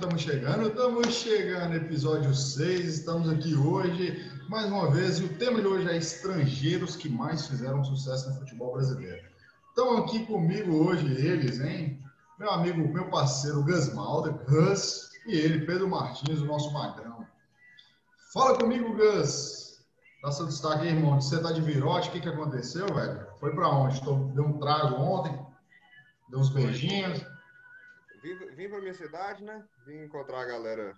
estamos 0.00 0.22
chegando, 0.22 0.68
estamos 0.68 1.14
chegando, 1.14 1.74
episódio 1.74 2.34
6, 2.34 2.86
estamos 2.86 3.28
aqui 3.28 3.54
hoje, 3.54 4.32
mais 4.48 4.64
uma 4.64 4.90
vez, 4.90 5.18
e 5.18 5.24
o 5.24 5.36
tema 5.36 5.60
de 5.60 5.66
hoje 5.66 5.90
é 5.90 5.96
estrangeiros 5.98 6.96
que 6.96 7.06
mais 7.06 7.46
fizeram 7.46 7.84
sucesso 7.84 8.30
no 8.30 8.36
futebol 8.36 8.72
brasileiro. 8.72 9.22
Estão 9.68 9.98
aqui 9.98 10.24
comigo 10.24 10.72
hoje 10.86 11.04
eles, 11.04 11.60
hein? 11.60 12.02
Meu 12.38 12.50
amigo, 12.50 12.88
meu 12.88 13.10
parceiro 13.10 13.62
Gus 13.62 13.92
Malda, 13.92 14.30
Gus, 14.48 15.10
e 15.26 15.36
ele, 15.36 15.66
Pedro 15.66 15.90
Martins, 15.90 16.40
o 16.40 16.46
nosso 16.46 16.72
magrão. 16.72 17.26
Fala 18.32 18.56
comigo, 18.56 18.96
Gus. 18.96 19.82
Dá 20.22 20.32
seu 20.32 20.46
destaque 20.46 20.84
aí, 20.84 20.94
irmão. 20.94 21.20
Você 21.20 21.38
tá 21.42 21.52
de 21.52 21.60
virote, 21.60 22.08
o 22.08 22.12
que, 22.12 22.20
que 22.20 22.28
aconteceu, 22.28 22.86
velho? 22.86 23.26
Foi 23.38 23.54
para 23.54 23.68
onde? 23.68 24.00
Deu 24.00 24.46
um 24.46 24.58
trago 24.58 24.94
ontem? 24.94 25.38
Deu 26.30 26.40
uns 26.40 26.48
beijinhos? 26.48 27.22
Vim, 28.22 28.36
vim 28.54 28.68
para 28.68 28.80
minha 28.80 28.94
cidade, 28.94 29.42
né? 29.42 29.64
Vim 29.86 30.02
encontrar 30.02 30.40
a 30.40 30.46
galera 30.46 30.94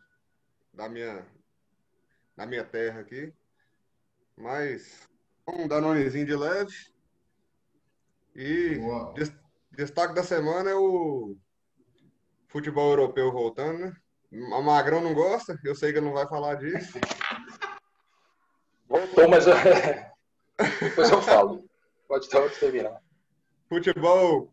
da 0.72 0.88
minha, 0.88 1.24
da 2.36 2.46
minha 2.46 2.64
terra 2.64 3.00
aqui. 3.00 3.32
Mas 4.36 5.08
um 5.46 5.68
danonezinho 5.68 6.26
de 6.26 6.34
leve. 6.34 6.74
E 8.34 8.78
des, 9.14 9.32
destaque 9.70 10.14
da 10.14 10.22
semana 10.22 10.70
é 10.70 10.74
o 10.74 11.36
futebol 12.48 12.90
europeu 12.90 13.30
voltando, 13.30 13.78
né? 13.78 13.96
A 14.54 14.62
Magrão 14.62 15.00
não 15.02 15.14
gosta, 15.14 15.58
eu 15.62 15.74
sei 15.74 15.92
que 15.92 15.98
ele 15.98 16.06
não 16.06 16.14
vai 16.14 16.26
falar 16.26 16.54
disso. 16.56 16.98
Voltou, 18.88 19.28
mas 19.28 19.44
depois 20.80 21.10
eu 21.10 21.22
falo. 21.22 21.64
Pode 22.06 22.28
terminar. 22.58 23.00
Futebol 23.68 24.52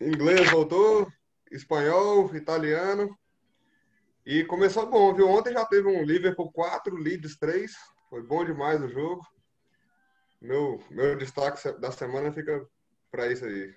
inglês 0.00 0.48
voltou, 0.50 1.10
espanhol, 1.52 2.34
italiano. 2.34 3.16
E 4.24 4.44
começou 4.44 4.88
bom, 4.88 5.12
viu? 5.14 5.28
Ontem 5.28 5.52
já 5.52 5.64
teve 5.64 5.88
um 5.88 6.02
Liverpool 6.02 6.50
4, 6.52 6.94
Leeds 6.96 7.36
3. 7.36 7.72
Foi 8.08 8.22
bom 8.22 8.44
demais 8.44 8.80
o 8.82 8.88
jogo. 8.88 9.26
Meu, 10.40 10.82
meu 10.90 11.16
destaque 11.16 11.70
da 11.78 11.90
semana 11.92 12.32
fica 12.32 12.66
para 13.10 13.30
isso 13.30 13.44
aí. 13.44 13.74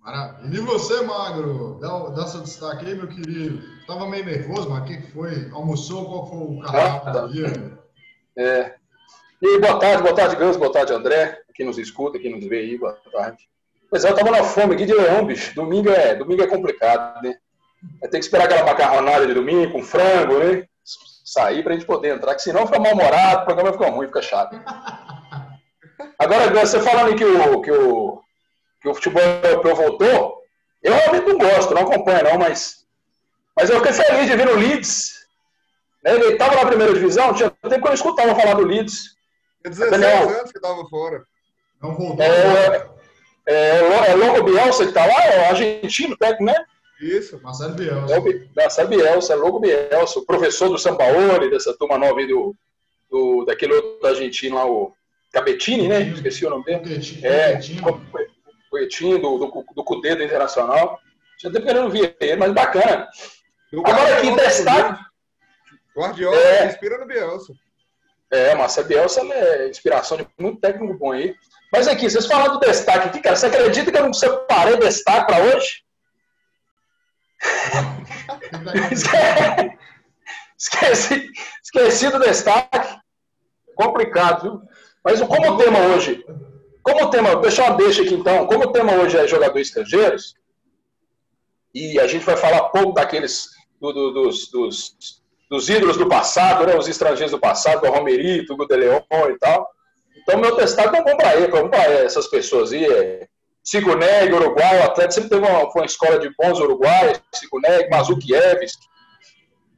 Maravilha. 0.00 0.56
E 0.56 0.60
você, 0.60 1.02
Magro? 1.02 1.78
Dá, 1.80 2.08
dá 2.10 2.26
seu 2.26 2.40
destaque 2.40 2.86
aí, 2.86 2.94
meu 2.94 3.08
querido. 3.08 3.62
Tava 3.86 4.08
meio 4.08 4.24
nervoso, 4.24 4.70
mas 4.70 4.82
o 4.82 4.84
que 4.84 5.02
foi? 5.10 5.50
Almoçou? 5.50 6.06
Qual 6.06 6.26
foi 6.28 6.38
o 6.38 6.60
cardápio 6.60 7.12
do 7.12 7.32
dia? 7.32 7.78
É. 8.36 8.76
E 9.40 9.60
boa 9.60 9.78
tarde, 9.78 10.02
boa 10.02 10.14
tarde, 10.14 10.36
Gans, 10.36 10.56
boa 10.56 10.72
tarde, 10.72 10.92
André, 10.92 11.40
quem 11.54 11.64
nos 11.64 11.78
escuta, 11.78 12.18
quem 12.18 12.34
nos 12.34 12.44
vê 12.48 12.58
aí, 12.58 12.78
boa 12.78 12.92
tarde. 13.12 13.48
Pois 13.90 14.04
é, 14.04 14.10
eu 14.10 14.14
tava 14.14 14.30
na 14.30 14.44
fome 14.44 14.74
aqui 14.74 14.84
de 14.84 14.92
leão, 14.92 15.24
bicho. 15.24 15.54
Domingo 15.54 15.90
é, 15.90 16.14
domingo 16.14 16.42
é 16.42 16.46
complicado, 16.46 17.22
né? 17.22 17.36
Tem 18.02 18.10
que 18.10 18.18
esperar 18.18 18.44
aquela 18.44 18.64
macarronada 18.64 19.26
de 19.26 19.34
domingo 19.34 19.72
com 19.72 19.82
frango, 19.82 20.38
né? 20.38 20.66
Sair 21.24 21.62
pra 21.62 21.74
gente 21.74 21.86
poder 21.86 22.14
entrar, 22.14 22.34
que 22.34 22.42
senão 22.42 22.66
fica 22.66 22.78
mal-humorado, 22.78 23.42
o 23.42 23.44
programa 23.44 23.72
fica 23.72 23.90
ruim, 23.90 24.06
fica 24.06 24.22
chato. 24.22 24.60
Agora, 26.18 26.50
você 26.50 26.80
falando 26.80 27.16
que 27.16 27.24
o, 27.24 27.60
que 27.60 27.70
o, 27.70 28.20
que 28.80 28.88
o 28.88 28.94
futebol 28.94 29.22
europeu 29.22 29.76
voltou, 29.76 30.42
eu 30.82 30.94
realmente 30.94 31.28
não 31.28 31.38
gosto, 31.38 31.74
não 31.74 31.82
acompanho 31.82 32.24
não, 32.24 32.38
mas, 32.38 32.84
mas 33.56 33.70
eu 33.70 33.76
fiquei 33.76 33.92
feliz 33.92 34.26
de 34.26 34.36
ver 34.36 34.48
o 34.48 34.56
Leeds. 34.56 35.26
Né? 36.02 36.14
Ele 36.14 36.32
estava 36.32 36.56
na 36.56 36.66
primeira 36.66 36.92
divisão, 36.92 37.34
tinha 37.34 37.50
tempo 37.50 37.68
que 37.68 37.74
eu 37.74 37.80
não 37.80 37.94
escutava 37.94 38.34
falar 38.34 38.54
do 38.54 38.66
Leeds. 38.66 39.16
Tinha 39.62 39.70
16 39.70 39.90
Daniel, 39.90 40.28
anos 40.28 40.52
que 40.52 40.58
estava 40.58 40.84
fora. 40.88 41.22
Não 41.82 41.94
voltou. 41.94 42.24
É, 42.24 42.97
é, 43.48 44.10
é 44.10 44.14
Longo 44.14 44.42
Bielsa 44.42 44.84
que 44.84 44.90
está 44.90 45.06
lá, 45.06 45.24
é 45.24 45.48
argentino, 45.48 46.16
técnico, 46.16 46.44
né? 46.44 46.64
Isso, 47.00 47.40
Marcelo 47.42 47.74
Bielsa. 47.74 48.14
É, 48.14 48.20
Marcelo 48.54 48.88
Bielsa, 48.88 49.32
é 49.32 49.36
Longo 49.36 49.60
Bielsa, 49.60 50.18
o 50.18 50.26
professor 50.26 50.68
do 50.68 50.78
Sampaoli, 50.78 51.50
dessa 51.50 51.76
turma 51.76 51.96
nova 51.96 52.18
aí 52.18 52.26
do, 52.26 52.54
do, 53.10 53.44
daquele 53.44 53.74
outro 53.74 54.06
argentino 54.06 54.56
lá, 54.56 54.66
o 54.66 54.92
Cabetini, 55.32 55.88
né? 55.88 56.02
Esqueci 56.02 56.44
o 56.44 56.50
nome 56.50 56.64
dele. 56.64 57.00
É, 57.22 57.58
Coetinho, 58.70 59.18
do, 59.18 59.38
do, 59.38 59.64
do 59.74 59.84
Cudê 59.84 60.14
do 60.14 60.22
Internacional. 60.22 61.00
Tinha 61.38 61.52
tempo 61.52 61.64
que 61.64 61.70
eu 61.70 61.82
não 61.82 61.90
via 61.90 62.14
ele, 62.20 62.36
mas 62.36 62.52
bacana. 62.52 63.08
Agora 63.72 64.18
aqui, 64.18 64.34
destaque. 64.34 65.04
Guardiola 65.96 66.36
é, 66.36 66.66
inspira 66.66 66.98
no 66.98 67.06
Bielsa. 67.06 67.54
É, 68.30 68.54
Marcelo 68.54 68.88
Bielsa 68.88 69.22
é 69.22 69.68
inspiração 69.68 70.16
de 70.16 70.26
muito 70.38 70.60
técnico 70.60 70.94
bom 70.94 71.12
aí. 71.12 71.34
Mas 71.72 71.86
aqui, 71.86 72.08
vocês 72.08 72.26
falaram 72.26 72.54
do 72.54 72.60
destaque 72.60 73.08
aqui, 73.08 73.20
cara. 73.20 73.36
Você 73.36 73.46
acredita 73.46 73.92
que 73.92 73.98
eu 73.98 74.04
não 74.04 74.12
separei 74.12 74.76
destaque 74.78 75.26
para 75.26 75.44
hoje? 75.44 75.82
esqueci, 80.58 81.30
esqueci 81.62 82.10
do 82.10 82.18
destaque. 82.20 82.98
Complicado, 83.76 84.42
viu? 84.42 84.62
Mas 85.04 85.20
como 85.20 85.52
o 85.52 85.56
tema 85.56 85.78
hoje. 85.78 86.24
Como 86.82 87.04
o 87.04 87.10
tema. 87.10 87.36
Deixa 87.36 87.64
uma 87.64 87.76
deixa 87.76 88.02
aqui 88.02 88.14
então. 88.14 88.46
Como 88.46 88.64
o 88.64 88.72
tema 88.72 88.94
hoje 88.94 89.16
é 89.16 89.28
jogadores 89.28 89.68
estrangeiros, 89.68 90.34
e 91.74 92.00
a 92.00 92.06
gente 92.06 92.24
vai 92.24 92.36
falar 92.36 92.70
pouco 92.70 92.92
daqueles. 92.92 93.56
Do, 93.80 93.92
do, 93.92 94.10
dos, 94.10 94.50
dos, 94.50 95.22
dos 95.48 95.68
ídolos 95.68 95.96
do 95.96 96.08
passado, 96.08 96.66
né? 96.66 96.76
Os 96.76 96.88
estrangeiros 96.88 97.30
do 97.30 97.38
passado, 97.38 97.86
o 97.86 97.90
Romerito, 97.90 98.54
o 98.54 98.56
Godeleon 98.56 99.00
e 99.30 99.38
tal. 99.38 99.70
Então, 100.28 100.40
meu 100.42 100.56
testado 100.56 100.94
é 100.94 101.16
para 101.16 101.36
ele, 101.36 101.48
vamos 101.48 101.70
para 101.70 101.84
essas 101.84 102.26
pessoas 102.26 102.70
aí. 102.70 102.84
É 102.84 103.26
Siguneg, 103.64 104.30
Uruguai, 104.30 104.80
o 104.80 104.84
Atlético 104.84 105.12
sempre 105.14 105.30
teve 105.30 105.46
uma, 105.46 105.64
uma 105.64 105.84
escola 105.86 106.18
de 106.18 106.30
bons 106.38 106.60
uruguaios, 106.60 107.18
Siguneg, 107.34 107.88
Mazukiewicz, 107.88 108.74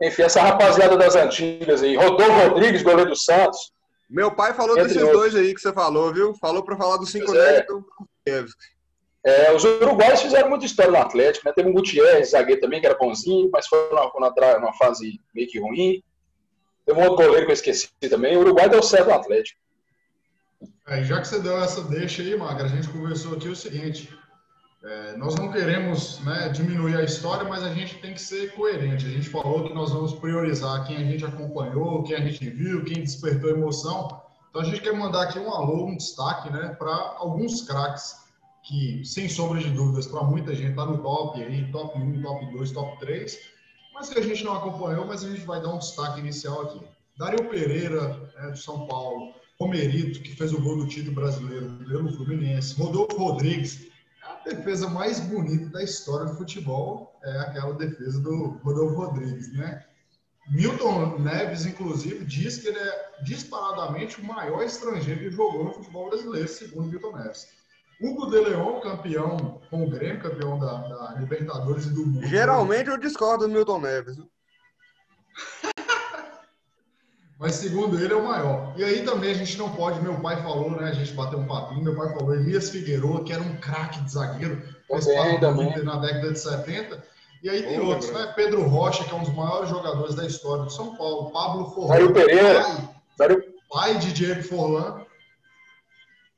enfim, 0.03 0.23
essa 0.23 0.43
rapaziada 0.43 0.97
das 0.97 1.15
antigas 1.15 1.85
aí. 1.85 1.95
Rodolfo 1.95 2.49
Rodrigues, 2.49 2.83
goleiro 2.83 3.11
do 3.11 3.17
Santos. 3.17 3.73
Meu 4.09 4.35
pai 4.35 4.53
falou 4.53 4.75
desses 4.75 4.97
outros. 4.97 5.21
dois 5.21 5.37
aí 5.37 5.55
que 5.55 5.61
você 5.61 5.73
falou, 5.73 6.13
viu? 6.13 6.35
Falou 6.35 6.65
para 6.65 6.77
falar 6.77 6.97
do 6.97 7.07
Cinco 7.07 7.33
é. 7.37 7.59
e 7.59 7.67
do 7.67 7.85
É, 9.25 9.53
os 9.53 9.63
uruguaios 9.63 10.21
fizeram 10.21 10.49
muita 10.49 10.67
história 10.67 10.91
no 10.91 10.99
Atlético, 10.99 11.47
né? 11.47 11.53
Teve 11.55 11.69
um 11.69 11.73
Gutierrez, 11.73 12.31
zagueiro 12.31 12.61
também, 12.61 12.81
que 12.81 12.87
era 12.87 12.99
bonzinho, 12.99 13.49
mas 13.53 13.69
foi 13.69 13.79
numa, 13.91 14.59
numa 14.59 14.73
fase 14.75 15.21
meio 15.33 15.49
que 15.49 15.61
ruim. 15.61 16.03
Teve 16.85 16.99
um 16.99 17.05
outro 17.05 17.25
goleiro 17.25 17.47
que 17.47 17.53
eu 17.53 17.55
esqueci 17.55 17.89
também. 18.09 18.37
O 18.37 18.41
Uruguai 18.41 18.69
deu 18.69 18.83
certo 18.83 19.09
no 19.09 19.15
Atlético. 19.15 19.60
É, 20.91 21.05
já 21.05 21.21
que 21.21 21.29
você 21.29 21.39
deu 21.39 21.57
essa 21.63 21.83
deixa 21.85 22.21
aí, 22.21 22.37
Magra, 22.37 22.65
a 22.65 22.69
gente 22.69 22.89
conversou 22.89 23.37
aqui 23.37 23.49
o 23.49 23.55
seguinte: 23.55 24.13
é, 24.83 25.17
nós 25.17 25.37
não 25.37 25.53
queremos 25.53 26.19
né, 26.25 26.49
diminuir 26.49 26.97
a 26.97 27.05
história, 27.05 27.49
mas 27.49 27.63
a 27.63 27.73
gente 27.73 27.99
tem 27.99 28.13
que 28.13 28.21
ser 28.21 28.53
coerente. 28.55 29.07
A 29.07 29.09
gente 29.09 29.29
falou 29.29 29.63
que 29.63 29.73
nós 29.73 29.93
vamos 29.93 30.15
priorizar 30.15 30.85
quem 30.89 30.97
a 30.97 31.05
gente 31.05 31.25
acompanhou, 31.25 32.03
quem 32.03 32.17
a 32.17 32.21
gente 32.21 32.51
viu, 32.51 32.85
quem 32.85 33.05
despertou 33.05 33.51
emoção. 33.51 34.21
Então 34.51 34.63
a 34.63 34.65
gente 34.65 34.81
quer 34.81 34.93
mandar 34.93 35.23
aqui 35.23 35.39
um 35.39 35.55
alô, 35.55 35.87
um 35.87 35.97
destaque 35.97 36.51
né, 36.51 36.75
para 36.77 36.93
alguns 37.19 37.63
craques 37.63 38.17
que, 38.65 39.05
sem 39.05 39.29
sombra 39.29 39.61
de 39.61 39.71
dúvidas, 39.71 40.09
para 40.09 40.25
muita 40.25 40.57
gente 40.57 40.71
está 40.71 40.85
no 40.85 40.99
top 40.99 41.41
aí, 41.41 41.71
top 41.71 41.97
1, 42.01 42.21
top 42.21 42.53
2, 42.53 42.73
top 42.73 42.99
3, 42.99 43.39
mas 43.95 44.09
que 44.09 44.19
a 44.19 44.23
gente 44.23 44.43
não 44.43 44.57
acompanhou, 44.57 45.07
mas 45.07 45.23
a 45.23 45.31
gente 45.31 45.47
vai 45.47 45.63
dar 45.63 45.69
um 45.69 45.79
destaque 45.79 46.19
inicial 46.19 46.63
aqui. 46.63 46.81
Dario 47.17 47.49
Pereira, 47.49 48.29
né, 48.35 48.51
do 48.51 48.59
São 48.59 48.89
Paulo, 48.89 49.33
Romerito, 49.61 50.23
que 50.23 50.35
fez 50.35 50.53
o 50.55 50.61
gol 50.61 50.79
do 50.79 50.87
título 50.87 51.17
brasileiro 51.17 51.71
pelo 51.87 52.11
Fluminense, 52.13 52.75
Rodolfo 52.81 53.17
Rodrigues, 53.19 53.89
a 54.23 54.49
defesa 54.49 54.89
mais 54.89 55.21
bonita 55.21 55.67
da 55.67 55.83
história 55.83 56.27
do 56.27 56.39
futebol 56.39 57.15
é 57.23 57.41
aquela 57.41 57.75
defesa 57.75 58.19
do 58.21 58.59
Rodolfo 58.63 58.95
Rodrigues, 58.95 59.53
né? 59.53 59.85
Milton 60.51 61.19
Neves, 61.19 61.67
inclusive, 61.67 62.25
diz 62.25 62.59
que 62.59 62.69
ele 62.69 62.79
é 62.79 63.11
disparadamente 63.23 64.21
o 64.21 64.25
maior 64.25 64.63
estrangeiro 64.63 65.21
que 65.21 65.31
jogou 65.31 65.65
no 65.65 65.73
futebol 65.75 66.09
brasileiro, 66.09 66.49
segundo 66.49 66.89
Milton 66.89 67.17
Neves. 67.19 67.49
Hugo 68.01 68.31
de 68.31 68.41
Leon, 68.41 68.81
campeão 68.81 69.61
com 69.69 69.85
o 69.85 69.91
Grêmio, 69.91 70.23
campeão 70.23 70.59
da, 70.59 70.89
da 70.89 71.17
Libertadores 71.21 71.85
e 71.85 71.91
do 71.91 72.07
mundo. 72.07 72.27
Geralmente 72.27 72.89
eu 72.89 72.97
discordo 72.97 73.47
do 73.47 73.53
Milton 73.53 73.81
Neves 73.81 74.17
mas 77.41 77.55
segundo 77.55 77.99
ele 77.99 78.13
é 78.13 78.17
o 78.17 78.29
maior. 78.29 78.75
E 78.77 78.85
aí 78.85 79.03
também 79.03 79.31
a 79.31 79.35
gente 79.35 79.57
não 79.57 79.71
pode, 79.71 79.99
meu 80.03 80.21
pai 80.21 80.43
falou, 80.43 80.73
né? 80.73 80.91
A 80.91 80.93
gente 80.93 81.11
bateu 81.15 81.39
um 81.39 81.47
papinho, 81.47 81.83
meu 81.83 81.97
pai 81.97 82.13
falou 82.13 82.35
Elias 82.35 82.69
Figueiredo, 82.69 83.25
que 83.25 83.33
era 83.33 83.43
um 83.43 83.57
craque 83.57 83.99
de 84.03 84.13
zagueiro, 84.13 84.63
fez 84.87 85.07
parte 85.07 85.41
do 85.41 85.63
Inter 85.63 85.83
na 85.83 85.97
década 85.97 86.33
de 86.35 86.39
70. 86.39 87.03
E 87.43 87.49
aí 87.49 87.63
tem 87.63 87.81
outros, 87.81 88.13
né? 88.13 88.31
Pedro 88.37 88.69
Rocha, 88.69 89.05
que 89.05 89.11
é 89.11 89.15
um 89.15 89.23
dos 89.23 89.35
maiores 89.35 89.71
jogadores 89.71 90.15
da 90.15 90.27
história 90.27 90.65
do 90.65 90.71
São 90.71 90.95
Paulo, 90.97 91.31
Pablo 91.31 91.71
Forlan, 91.71 91.89
Mário 91.89 92.13
Pereira, 92.13 92.63
pai, 93.17 93.37
pai 93.71 93.99
de 93.99 94.13
Diego 94.13 94.43
Forlan. 94.43 95.01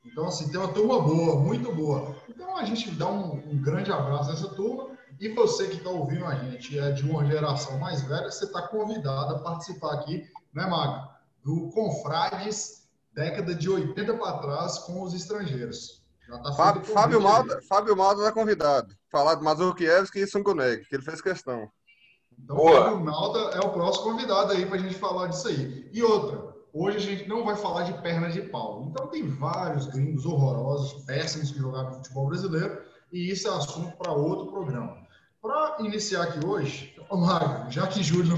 Então, 0.05 0.27
assim, 0.27 0.49
tem 0.49 0.57
uma 0.57 0.71
turma 0.71 1.01
boa, 1.01 1.35
muito 1.37 1.69
boa. 1.73 2.15
Então, 2.29 2.55
a 2.55 2.63
gente 2.63 2.89
dá 2.91 3.07
um, 3.07 3.43
um 3.45 3.61
grande 3.61 3.91
abraço 3.91 4.29
nessa 4.29 4.47
turma. 4.47 4.91
E 5.19 5.27
você 5.27 5.67
que 5.67 5.75
está 5.75 5.89
ouvindo 5.89 6.25
a 6.25 6.35
gente 6.35 6.79
é 6.79 6.91
de 6.91 7.03
uma 7.03 7.25
geração 7.25 7.77
mais 7.77 8.01
velha, 8.03 8.31
você 8.31 8.45
está 8.45 8.61
convidado 8.61 9.35
a 9.35 9.39
participar 9.39 9.95
aqui 9.95 10.31
né, 10.53 10.65
Mago? 10.65 11.09
Do 11.43 11.69
Confrades, 11.71 12.87
década 13.13 13.53
de 13.53 13.69
80 13.69 14.13
para 14.15 14.37
trás, 14.39 14.79
com 14.79 15.01
os 15.01 15.13
estrangeiros. 15.13 16.03
Tá 16.27 16.53
Fábio, 16.53 16.83
Fábio, 16.85 17.21
Malta, 17.21 17.61
Fábio 17.67 17.97
Malta 17.97 18.21
está 18.21 18.31
convidado. 18.31 18.95
Falar 19.11 19.35
de 19.35 19.43
Mazurkiewicz 19.43 20.15
e 20.15 20.25
Sunguneg, 20.25 20.85
que 20.85 20.95
ele 20.95 21.03
fez 21.03 21.21
questão. 21.21 21.69
Então, 22.39 22.55
Boa. 22.55 22.93
o 22.93 23.03
Nauta 23.03 23.57
é 23.57 23.59
o 23.59 23.69
próximo 23.71 24.05
convidado 24.05 24.53
aí 24.53 24.65
para 24.65 24.75
a 24.75 24.79
gente 24.79 24.95
falar 24.95 25.27
disso 25.27 25.47
aí. 25.47 25.89
E 25.93 26.01
outra, 26.01 26.55
hoje 26.73 26.97
a 26.97 27.01
gente 27.01 27.29
não 27.29 27.45
vai 27.45 27.55
falar 27.55 27.83
de 27.83 28.01
perna 28.01 28.29
de 28.29 28.41
pau. 28.41 28.87
Então, 28.89 29.07
tem 29.07 29.27
vários 29.27 29.87
gringos 29.87 30.25
horrorosos, 30.25 31.03
péssimos 31.05 31.51
que 31.51 31.59
jogaram 31.59 31.89
no 31.89 31.95
futebol 31.95 32.27
brasileiro, 32.27 32.81
e 33.11 33.31
isso 33.31 33.47
é 33.47 33.51
assunto 33.51 33.95
para 33.97 34.11
outro 34.11 34.51
programa. 34.51 34.97
Para 35.41 35.77
iniciar 35.79 36.23
aqui 36.23 36.45
hoje, 36.45 36.95
Mário, 37.11 37.69
já 37.69 37.85
que 37.85 38.01
Júlio 38.01 38.37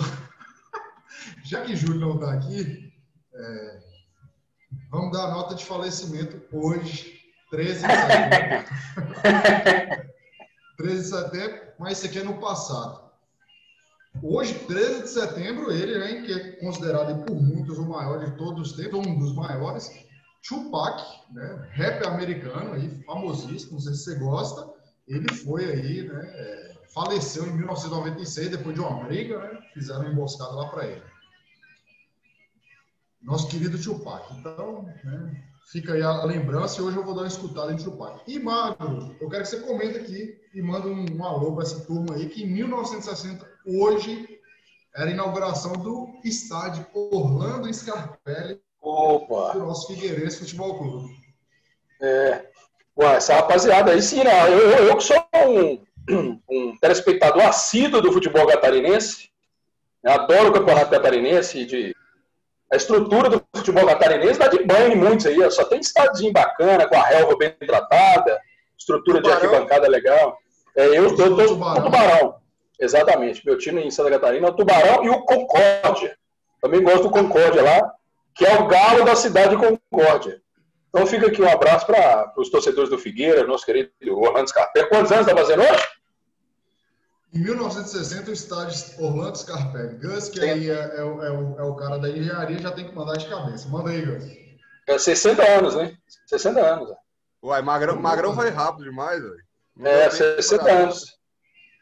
já 1.45 1.61
que 1.61 1.75
Júlio 1.75 1.99
não 1.99 2.15
está 2.15 2.33
aqui, 2.33 2.91
é, 3.33 3.79
vamos 4.89 5.11
dar 5.11 5.25
a 5.25 5.31
nota 5.31 5.53
de 5.53 5.63
falecimento 5.63 6.41
hoje, 6.51 7.19
13 7.51 7.85
de 7.85 7.93
setembro. 7.93 8.65
13 10.77 11.01
de 11.01 11.07
setembro, 11.07 11.61
mas 11.79 11.97
isso 11.97 12.07
aqui 12.07 12.19
é 12.19 12.23
no 12.23 12.39
passado. 12.39 13.05
Hoje, 14.23 14.53
13 14.65 15.03
de 15.03 15.09
setembro, 15.09 15.71
ele, 15.71 15.99
né, 15.99 16.21
que 16.25 16.33
é 16.33 16.51
considerado 16.53 17.23
por 17.25 17.35
muitos 17.35 17.77
o 17.77 17.85
maior 17.85 18.25
de 18.25 18.35
todos 18.37 18.71
os 18.71 18.77
tempos, 18.77 19.05
um 19.05 19.19
dos 19.19 19.35
maiores, 19.35 19.91
Tupac, 20.47 21.03
né, 21.31 21.67
rap 21.71 22.05
americano, 22.07 22.73
aí, 22.73 23.03
famosíssimo, 23.03 23.73
não 23.73 23.79
sei 23.79 23.93
se 23.93 24.03
você 24.03 24.15
gosta, 24.15 24.67
ele 25.07 25.31
foi 25.33 25.65
aí, 25.65 26.07
né, 26.07 26.21
é, 26.23 26.75
faleceu 26.93 27.45
em 27.45 27.51
1996, 27.51 28.49
depois 28.49 28.73
de 28.73 28.81
uma 28.81 29.03
briga, 29.03 29.37
né, 29.37 29.59
fizeram 29.73 30.01
uma 30.01 30.11
emboscada 30.11 30.51
lá 30.53 30.69
para 30.69 30.87
ele. 30.87 31.14
Nosso 33.25 33.47
querido 33.47 33.81
Tupac. 33.81 34.33
Então, 34.37 34.83
né, 35.03 35.43
fica 35.71 35.93
aí 35.93 36.01
a 36.03 36.23
lembrança 36.23 36.79
e 36.79 36.83
hoje 36.83 36.97
eu 36.97 37.03
vou 37.03 37.15
dar 37.15 37.21
uma 37.21 37.27
escutada 37.27 37.73
em 37.73 37.77
Tupac. 37.77 38.21
E, 38.27 38.39
Magro, 38.39 39.15
eu 39.19 39.27
quero 39.27 39.43
que 39.43 39.49
você 39.49 39.61
comente 39.61 39.97
aqui 39.97 40.39
e 40.53 40.61
manda 40.61 40.87
um, 40.87 41.05
um 41.11 41.23
alô 41.25 41.53
para 41.53 41.63
essa 41.63 41.83
turma 41.85 42.13
aí, 42.15 42.29
que 42.29 42.43
em 42.43 42.47
1960 42.47 43.45
hoje 43.65 44.39
era 44.95 45.09
a 45.09 45.13
inauguração 45.13 45.73
do 45.73 46.07
estádio 46.23 46.85
Orlando 46.93 47.73
Scarpelli 47.73 48.61
Opa. 48.79 49.53
do 49.53 49.59
nosso 49.59 49.87
Figueirense 49.87 50.39
Futebol 50.39 50.77
Clube. 50.77 51.13
É. 52.01 52.45
Ué, 52.97 53.15
essa 53.15 53.35
rapaziada 53.35 53.91
aí 53.91 54.01
sim, 54.01 54.23
né? 54.23 54.47
Eu, 54.47 54.69
eu, 54.69 54.87
eu 54.87 54.97
que 54.97 55.03
sou 55.03 55.17
um, 55.49 56.39
um 56.49 56.77
telespectador 56.77 57.43
assíduo 57.43 58.01
do 58.01 58.11
futebol 58.11 58.47
catarinense, 58.47 59.29
né? 60.03 60.13
adoro 60.13 60.49
o 60.49 60.53
campeonato 60.53 60.91
catarinense, 60.91 61.65
de, 61.65 61.95
a 62.71 62.75
estrutura 62.75 63.29
do 63.29 63.43
futebol 63.55 63.85
catarinense 63.85 64.39
dá 64.39 64.47
de 64.47 64.63
banho 64.63 64.93
em 64.93 64.95
muitos 64.95 65.25
aí, 65.25 65.51
só 65.51 65.63
tem 65.65 65.79
estadinho 65.79 66.33
bacana, 66.33 66.87
com 66.87 66.95
a 66.95 67.03
relva 67.03 67.37
bem 67.37 67.51
tratada, 67.51 68.39
estrutura 68.77 69.21
tubarão. 69.21 69.39
de 69.39 69.45
arquibancada 69.45 69.87
legal. 69.87 70.37
É, 70.75 70.87
eu 70.97 71.07
estou 71.07 71.29
tô, 71.29 71.35
tô, 71.35 71.47
tubarão. 71.47 71.83
tubarão. 71.83 72.35
Exatamente. 72.79 73.45
Meu 73.45 73.57
time 73.57 73.81
em 73.81 73.91
Santa 73.91 74.11
Catarina 74.11 74.47
é 74.47 74.49
o 74.49 74.53
Tubarão 74.53 75.03
e 75.03 75.09
o 75.09 75.21
Concórdia. 75.21 76.17
Também 76.61 76.83
gosto 76.83 77.03
do 77.03 77.09
Concórdia 77.09 77.61
lá, 77.61 77.93
que 78.33 78.45
é 78.45 78.53
o 78.55 78.67
galo 78.67 79.05
da 79.05 79.15
cidade 79.15 79.55
de 79.55 79.57
Concórdia. 79.57 80.41
Então 80.89 81.05
fica 81.05 81.27
aqui 81.27 81.41
um 81.41 81.49
abraço 81.49 81.85
para 81.85 82.33
os 82.37 82.49
torcedores 82.49 82.89
do 82.89 82.97
Figueira, 82.97 83.45
nosso 83.45 83.65
querido 83.65 83.91
Orlando 84.09 84.49
Scarpelli. 84.49 84.89
Quantos 84.89 85.11
anos 85.11 85.27
está 85.27 85.37
fazendo 85.37 85.61
hoje? 85.61 85.83
Em 87.35 87.39
1960, 87.39 88.29
o 88.29 88.33
estádio 88.33 89.03
Orlando 89.03 89.37
Scarpelli. 89.37 89.97
Gus, 89.97 90.29
que 90.29 90.39
aí 90.39 90.69
é, 90.69 90.73
é, 90.73 90.99
é, 90.99 91.03
o, 91.03 91.59
é, 91.59 91.63
o, 91.63 91.75
cara 91.75 91.97
da 91.97 92.09
engenharia, 92.09 92.59
já 92.59 92.71
tem 92.71 92.87
que 92.87 92.95
mandar 92.95 93.17
de 93.17 93.27
cabeça. 93.27 93.67
Manda 93.67 93.89
aí, 93.89 94.05
Gus. 94.05 94.23
É 94.87 94.97
60 94.97 95.43
anos, 95.43 95.75
né? 95.75 95.97
60 96.27 96.61
anos. 96.61 96.89
Uai, 97.43 97.61
Magrão, 97.61 97.99
Magrão 97.99 98.33
vai 98.33 98.49
rápido 98.49 98.85
demais, 98.85 99.21
velho. 99.21 99.43
É, 99.81 100.09
60 100.09 100.71
anos. 100.71 101.03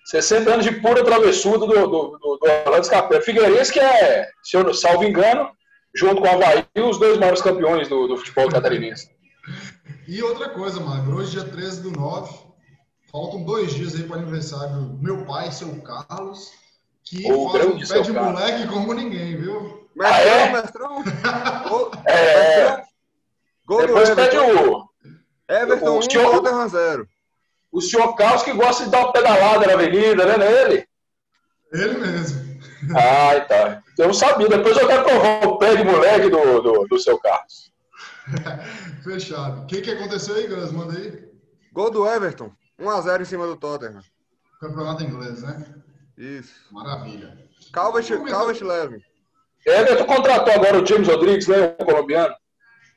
60 0.05 0.53
anos 0.53 0.65
de 0.65 0.71
pura 0.81 1.05
travessuda 1.05 1.59
do, 1.59 1.67
do, 1.67 1.87
do, 1.87 2.17
do 2.17 2.51
Orlando 2.65 2.85
Scarpelli. 2.87 3.23
Figueirense, 3.23 3.71
que 3.71 3.79
é, 3.79 4.27
se 4.43 4.57
eu 4.57 4.63
não 4.63 4.73
salvo 4.73 5.03
engano, 5.03 5.51
junto 5.95 6.19
com 6.19 6.27
o 6.27 6.31
Havaí, 6.31 6.65
os 6.77 6.97
dois 6.97 7.19
maiores 7.19 7.43
campeões 7.43 7.87
do, 7.87 8.07
do 8.07 8.17
futebol 8.17 8.49
catarinense. 8.49 9.07
e 10.07 10.23
outra 10.23 10.49
coisa, 10.49 10.79
Magro, 10.79 11.17
hoje, 11.17 11.31
dia 11.31 11.43
13 11.43 11.83
do 11.83 11.91
9, 11.91 12.52
faltam 13.13 13.43
dois 13.43 13.75
dias 13.75 13.93
aí 13.93 14.03
para 14.03 14.17
o 14.17 14.19
aniversário 14.19 14.75
do 14.75 14.97
meu 14.97 15.23
pai, 15.23 15.51
seu 15.51 15.79
Carlos, 15.83 16.51
que 17.03 17.31
o 17.31 17.51
faz 17.51 17.65
um 17.67 17.87
pé 17.87 18.01
de 18.01 18.11
moleque 18.11 18.67
como 18.67 18.91
ninguém, 18.93 19.37
viu? 19.37 19.87
Mestrão, 19.95 20.11
ah, 20.11 20.21
é? 20.21 20.51
mestrão. 20.51 21.03
é. 22.07 22.83
Gol 23.67 23.85
Depois 23.85 24.09
pede 24.09 24.37
o... 24.37 24.89
Everton 25.47 25.99
1, 25.99 26.01
Tottenham 26.01 26.67
0 26.67 27.07
o 27.71 27.81
senhor 27.81 28.15
Carlos 28.15 28.43
que 28.43 28.53
gosta 28.53 28.85
de 28.85 28.91
dar 28.91 28.99
uma 28.99 29.13
pedalada 29.13 29.65
na 29.65 29.73
avenida, 29.73 30.25
né? 30.25 30.37
Não 30.37 30.45
é 30.45 30.61
ele? 30.63 30.87
Ele 31.71 31.97
mesmo. 31.97 32.59
Ah, 32.95 33.39
tá. 33.41 33.83
Eu 33.97 34.07
não 34.07 34.13
sabia. 34.13 34.47
Depois 34.47 34.77
eu 34.77 34.87
quero 34.87 35.03
provar 35.03 35.47
o 35.47 35.57
pé 35.57 35.75
de 35.75 35.83
moleque 35.83 36.29
do, 36.29 36.61
do, 36.61 36.87
do 36.87 36.99
seu 36.99 37.17
Carlos. 37.17 37.73
Fechado. 39.03 39.63
O 39.63 39.65
que, 39.65 39.81
que 39.81 39.89
aconteceu 39.89 40.35
aí, 40.35 40.45
Gus? 40.45 40.71
Manda 40.71 40.95
aí. 40.95 41.27
Gol 41.73 41.89
do 41.89 42.07
Everton. 42.07 42.51
1x0 42.79 43.21
em 43.21 43.25
cima 43.25 43.47
do 43.47 43.55
Tottenham. 43.55 44.01
Campeonato 44.59 45.03
inglês, 45.03 45.41
né? 45.43 45.83
Isso. 46.17 46.53
Maravilha. 46.71 47.37
Calvert, 47.71 48.07
Calvert 48.29 48.61
Levin. 48.61 49.01
Everton 49.65 50.05
contratou 50.05 50.53
agora 50.53 50.81
o 50.81 50.85
James 50.85 51.07
Rodrigues, 51.07 51.47
né? 51.47 51.75
O 51.79 51.85
colombiano. 51.85 52.35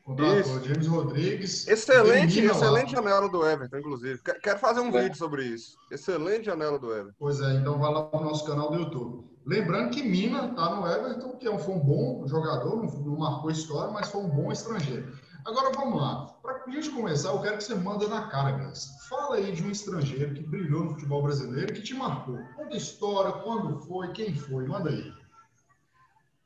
Contratou 0.04 0.62
James 0.62 0.86
Rodrigues. 0.86 1.66
Excelente, 1.66 2.38
excelente 2.40 2.94
lá. 2.94 3.02
janela 3.02 3.28
do 3.28 3.44
Everton, 3.44 3.78
inclusive. 3.78 4.20
Quero 4.42 4.58
fazer 4.58 4.80
um 4.80 4.96
é. 4.96 5.02
vídeo 5.02 5.16
sobre 5.16 5.44
isso. 5.44 5.76
Excelente 5.90 6.46
janela 6.46 6.78
do 6.78 6.92
Everton. 6.92 7.16
Pois 7.18 7.40
é, 7.40 7.54
então 7.54 7.78
vai 7.78 7.92
lá 7.92 8.04
para 8.04 8.20
o 8.20 8.24
nosso 8.24 8.44
canal 8.46 8.70
do 8.70 8.78
YouTube. 8.78 9.24
Lembrando 9.44 9.90
que 9.90 10.02
Mina 10.02 10.46
está 10.46 10.74
no 10.74 10.86
Everton, 10.86 11.36
que 11.36 11.48
é 11.48 11.58
foi 11.58 11.74
um 11.74 11.80
bom 11.80 12.26
jogador, 12.26 12.82
não 13.04 13.16
marcou 13.16 13.50
história, 13.50 13.92
mas 13.92 14.08
foi 14.08 14.22
um 14.22 14.28
bom 14.28 14.50
estrangeiro. 14.50 15.12
Agora 15.46 15.70
vamos 15.70 16.00
lá. 16.00 16.26
Para 16.42 16.64
a 16.66 16.70
gente 16.70 16.90
começar, 16.90 17.28
eu 17.28 17.40
quero 17.40 17.58
que 17.58 17.62
você 17.62 17.76
manda 17.76 18.08
na 18.08 18.28
cara, 18.28 18.50
Gus. 18.50 18.88
Fala 19.08 19.36
aí 19.36 19.52
de 19.52 19.62
um 19.62 19.70
estrangeiro 19.70 20.34
que 20.34 20.42
brilhou 20.42 20.82
no 20.82 20.94
futebol 20.94 21.22
brasileiro 21.22 21.72
que 21.72 21.82
te 21.82 21.94
marcou. 21.94 22.36
Conta 22.56 22.76
história, 22.76 23.30
quando 23.44 23.78
foi, 23.86 24.10
quem 24.12 24.34
foi, 24.34 24.66
manda 24.66 24.90
aí. 24.90 25.14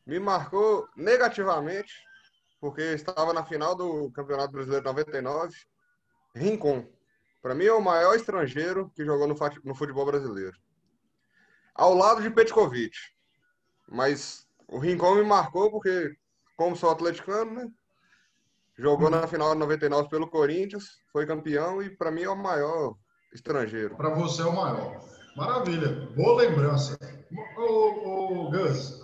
Me 0.06 0.20
marcou 0.20 0.86
negativamente 0.94 1.94
porque 2.60 2.82
estava 2.82 3.32
na 3.32 3.42
final 3.42 3.74
do 3.74 4.10
Campeonato 4.10 4.52
Brasileiro 4.52 4.84
99. 4.84 5.56
Rincon. 6.34 6.86
Para 7.40 7.54
mim 7.54 7.64
é 7.64 7.72
o 7.72 7.80
maior 7.80 8.14
estrangeiro 8.14 8.92
que 8.94 9.02
jogou 9.02 9.26
no 9.26 9.74
futebol 9.74 10.04
brasileiro. 10.04 10.58
Ao 11.74 11.94
lado 11.94 12.20
de 12.20 12.28
Petkovic. 12.28 12.94
Mas 13.88 14.46
o 14.68 14.78
Rincon 14.78 15.14
me 15.14 15.24
marcou 15.24 15.70
porque, 15.70 16.14
como 16.54 16.76
sou 16.76 16.90
atleticano, 16.90 17.50
né? 17.52 17.70
Jogou 18.80 19.10
na 19.10 19.26
final 19.26 19.52
de 19.52 19.58
99 19.58 20.08
pelo 20.08 20.26
Corinthians, 20.26 20.84
foi 21.12 21.26
campeão 21.26 21.82
e 21.82 21.90
para 21.90 22.10
mim 22.10 22.22
é 22.22 22.30
o 22.30 22.36
maior 22.36 22.94
estrangeiro. 23.30 23.94
Para 23.94 24.14
você 24.14 24.40
é 24.40 24.46
o 24.46 24.56
maior. 24.56 25.04
Maravilha. 25.36 26.08
Boa 26.16 26.42
lembrança. 26.42 26.98
Ô, 27.58 28.46
ô 28.46 28.50
Gus, 28.50 29.00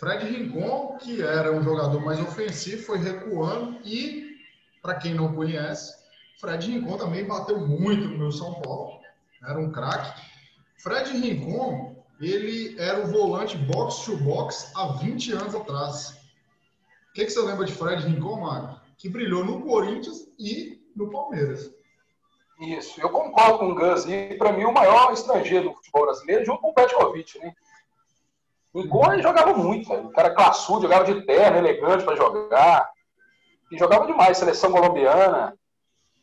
Fred 0.00 0.24
Rincon, 0.24 0.98
que 1.00 1.22
era 1.22 1.52
um 1.52 1.62
jogador 1.62 2.04
mais 2.04 2.20
ofensivo, 2.20 2.82
foi 2.82 2.98
recuando 2.98 3.78
e, 3.84 4.32
para 4.82 4.96
quem 4.96 5.14
não 5.14 5.32
conhece, 5.32 5.94
Fred 6.40 6.68
Rincon 6.68 6.96
também 6.96 7.24
bateu 7.24 7.60
muito 7.60 8.08
no 8.08 8.18
meu 8.18 8.32
São 8.32 8.60
Paulo, 8.62 8.98
era 9.44 9.60
um 9.60 9.70
craque. 9.70 10.20
Fred 10.82 11.08
Rincon, 11.12 12.04
ele 12.20 12.74
era 12.80 13.00
o 13.00 13.06
volante 13.06 13.56
box 13.56 14.04
to 14.04 14.16
box 14.16 14.72
há 14.74 14.88
20 14.94 15.32
anos 15.34 15.54
atrás. 15.54 16.21
O 17.12 17.14
que, 17.14 17.26
que 17.26 17.30
você 17.30 17.42
lembra 17.42 17.66
de 17.66 17.74
Fred 17.74 18.06
Rincon, 18.06 18.40
Mário? 18.40 18.80
Que 18.96 19.06
brilhou 19.06 19.44
no 19.44 19.60
Corinthians 19.60 20.26
e 20.38 20.82
no 20.96 21.10
Palmeiras. 21.10 21.70
Isso, 22.58 22.98
eu 23.02 23.10
concordo 23.10 23.58
com 23.58 23.72
o 23.72 23.74
Gus. 23.74 24.06
E 24.06 24.34
para 24.38 24.52
mim, 24.52 24.64
o 24.64 24.72
maior 24.72 25.12
estrangeiro 25.12 25.68
do 25.68 25.74
futebol 25.74 26.06
brasileiro, 26.06 26.46
junto 26.46 26.62
com 26.62 26.70
o 26.70 26.74
Petkovic, 26.74 27.38
né? 27.38 27.52
Ele 28.74 29.22
jogava 29.22 29.52
muito, 29.52 29.90
velho. 29.90 30.06
O 30.06 30.12
cara 30.12 30.34
classudo, 30.34 30.82
jogava 30.82 31.04
de 31.04 31.20
terno, 31.26 31.58
elegante 31.58 32.02
para 32.02 32.16
jogar. 32.16 32.90
E 33.70 33.76
jogava 33.76 34.06
demais, 34.06 34.38
seleção 34.38 34.72
colombiana. 34.72 35.54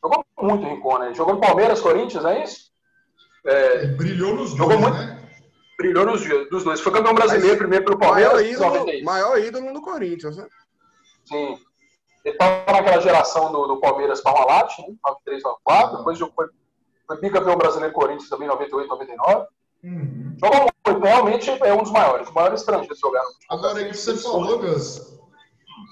Jogou 0.01 0.25
muito 0.41 0.65
o 0.65 0.69
Rincon, 0.69 0.97
né? 0.97 1.13
Jogou 1.13 1.35
no 1.35 1.41
Palmeiras, 1.41 1.81
Corinthians, 1.81 2.25
é 2.25 2.43
isso? 2.43 2.71
É, 3.45 3.85
brilhou 3.87 4.33
nos 4.33 4.51
jogou 4.51 4.69
dois, 4.69 4.79
muito, 4.79 4.97
né? 4.97 5.29
Brilhou 5.77 6.05
nos 6.07 6.27
dos 6.49 6.63
dois. 6.63 6.81
Foi 6.81 6.91
campeão 6.91 7.13
brasileiro 7.13 7.49
Mas, 7.49 7.59
primeiro 7.59 7.85
pelo 7.85 7.99
Palmeiras. 7.99 8.33
Maior 8.33 8.45
ídolo, 8.45 9.03
maior 9.03 9.39
ídolo 9.39 9.71
no 9.71 9.81
Corinthians, 9.81 10.35
né? 10.35 10.47
Sim. 11.29 11.57
Ele 12.25 12.35
estava 12.35 12.71
naquela 12.71 13.01
geração 13.01 13.51
do, 13.51 13.67
do 13.67 13.79
Palmeiras 13.79 14.21
Parmalat, 14.21 14.77
né? 14.79 14.95
93, 15.05 15.43
94. 15.43 15.95
Ah. 15.95 15.97
Depois 15.97 16.19
foi, 16.19 16.47
foi 17.07 17.21
bicampeão 17.21 17.57
brasileiro 17.57 17.93
Corinthians 17.93 18.29
também, 18.29 18.47
98, 18.47 18.89
99. 18.89 19.47
Uhum. 19.83 20.35
Jogou 20.37 20.69
muito, 20.85 21.03
realmente 21.05 21.49
é 21.49 21.73
um 21.73 21.83
dos 21.83 21.91
maiores, 21.91 22.27
o 22.27 22.33
maior 22.33 22.53
estrangeiro 22.53 22.93
que 22.93 22.99
jogaram. 22.99 23.29
Agora, 23.49 23.79
aí 23.79 23.89
que 23.89 23.95
você 23.95 24.17
falou, 24.17 24.59
Gus, 24.59 25.17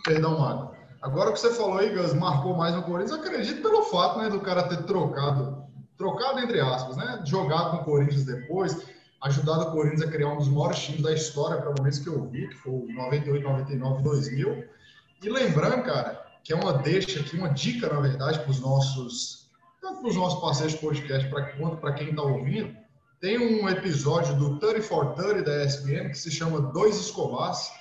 perdão, 0.04 0.40
Mário. 0.40 0.76
Agora 1.02 1.32
que 1.32 1.40
você 1.40 1.54
falou 1.54 1.78
aí, 1.78 1.96
Gus, 1.96 2.14
marcou 2.14 2.56
mais 2.56 2.76
no 2.76 2.84
Corinthians, 2.84 3.18
acredito 3.18 3.62
pelo 3.62 3.84
fato 3.84 4.20
né, 4.20 4.30
do 4.30 4.42
cara 4.42 4.64
ter 4.64 4.84
trocado, 4.84 5.64
trocado 5.98 6.40
entre 6.40 6.60
aspas, 6.60 6.98
né? 6.98 7.22
Jogado 7.26 7.72
com 7.72 7.78
o 7.78 7.86
Corinthians 7.86 8.26
depois. 8.26 8.86
ajudado 9.22 9.70
o 9.70 9.72
Corinthians 9.72 10.02
a 10.02 10.12
criar 10.12 10.30
um 10.30 10.38
dos 10.38 10.50
maiores 10.50 10.80
times 10.80 11.02
da 11.02 11.14
história, 11.14 11.62
pelo 11.62 11.76
menos 11.82 12.00
que 12.00 12.08
eu 12.10 12.26
vi, 12.26 12.50
que 12.50 12.56
foi 12.56 12.74
o 12.74 12.88
98, 12.94 13.48
99, 13.48 14.04
2000. 14.04 14.77
E 15.22 15.30
lembrando, 15.30 15.84
cara, 15.84 16.26
que 16.44 16.54
é 16.54 16.56
uma 16.56 16.74
deixa 16.74 17.20
aqui, 17.20 17.36
uma 17.36 17.50
dica, 17.50 17.92
na 17.92 18.00
verdade, 18.00 18.40
para 18.40 18.52
os 18.52 18.60
nossos, 18.60 19.50
tanto 19.82 20.02
para 20.02 20.10
os 20.10 20.16
nossos 20.16 20.40
parceiros 20.40 20.74
de 20.74 20.80
podcast, 20.80 21.30
pra, 21.30 21.52
quanto 21.58 21.78
para 21.78 21.94
quem 21.94 22.10
está 22.10 22.22
ouvindo, 22.22 22.76
tem 23.20 23.38
um 23.40 23.68
episódio 23.68 24.36
do 24.36 24.60
30 24.60 24.82
for 24.84 25.14
30 25.16 25.42
da 25.42 25.66
ESPN 25.66 26.10
que 26.10 26.18
se 26.18 26.30
chama 26.30 26.62
Dois 26.62 26.96
Escobars, 26.98 27.72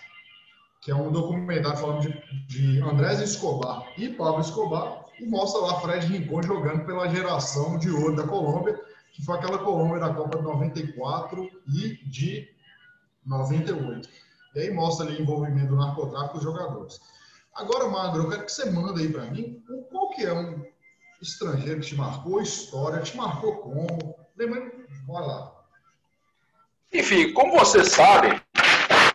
que 0.81 0.91
é 0.91 0.95
um 0.95 1.13
documentário 1.13 1.79
falando 1.79 2.01
de, 2.01 2.47
de 2.47 2.81
Andrés 2.81 3.21
Escobar 3.21 3.87
e 3.99 4.09
Pablo 4.09 4.41
Escobar, 4.41 5.05
e 5.21 5.27
mostra 5.27 5.61
lá 5.61 5.81
Fred 5.81 6.07
Rincon 6.07 6.43
jogando 6.43 6.85
pela 6.87 7.09
geração 7.09 7.79
de 7.79 7.91
ouro 7.91 8.17
da 8.17 8.27
Colômbia, 8.27 8.81
que 9.13 9.25
foi 9.25 9.37
aquela 9.37 9.59
Colômbia 9.59 10.01
da 10.01 10.13
Copa 10.13 10.39
de 10.39 10.45
94 10.45 11.51
e 11.69 11.97
de 12.09 12.49
98. 13.25 14.09
E 14.55 14.61
aí 14.61 14.71
mostra 14.73 15.07
ali 15.07 15.17
o 15.19 15.23
envolvimento 15.23 15.69
do 15.69 15.77
narcotráfico 15.77 16.35
dos 16.35 16.45
jogadores. 16.45 17.01
Agora, 17.57 17.89
Magro, 17.89 18.25
eu 18.25 18.29
quero 18.29 18.45
que 18.45 18.53
você 18.53 18.71
manda 18.71 19.01
aí 19.01 19.11
para 19.11 19.25
mim 19.25 19.63
qual 19.91 20.11
que 20.11 20.25
é 20.25 20.33
um 20.33 20.63
estrangeiro 21.23 21.81
que 21.81 21.87
te 21.87 21.95
marcou, 21.95 22.43
história, 22.43 23.01
te 23.01 23.17
marcou 23.17 23.57
como. 23.57 24.15
Lembrando, 24.37 24.71
bora 25.07 25.25
lá. 25.25 25.53
Enfim, 26.93 27.33
como 27.33 27.59
você 27.59 27.83
sabe, 27.83 28.41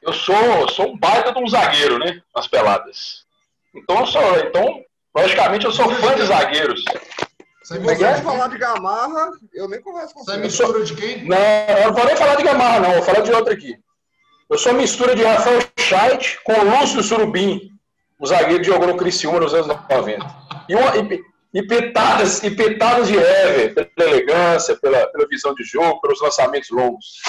eu 0.02 0.12
sou, 0.12 0.68
sou 0.70 0.92
um 0.92 0.98
baita 0.98 1.32
de 1.32 1.40
um 1.40 1.48
zagueiro, 1.48 2.00
né? 2.00 2.20
Nas 2.36 2.48
peladas. 2.48 3.26
Então, 3.76 4.00
eu 4.00 4.08
sou, 4.08 4.40
então 4.40 4.84
logicamente, 5.16 5.66
eu 5.66 5.72
sou 5.72 5.90
fã 5.96 6.16
de 6.16 6.26
zagueiros. 6.26 6.84
Se 7.64 7.78
você 7.78 8.04
é? 8.04 8.22
falar 8.22 8.48
de 8.48 8.58
Gamarra, 8.58 9.32
eu 9.54 9.68
nem 9.68 9.80
converso 9.82 10.16
com 10.16 10.24
você. 10.24 10.32
Você 10.32 10.38
é 10.38 10.42
mistura 10.42 10.84
de 10.84 10.96
quem? 10.96 11.26
Não, 11.26 11.38
eu 11.38 11.88
não 11.88 11.94
vou 11.94 12.06
nem 12.06 12.16
falar 12.16 12.36
de 12.36 12.44
Gamarra, 12.44 12.80
não. 12.80 12.94
Vou 12.94 13.04
falar 13.04 13.22
de 13.22 13.32
outro 13.32 13.54
aqui. 13.54 13.78
Eu 14.50 14.58
sou 14.58 14.74
mistura 14.74 15.16
de 15.16 15.24
Rafael 15.24 15.62
Scheidt 15.78 16.40
com 16.44 16.54
o 16.54 16.64
Lúcio 16.64 17.04
Surubim, 17.04 17.71
o 18.22 18.28
zagueiro 18.28 18.64
jogou 18.64 18.88
no 18.88 18.96
Criciúma 18.96 19.40
nos 19.40 19.52
anos 19.52 19.66
90. 19.66 20.24
E, 20.70 20.76
uma, 20.76 20.96
e, 20.96 21.24
e, 21.56 21.64
petadas, 21.64 22.44
e 22.44 22.52
petadas 22.52 23.08
de 23.08 23.18
Ever, 23.18 23.74
pela 23.74 24.10
elegância, 24.10 24.78
pela, 24.78 25.08
pela 25.08 25.28
visão 25.28 25.56
de 25.56 25.64
jogo, 25.64 26.00
pelos 26.00 26.22
lançamentos 26.22 26.70
longos. 26.70 27.24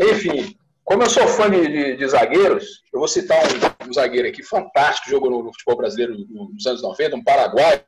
Enfim, 0.00 0.56
como 0.82 1.02
eu 1.02 1.10
sou 1.10 1.28
fã 1.28 1.50
de, 1.50 1.68
de, 1.68 1.96
de 1.96 2.08
zagueiros, 2.08 2.82
eu 2.94 2.98
vou 2.98 3.06
citar 3.06 3.38
um, 3.44 3.88
um, 3.88 3.92
zagueiro 3.92 4.26
aqui 4.26 4.42
fantástico, 4.42 5.10
jogou 5.10 5.30
no, 5.30 5.42
no 5.42 5.52
futebol 5.52 5.76
brasileiro 5.76 6.16
nos 6.30 6.66
anos 6.66 6.82
90, 6.82 7.16
um 7.16 7.22
paraguaio, 7.22 7.80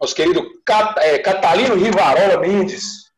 nosso 0.00 0.14
querido 0.14 0.42
Cat, 0.64 0.98
é, 1.00 1.18
Catalino 1.18 1.74
Rivarola 1.74 2.40
Mendes. 2.40 3.10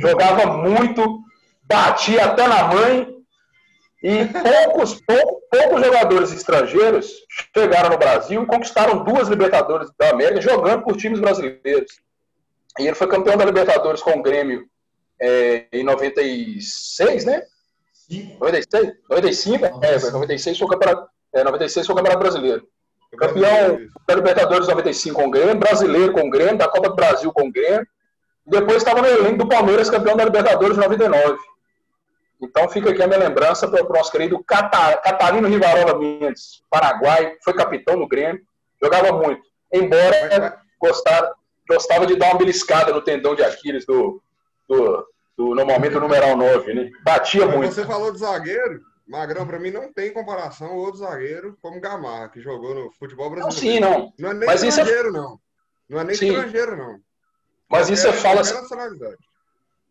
Jogava 0.00 0.56
muito, 0.56 1.20
batia 1.64 2.24
até 2.24 2.48
na 2.48 2.64
mãe, 2.64 3.19
e 4.02 4.24
poucos, 4.24 5.00
poucos, 5.02 5.40
poucos 5.50 5.84
jogadores 5.84 6.32
estrangeiros 6.32 7.12
chegaram 7.54 7.90
no 7.90 7.98
Brasil 7.98 8.42
e 8.42 8.46
conquistaram 8.46 9.04
duas 9.04 9.28
Libertadores 9.28 9.90
da 9.98 10.10
América 10.10 10.40
jogando 10.40 10.82
por 10.84 10.96
times 10.96 11.20
brasileiros. 11.20 12.00
E 12.78 12.86
ele 12.86 12.94
foi 12.94 13.06
campeão 13.08 13.36
da 13.36 13.44
Libertadores 13.44 14.02
com 14.02 14.12
o 14.12 14.22
Grêmio 14.22 14.66
é, 15.20 15.66
em 15.72 15.84
96, 15.84 17.26
né? 17.26 17.42
96? 18.40 18.94
95? 19.08 19.66
É, 19.82 20.10
96 20.10 20.58
foi 20.58 20.66
o 20.66 20.70
campeonato, 20.70 21.08
é, 21.34 21.44
96 21.44 21.86
foi 21.86 21.92
o 21.92 21.96
campeonato 21.96 22.22
brasileiro. 22.22 22.68
Campeão 23.18 23.80
da 24.06 24.14
Libertadores 24.14 24.68
95 24.68 25.20
com 25.20 25.26
o 25.26 25.30
Grêmio, 25.30 25.56
brasileiro 25.56 26.12
com 26.12 26.26
o 26.26 26.30
Grêmio, 26.30 26.56
da 26.56 26.68
Copa 26.68 26.88
do 26.88 26.96
Brasil 26.96 27.30
com 27.32 27.48
o 27.48 27.52
Grêmio. 27.52 27.86
E 28.46 28.50
depois 28.50 28.78
estava 28.78 29.02
no 29.02 29.08
elenco 29.08 29.38
do 29.38 29.48
Palmeiras, 29.48 29.90
campeão 29.90 30.16
da 30.16 30.24
Libertadores 30.24 30.76
99. 30.76 31.38
Então 32.42 32.68
fica 32.68 32.90
aqui 32.90 33.02
a 33.02 33.06
minha 33.06 33.18
lembrança 33.18 33.68
para 33.68 33.84
o 33.84 33.92
nosso 33.92 34.10
querido 34.10 34.42
Catarino 34.42 35.46
Rivarola 35.46 35.98
Mendes, 35.98 36.62
Paraguai, 36.70 37.36
foi 37.44 37.52
capitão 37.54 37.96
no 37.96 38.08
Grêmio, 38.08 38.42
jogava 38.82 39.12
muito. 39.12 39.42
Embora 39.72 40.58
gostava, 40.80 41.34
gostava 41.68 42.06
de 42.06 42.16
dar 42.16 42.30
uma 42.30 42.38
beliscada 42.38 42.92
no 42.92 43.02
tendão 43.02 43.34
de 43.34 43.44
Aquiles 43.44 43.84
do, 43.84 44.22
do, 44.66 45.06
do 45.36 45.54
normalmente 45.54 45.96
o 45.96 46.00
numeral 46.00 46.36
9, 46.36 46.74
né? 46.74 46.90
Batia 47.04 47.46
Mas 47.46 47.56
muito. 47.56 47.74
Você 47.74 47.84
falou 47.84 48.10
de 48.10 48.18
zagueiro, 48.18 48.80
Magrão, 49.06 49.46
para 49.46 49.58
mim 49.58 49.70
não 49.70 49.92
tem 49.92 50.12
comparação 50.12 50.76
outro 50.76 51.00
zagueiro 51.00 51.58
como 51.60 51.80
Gamarra, 51.80 52.30
que 52.30 52.40
jogou 52.40 52.74
no 52.74 52.90
futebol 52.92 53.30
brasileiro. 53.30 53.84
Não, 53.84 53.92
sim, 53.92 54.00
não. 54.00 54.12
Não 54.18 54.30
é 54.30 54.34
nem 54.34 54.46
Mas 54.46 54.62
estrangeiro, 54.62 55.08
isso 55.08 55.16
é... 55.16 55.20
não. 55.20 55.40
Não 55.88 56.00
é 56.00 56.04
nem 56.04 56.16
sim. 56.16 56.28
estrangeiro, 56.28 56.76
não. 56.76 57.00
Mas 57.68 57.90
isso 57.90 58.02
você 58.02 58.12
fala. 58.14 58.42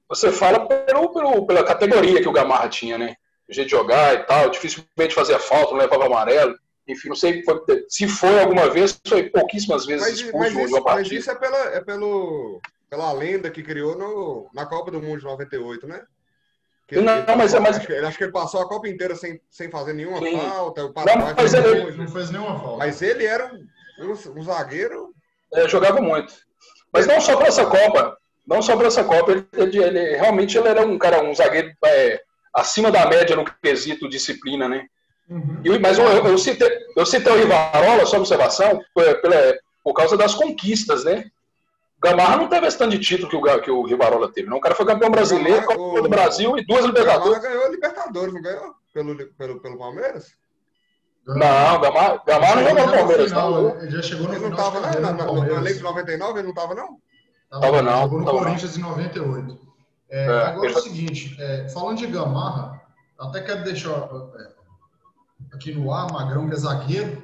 Você 0.10 0.32
fala 0.32 0.68
pelo, 0.68 1.14
pelo, 1.14 1.46
pela 1.46 1.64
categoria 1.64 2.22
que 2.22 2.28
o 2.28 2.34
Gamarra 2.34 2.68
tinha, 2.68 2.98
né? 2.98 3.16
O 3.48 3.54
jeito 3.54 3.68
de 3.68 3.76
jogar 3.76 4.16
e 4.16 4.24
tal, 4.26 4.50
dificilmente 4.50 5.14
fazia 5.14 5.40
falta, 5.40 5.72
não 5.72 5.80
levava 5.80 6.08
amarelo. 6.08 6.58
Enfim, 6.88 7.10
não 7.10 7.16
sei 7.16 7.44
foi, 7.44 7.62
se 7.88 8.08
foi 8.08 8.40
alguma 8.40 8.68
vez, 8.70 9.00
foi 9.08 9.30
pouquíssimas 9.30 9.86
vezes 9.86 10.08
mas, 10.08 10.20
expulso 10.20 10.56
mas 10.56 10.70
isso, 10.70 10.84
mas 10.84 11.12
isso 11.12 11.32
é, 11.32 11.36
pela, 11.36 11.58
é 11.76 11.82
pelo, 11.82 12.60
pela 12.90 13.14
lenda 13.14 13.52
que 13.52 13.62
criou 13.62 13.96
no, 13.96 14.50
na 14.54 14.66
Copa 14.66 14.90
do 14.90 15.00
Mundo 15.00 15.20
de 15.20 15.26
98, 15.26 15.88
né? 15.88 16.02
Que 16.88 17.00
não, 17.00 17.18
ele, 17.18 17.26
mas, 17.28 17.52
passou, 17.52 17.62
mas... 17.62 17.78
Acho, 17.78 17.86
que, 17.86 17.94
acho 17.94 18.18
que 18.18 18.24
ele 18.24 18.32
passou 18.32 18.62
a 18.62 18.68
Copa 18.68 18.88
inteira 18.90 19.16
sem, 19.16 19.40
sem 19.48 19.70
fazer 19.70 19.94
nenhuma 19.94 20.18
Sim. 20.18 20.40
falta. 20.40 20.86
O 20.86 20.88
não, 20.88 21.36
mas 21.38 21.54
ele 21.54 21.92
não 21.96 22.08
fez 22.08 22.32
nenhuma 22.32 22.60
falta. 22.60 22.78
Mas 22.78 23.02
ele 23.04 23.26
era 23.26 23.54
um, 23.54 23.68
um, 24.08 24.40
um 24.40 24.44
zagueiro. 24.44 25.14
É, 25.54 25.70
jogava 25.70 26.02
muito. 26.02 26.34
Mas 26.92 27.06
não 27.06 27.22
só 27.22 27.38
para 27.38 27.48
essa 27.48 27.68
Copa. 27.68 28.19
Não 28.50 28.64
só 28.64 28.76
para 28.76 28.88
essa 28.88 29.04
Copa. 29.04 29.32
Ele, 29.32 29.46
ele, 29.54 29.84
ele, 29.84 30.16
realmente 30.18 30.58
ele 30.58 30.68
era 30.68 30.86
um 30.86 30.98
cara, 30.98 31.24
um 31.24 31.36
zagueiro 31.36 31.72
é, 31.86 32.20
acima 32.54 32.90
da 32.90 33.06
média 33.06 33.36
no 33.36 33.46
quesito 33.46 34.10
disciplina, 34.10 34.68
né? 34.68 34.88
Uhum. 35.30 35.62
E, 35.64 35.78
mas 35.78 36.00
eu, 36.00 36.06
eu, 36.06 36.38
citei, 36.38 36.68
eu 36.98 37.06
citei 37.06 37.32
o 37.32 37.38
Rivarola, 37.38 38.06
só 38.08 38.18
observação, 38.18 38.82
por, 38.94 39.06
por 39.84 39.94
causa 39.94 40.18
das 40.18 40.34
conquistas, 40.34 41.04
né? 41.04 41.26
Gamarra 42.02 42.38
não 42.38 42.48
teve 42.48 42.66
esse 42.66 42.78
tanto 42.78 42.92
de 42.92 43.00
título 43.00 43.30
que 43.30 43.36
o, 43.36 43.62
que 43.62 43.70
o 43.70 43.86
Rivarola 43.86 44.32
teve. 44.32 44.50
Não. 44.50 44.58
O 44.58 44.62
cara 44.62 44.74
foi 44.74 44.86
campeão 44.86 45.12
brasileiro, 45.12 45.62
Gamarra, 45.62 45.78
Copa 45.78 46.02
do 46.02 46.10
Brasil 46.10 46.58
e 46.58 46.66
duas 46.66 46.86
Libertadores. 46.86 47.40
Gamarra 47.40 47.42
ganhou 47.42 47.66
a 47.66 47.70
Libertadores, 47.70 48.34
não 48.34 48.42
ganhou? 48.42 48.76
Pelo, 48.92 49.16
pelo, 49.34 49.60
pelo 49.60 49.78
Palmeiras? 49.78 50.34
Não, 51.28 51.82
Gamarra, 51.82 52.24
Gamarra 52.26 52.56
não 52.56 52.70
jogou 52.70 52.86
no 52.86 52.94
Palmeiras. 52.94 53.30
Final, 53.30 53.52
não. 53.52 53.82
Ele 53.82 53.92
já 53.92 54.02
chegou 54.02 54.28
no 54.28 54.34
ele 54.34 54.42
não 54.42 54.52
final. 54.52 54.72
Tava, 54.72 54.88
né? 54.88 55.00
na, 55.00 55.12
na, 55.12 55.26
no 55.26 55.56
elenco 55.56 55.78
de 55.78 55.84
99 55.84 56.34
ele 56.40 56.44
não 56.44 56.50
estava, 56.50 56.74
não? 56.74 56.98
Tava, 57.50 57.82
não. 57.82 58.02
Jogou 58.04 58.20
no 58.20 58.26
tava 58.26 58.38
Corinthians 58.40 58.78
não. 58.78 58.90
em 58.90 58.92
98. 58.92 59.60
É, 60.10 60.26
é, 60.26 60.46
agora 60.48 60.72
é 60.72 60.76
o 60.76 60.82
seguinte, 60.82 61.36
é, 61.40 61.70
falando 61.70 61.98
de 61.98 62.08
Gamarra, 62.08 62.82
até 63.20 63.42
quero 63.42 63.64
deixar 63.64 63.92
é, 63.92 64.52
aqui 65.54 65.72
no 65.74 65.92
ar, 65.94 66.12
Magrão, 66.12 66.48
que 66.48 66.56
é 66.56 66.58
zagueiro. 66.58 67.24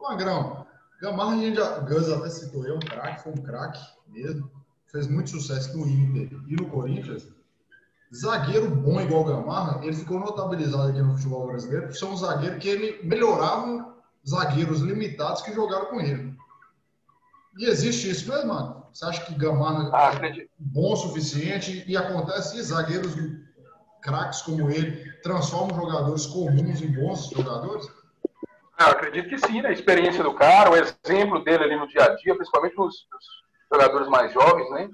Magrão, 0.00 0.66
Gamarra, 1.00 1.32
a 1.32 1.36
gente 1.36 1.56
já, 1.56 1.78
Gus 1.80 2.10
até 2.10 2.28
citou, 2.28 2.66
é 2.66 2.72
um 2.72 2.80
craque, 2.80 3.22
foi 3.22 3.32
um 3.32 3.42
craque 3.42 3.80
mesmo. 4.08 4.50
Fez 4.92 5.06
muito 5.06 5.30
sucesso 5.30 5.76
no 5.76 5.86
Inter 5.86 6.38
e 6.48 6.56
no 6.56 6.68
Corinthians. 6.68 7.28
Zagueiro 8.14 8.70
bom 8.70 9.00
igual 9.00 9.22
o 9.22 9.24
Gamarra, 9.24 9.84
ele 9.84 9.96
ficou 9.96 10.20
notabilizado 10.20 10.90
aqui 10.90 11.02
no 11.02 11.16
futebol 11.16 11.46
brasileiro 11.46 11.88
por 11.88 11.96
ser 11.96 12.04
um 12.04 12.16
zagueiro 12.16 12.58
que 12.58 12.68
ele 12.68 13.02
melhorava 13.02 13.94
zagueiros 14.28 14.80
limitados 14.80 15.42
que 15.42 15.52
jogaram 15.52 15.86
com 15.86 16.00
ele. 16.00 16.36
E 17.58 17.64
existe 17.66 18.10
isso 18.10 18.28
mesmo, 18.28 18.48
mano? 18.48 18.86
Você 18.92 19.04
acha 19.04 19.24
que 19.24 19.34
Gamarra 19.34 19.90
ah, 19.92 20.26
é 20.26 20.46
bom 20.58 20.92
o 20.92 20.96
suficiente 20.96 21.84
e 21.86 21.96
acontece 21.96 22.58
e 22.58 22.62
zagueiros 22.62 23.14
craques 24.02 24.42
como 24.42 24.70
ele 24.70 25.10
transformam 25.22 25.76
jogadores 25.76 26.26
comuns 26.26 26.82
em 26.82 26.92
bons 26.92 27.30
jogadores? 27.30 27.86
Ah, 28.78 28.84
eu 28.84 28.90
acredito 28.90 29.28
que 29.28 29.38
sim, 29.38 29.62
né? 29.62 29.70
A 29.70 29.72
experiência 29.72 30.22
do 30.22 30.34
cara, 30.34 30.70
o 30.70 30.76
exemplo 30.76 31.42
dele 31.42 31.64
ali 31.64 31.76
no 31.76 31.88
dia 31.88 32.04
a 32.04 32.14
dia, 32.14 32.34
principalmente 32.34 32.76
nos 32.76 32.94
jogadores 33.72 34.08
mais 34.08 34.32
jovens, 34.32 34.70
né? 34.70 34.88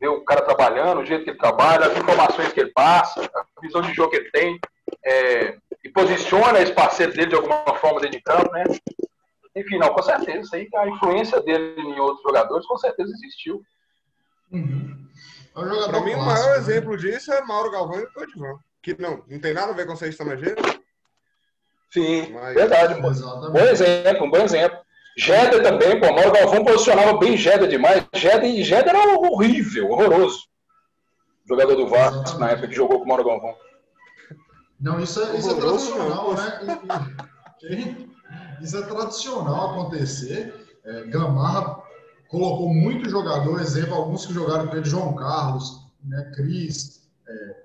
Ver 0.00 0.08
o 0.08 0.24
cara 0.24 0.42
trabalhando, 0.42 1.00
o 1.00 1.04
jeito 1.04 1.24
que 1.24 1.30
ele 1.30 1.38
trabalha, 1.38 1.86
as 1.86 1.98
informações 1.98 2.52
que 2.52 2.60
ele 2.60 2.72
passa, 2.72 3.28
a 3.34 3.60
visão 3.60 3.82
de 3.82 3.92
jogo 3.92 4.10
que 4.10 4.16
ele 4.16 4.30
tem, 4.30 4.60
é, 5.04 5.56
e 5.84 5.88
posiciona 5.88 6.60
esse 6.60 6.72
parceiro 6.72 7.12
dele 7.12 7.30
de 7.30 7.34
alguma 7.34 7.74
forma 7.76 8.00
dentro 8.00 8.18
de 8.18 8.22
campo, 8.22 8.50
né? 8.52 8.64
Enfim, 9.56 9.78
não, 9.78 9.92
com 9.92 10.02
certeza, 10.02 10.38
isso 10.38 10.54
aí, 10.54 10.68
a 10.74 10.88
influência 10.88 11.40
dele 11.40 11.80
em 11.80 11.98
outros 11.98 12.22
jogadores, 12.22 12.66
com 12.66 12.78
certeza 12.78 13.12
existiu. 13.12 13.62
Uhum. 14.52 15.06
É 15.56 15.60
um 15.60 15.88
Para 15.88 16.00
mim, 16.00 16.14
o 16.14 16.24
maior 16.24 16.50
né? 16.50 16.56
exemplo 16.58 16.96
disso 16.96 17.32
é 17.32 17.42
Mauro 17.42 17.70
Galvão 17.70 17.98
e 17.98 18.04
o 18.04 18.12
Codivan, 18.12 18.58
que 18.82 19.00
não, 19.00 19.24
não 19.28 19.40
tem 19.40 19.52
nada 19.52 19.72
a 19.72 19.74
ver 19.74 19.86
com 19.86 19.96
ser 19.96 20.08
estrangeiro. 20.08 20.62
Sim, 21.90 22.32
Mas... 22.32 22.54
verdade. 22.54 23.00
Bom 23.00 23.60
exemplo, 23.60 24.26
um 24.26 24.30
bom 24.30 24.38
exemplo. 24.38 24.78
Jeda 25.18 25.60
também, 25.62 26.00
pô, 26.00 26.12
Mauro 26.12 26.32
Galvão 26.32 26.64
posicionava 26.64 27.18
bem 27.18 27.36
Jeda 27.36 27.66
demais. 27.66 28.06
Jeda, 28.14 28.46
e 28.46 28.62
Jeda 28.62 28.90
era 28.90 29.18
horrível, 29.18 29.90
horroroso. 29.90 30.48
Jogador 31.48 31.74
do 31.74 31.88
Vasco, 31.88 32.38
na 32.38 32.50
época 32.50 32.68
que 32.68 32.76
jogou 32.76 32.98
com 32.98 33.04
o 33.04 33.08
Mauro 33.08 33.24
Galvão. 33.24 33.56
Não, 34.80 35.00
isso 35.00 35.20
é, 35.20 35.36
isso 35.36 35.50
é 35.50 35.54
tradicional, 35.54 36.34
né? 36.34 38.09
Isso 38.60 38.76
é 38.76 38.82
tradicional 38.82 39.70
acontecer. 39.70 40.54
É, 40.84 41.04
Gamarra 41.04 41.82
colocou 42.28 42.72
muito 42.72 43.08
jogador, 43.08 43.60
exemplo, 43.60 43.94
alguns 43.94 44.26
que 44.26 44.32
jogaram 44.32 44.68
com 44.68 44.76
ele, 44.76 44.84
João 44.84 45.14
Carlos, 45.14 45.84
né, 46.04 46.30
Cris, 46.34 47.08
é, 47.28 47.56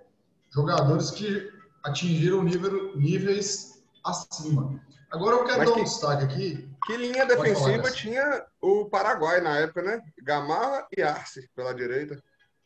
jogadores 0.53 1.11
que 1.11 1.49
atingiram 1.83 2.43
nível, 2.43 2.95
níveis 2.97 3.83
acima. 4.03 4.79
Agora 5.11 5.35
eu 5.35 5.45
quero 5.45 5.59
Mas 5.59 5.69
dar 5.69 5.75
um 5.75 5.83
destaque 5.83 6.23
aqui. 6.23 6.69
Que 6.85 6.97
linha 6.97 7.25
defensiva 7.25 7.89
tinha 7.91 8.45
o 8.61 8.85
Paraguai 8.85 9.39
na 9.39 9.57
época, 9.57 9.81
né? 9.81 10.01
Gamarra 10.21 10.87
e 10.95 11.01
Arce 11.01 11.49
pela 11.55 11.73
direita. 11.73 12.21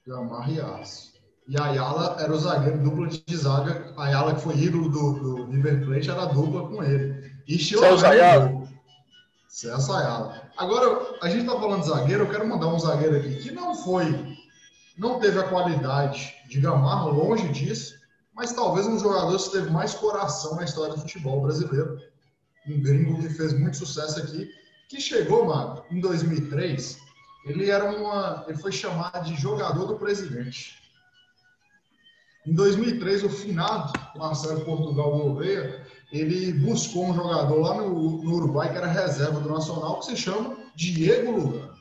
Gamarra 0.08 0.52
e 0.52 0.60
Arce. 0.60 1.14
E 1.48 1.60
Ayala 1.60 2.18
era 2.20 2.32
o 2.32 2.38
zagueiro 2.38 2.80
dupla 2.80 3.08
de 3.08 3.38
zaga. 3.38 3.94
Ayala, 3.98 4.36
que 4.36 4.42
foi 4.42 4.56
ídolo 4.56 4.90
do, 4.90 5.14
do 5.14 5.46
River 5.52 5.86
Plate, 5.86 6.10
era 6.10 6.26
dupla 6.26 6.70
com 6.70 6.84
ele. 6.84 7.29
E 7.50 7.58
Celso 7.58 8.06
Ayala. 8.06 8.70
Celso 9.48 9.91
Ayala. 9.91 10.51
Agora, 10.56 11.18
a 11.20 11.29
gente 11.29 11.48
tá 11.48 11.60
falando 11.60 11.82
de 11.82 11.88
zagueiro, 11.88 12.25
eu 12.25 12.29
quero 12.29 12.48
mandar 12.48 12.68
um 12.68 12.79
zagueiro 12.79 13.18
aqui 13.18 13.38
que 13.38 13.50
não 13.50 13.74
foi, 13.74 14.38
não 14.96 15.20
teve 15.20 15.39
a 15.39 15.50
qualidade 15.50 16.36
de 16.48 16.62
Gamarra, 16.62 17.06
longe 17.06 17.48
disso, 17.50 17.96
mas 18.36 18.53
talvez 18.53 18.86
um 18.86 19.00
jogador 19.00 19.36
que 19.36 19.50
teve 19.50 19.72
mais 19.72 19.96
coração 19.96 20.58
na 20.58 20.63
história 20.63 20.94
do 20.94 21.01
futebol 21.01 21.41
brasileiro. 21.41 22.00
Um 22.68 22.79
gringo 22.84 23.20
que 23.20 23.29
fez 23.29 23.58
muito 23.58 23.77
sucesso 23.77 24.20
aqui, 24.20 24.48
que 24.88 25.01
chegou, 25.01 25.46
mano, 25.46 25.84
em 25.89 26.00
2003. 26.00 27.00
Ele 27.48 27.72
era 27.72 27.86
uma, 27.86 28.46
ele 28.48 28.60
foi 28.60 28.72
chamado 28.72 29.25
de 29.25 29.41
jogador 29.41 29.88
do 29.88 29.98
presidente. 29.98 30.77
Em 32.46 32.53
2003, 32.53 33.24
o 33.24 33.29
finado 33.29 33.91
Marcelo 34.15 34.63
Portugal 34.63 35.18
Gouveia, 35.18 35.86
ele 36.12 36.54
buscou 36.54 37.06
um 37.06 37.13
jogador 37.13 37.60
lá 37.60 37.75
no, 37.75 38.24
no, 38.24 38.36
Uruguai 38.36 38.72
que 38.72 38.78
era 38.78 38.88
reserva 38.88 39.39
do 39.39 39.50
Nacional, 39.50 40.00
que 40.00 40.06
se 40.06 40.18
chama 40.18 40.58
Diego 40.75 41.32
Lugano. 41.32 41.78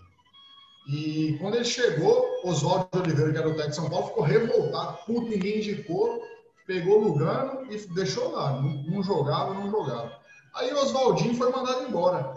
E 0.88 1.36
quando 1.40 1.54
ele 1.54 1.64
chegou, 1.64 2.26
Oswaldo 2.44 2.88
Oliveira, 2.94 3.32
que 3.32 3.38
era 3.38 3.48
o 3.48 3.52
técnico 3.52 3.70
de 3.70 3.76
São 3.76 3.90
Paulo, 3.90 4.08
ficou 4.08 4.22
revoltado, 4.22 4.98
puto, 5.06 5.28
ninguém 5.28 5.58
indicou, 5.58 6.22
pegou 6.66 6.98
Lugano 6.98 7.70
e 7.72 7.76
deixou 7.94 8.30
lá. 8.32 8.52
Não, 8.52 8.82
não 8.84 9.02
jogava, 9.02 9.54
não 9.54 9.70
jogava. 9.70 10.18
Aí 10.54 10.72
Oswaldinho 10.74 11.34
foi 11.34 11.50
mandado 11.50 11.86
embora. 11.86 12.34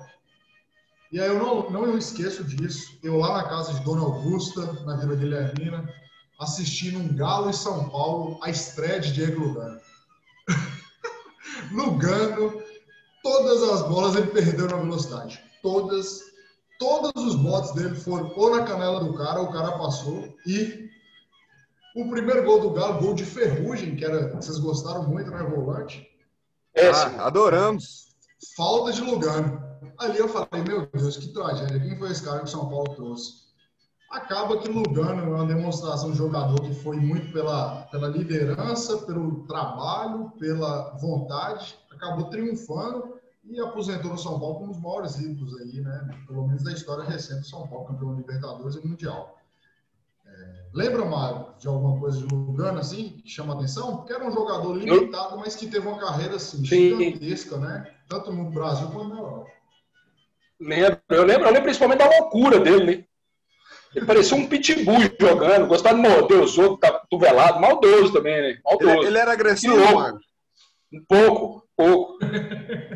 E 1.11 1.19
aí 1.19 1.27
eu 1.27 1.39
não, 1.39 1.69
não 1.69 1.85
eu 1.85 1.97
esqueço 1.97 2.43
disso. 2.43 2.97
Eu 3.03 3.17
lá 3.17 3.37
na 3.37 3.43
casa 3.43 3.73
de 3.73 3.83
Dona 3.83 4.01
Augusta, 4.01 4.73
na 4.83 4.95
Vila 4.95 5.15
Guilhermina, 5.15 5.89
assistindo 6.39 6.99
um 6.99 7.15
Galo 7.15 7.49
e 7.49 7.53
São 7.53 7.89
Paulo, 7.89 8.39
a 8.41 8.49
estreia 8.49 8.99
de 8.99 9.11
Diego 9.11 9.41
Lugano. 9.41 9.79
Lugano, 11.71 12.61
todas 13.23 13.63
as 13.63 13.81
bolas 13.87 14.15
ele 14.15 14.27
perdeu 14.27 14.67
na 14.67 14.77
velocidade. 14.77 15.41
Todas, 15.61 16.21
todos 16.79 17.11
os 17.15 17.35
botes 17.35 17.71
dele 17.73 17.95
foram 17.95 18.31
ou 18.35 18.55
na 18.55 18.63
canela 18.63 19.03
do 19.03 19.13
cara, 19.13 19.41
o 19.41 19.51
cara 19.51 19.77
passou. 19.77 20.33
E 20.45 20.89
o 21.95 22.09
primeiro 22.09 22.43
gol 22.43 22.61
do 22.61 22.71
Galo, 22.71 23.01
gol 23.01 23.13
de 23.13 23.25
ferrugem, 23.25 23.95
que 23.95 24.05
era, 24.05 24.33
vocês 24.35 24.57
gostaram 24.57 25.03
muito, 25.07 25.29
né, 25.29 25.43
volante? 25.43 26.07
É, 26.73 26.89
ah, 26.89 27.27
adoramos. 27.27 28.07
Falta 28.55 28.93
de 28.93 29.01
Lugano. 29.01 29.61
Ali 29.97 30.17
eu 30.17 30.29
falei, 30.29 30.63
meu 30.67 30.87
Deus, 30.87 31.17
que 31.17 31.33
tragédia. 31.33 31.79
Quem 31.79 31.97
foi 31.97 32.11
esse 32.11 32.23
cara 32.23 32.39
que 32.39 32.45
o 32.45 32.47
São 32.47 32.69
Paulo 32.69 32.95
trouxe? 32.95 33.50
Acaba 34.11 34.57
que 34.57 34.67
Lugano 34.67 35.21
é 35.21 35.35
uma 35.35 35.45
demonstração 35.45 36.11
de 36.11 36.17
jogador 36.17 36.59
que 36.61 36.73
foi 36.73 36.97
muito 36.97 37.31
pela, 37.31 37.83
pela 37.83 38.09
liderança, 38.09 38.97
pelo 39.05 39.47
trabalho, 39.47 40.31
pela 40.37 40.97
vontade, 40.97 41.77
acabou 41.89 42.25
triunfando 42.25 43.15
e 43.45 43.57
aposentou 43.61 44.11
no 44.11 44.17
São 44.17 44.37
Paulo 44.37 44.55
como 44.55 44.65
um 44.65 44.71
dos 44.71 44.81
maiores 44.81 45.17
ídolos 45.17 45.61
aí, 45.61 45.79
né? 45.79 46.09
Pelo 46.27 46.45
menos 46.45 46.61
da 46.61 46.73
história 46.73 47.05
recente 47.05 47.39
do 47.39 47.47
São 47.47 47.65
Paulo, 47.67 47.85
campeão 47.85 48.13
Libertadores 48.13 48.75
e 48.75 48.85
Mundial. 48.85 49.37
É, 50.25 50.63
lembra, 50.73 51.05
Mário, 51.05 51.47
de 51.57 51.67
alguma 51.69 51.97
coisa 51.97 52.17
de 52.19 52.35
Lugano, 52.35 52.79
assim, 52.79 53.21
que 53.23 53.29
chama 53.29 53.53
atenção? 53.53 53.97
Porque 53.97 54.11
era 54.11 54.27
um 54.27 54.31
jogador 54.31 54.73
limitado, 54.73 55.37
mas 55.37 55.55
que 55.55 55.67
teve 55.67 55.87
uma 55.87 55.97
carreira, 55.97 56.35
assim, 56.35 56.65
gigantesca, 56.65 57.57
né? 57.57 57.89
Tanto 58.09 58.31
no 58.31 58.51
Brasil 58.51 58.89
quanto 58.89 59.09
na 59.09 59.21
Europa. 59.21 59.49
Lembro, 60.59 60.99
eu 61.09 61.23
lembro, 61.23 61.47
eu 61.47 61.51
lembro 61.53 61.63
principalmente 61.63 61.99
da 61.99 62.09
loucura 62.09 62.59
dele, 62.59 62.85
né? 62.97 63.05
Ele 63.95 64.05
parecia 64.05 64.37
um 64.37 64.47
pitbull 64.47 65.01
jogando, 65.19 65.67
gostava 65.67 65.95
de 65.95 66.01
morder 66.01 66.39
os 66.39 66.57
outros, 66.57 66.79
tá 66.79 67.01
tuvelado, 67.09 67.59
maldoso 67.59 68.13
também, 68.13 68.41
né? 68.41 68.59
Maldoso. 68.63 68.91
Ele, 68.91 69.07
ele 69.07 69.17
era 69.17 69.33
agressivo, 69.33 69.75
mano? 69.93 70.19
Um 70.93 71.03
pouco, 71.07 71.67
pouco. 71.75 72.19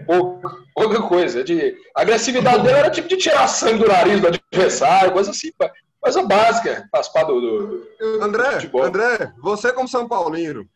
pouco. 0.05 0.65
Pouca 0.73 1.01
coisa. 1.03 1.43
De... 1.43 1.75
A 1.95 2.01
agressividade 2.01 2.63
dele 2.63 2.77
era 2.77 2.89
tipo 2.89 3.08
de 3.08 3.17
tirar 3.17 3.47
sangue 3.47 3.84
do 3.84 3.88
nariz 3.88 4.21
do 4.21 4.27
adversário, 4.27 5.13
coisa 5.13 5.31
assim, 5.31 5.51
coisa 5.99 6.23
básica, 6.23 6.88
participar 6.91 7.23
do, 7.23 7.41
do, 7.41 8.23
André, 8.23 8.60
do 8.60 8.81
André, 8.84 9.34
você 9.41 9.73
como 9.73 9.88
São 9.88 10.08
Paulino, 10.08 10.67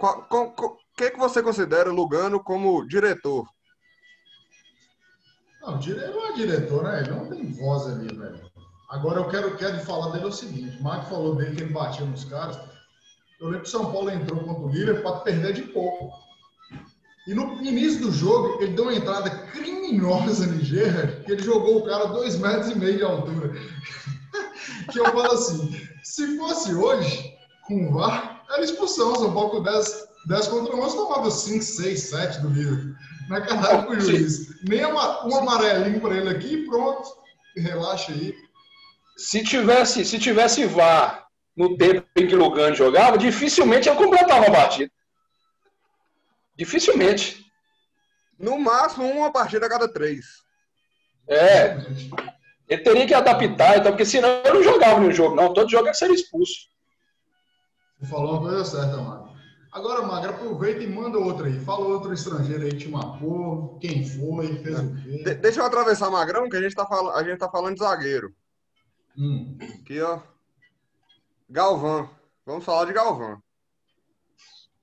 o 0.00 0.76
que, 0.96 1.10
que 1.10 1.18
você 1.18 1.42
considera 1.42 1.90
Lugano 1.90 2.42
como 2.42 2.86
diretor? 2.86 3.46
Não, 5.60 5.80
ele 5.80 6.06
não 6.08 6.26
é 6.28 6.32
diretor, 6.34 6.84
né? 6.84 7.00
Ele 7.00 7.10
não 7.10 7.28
tem 7.28 7.52
voz 7.52 7.86
ali, 7.86 8.14
velho. 8.14 8.53
Agora 8.94 9.18
eu 9.18 9.28
quero, 9.28 9.56
quero 9.56 9.80
falar 9.80 10.12
dele 10.12 10.26
o 10.26 10.32
seguinte: 10.32 10.78
o 10.78 10.82
Marco 10.84 11.06
falou 11.06 11.34
dele 11.34 11.56
que 11.56 11.62
ele 11.64 11.72
batia 11.72 12.06
nos 12.06 12.24
caras. 12.24 12.56
Eu 13.40 13.48
lembro 13.48 13.62
que 13.62 13.68
o 13.68 13.70
São 13.70 13.90
Paulo 13.90 14.08
entrou 14.08 14.38
contra 14.44 14.62
o 14.62 14.70
Liverpool 14.70 15.02
para 15.02 15.20
perder 15.20 15.52
de 15.52 15.62
pouco. 15.62 16.12
E 17.26 17.34
no 17.34 17.60
início 17.60 18.02
do 18.02 18.12
jogo, 18.12 18.62
ele 18.62 18.74
deu 18.74 18.84
uma 18.84 18.94
entrada 18.94 19.30
criminosa 19.48 20.46
no 20.46 20.60
Gerrard, 20.60 21.24
que 21.24 21.32
ele 21.32 21.42
jogou 21.42 21.78
o 21.78 21.84
cara 21.84 22.06
dois 22.06 22.38
metros 22.38 22.70
e 22.70 22.78
meio 22.78 22.98
de 22.98 23.02
altura. 23.02 23.52
que 24.92 25.00
eu 25.00 25.06
falo 25.06 25.32
assim: 25.32 25.76
se 26.04 26.38
fosse 26.38 26.72
hoje, 26.72 27.34
com 27.66 27.88
o 27.88 27.94
VAR, 27.94 28.44
era 28.48 28.62
expulsão. 28.62 29.16
São 29.16 29.34
Paulo 29.34 29.50
com 29.50 29.62
10, 29.64 30.08
10 30.28 30.48
contra 30.48 30.76
11 30.76 30.96
tomava 30.96 31.30
5, 31.32 31.64
6, 31.64 32.00
7 32.00 32.40
do 32.42 32.48
Liverpool. 32.48 32.94
Na 33.28 33.40
cara 33.40 33.82
com 33.82 33.94
o 33.94 34.00
juiz. 34.00 34.62
Nem 34.62 34.84
uma, 34.84 35.26
um 35.26 35.36
amarelinho 35.36 36.00
para 36.00 36.16
ele 36.16 36.28
aqui 36.28 36.64
pronto. 36.68 37.24
Relaxa 37.56 38.12
aí 38.12 38.43
se 39.16 39.42
tivesse, 39.42 40.04
se 40.04 40.18
tivesse 40.18 40.66
VAR 40.66 41.26
no 41.56 41.76
tempo 41.76 42.06
em 42.16 42.26
que 42.26 42.34
o 42.34 42.38
Lugano 42.38 42.74
jogava, 42.74 43.16
dificilmente 43.16 43.88
eu 43.88 43.96
completava 43.96 44.46
a 44.46 44.50
partida. 44.50 44.90
Dificilmente. 46.56 47.44
No 48.38 48.58
máximo, 48.58 49.06
uma 49.06 49.32
partida 49.32 49.66
a 49.66 49.68
cada 49.68 49.92
três. 49.92 50.24
É. 51.28 51.76
Ele 52.68 52.82
teria 52.82 53.06
que 53.06 53.14
adaptar, 53.14 53.78
então, 53.78 53.92
porque 53.92 54.04
senão 54.04 54.28
eu 54.44 54.54
não 54.54 54.62
jogava 54.62 55.00
no 55.00 55.12
jogo, 55.12 55.36
não. 55.36 55.52
Todo 55.52 55.70
jogo 55.70 55.88
é 55.88 55.92
ser 55.92 56.10
expulso. 56.10 56.68
Você 58.00 58.10
falou 58.10 58.32
uma 58.32 58.48
coisa 58.48 58.64
certa, 58.64 58.96
Magro. 58.96 59.34
Agora, 59.72 60.02
Magro, 60.02 60.30
aproveita 60.30 60.82
e 60.82 60.86
manda 60.86 61.18
outra 61.18 61.46
aí. 61.46 61.58
Fala 61.60 61.86
outro 61.86 62.12
estrangeiro 62.12 62.62
aí 62.62 62.70
que 62.70 62.78
te 62.78 62.88
marcou, 62.88 63.78
quem 63.80 64.06
foi, 64.06 64.56
fez 64.58 64.78
o 64.78 64.94
quê. 64.94 65.22
De 65.24 65.34
deixa 65.34 65.60
eu 65.60 65.64
atravessar 65.64 66.10
Magrão, 66.10 66.48
que 66.48 66.56
a 66.56 66.62
gente, 66.62 66.74
tá 66.74 66.86
a 67.14 67.24
gente 67.24 67.38
tá 67.38 67.50
falando 67.50 67.74
de 67.74 67.80
zagueiro. 67.80 68.32
Hum. 69.16 69.56
Aqui, 69.80 70.00
ó. 70.00 70.20
Galvão. 71.48 72.10
Vamos 72.44 72.64
falar 72.64 72.86
de 72.86 72.92
Galvão. 72.92 73.42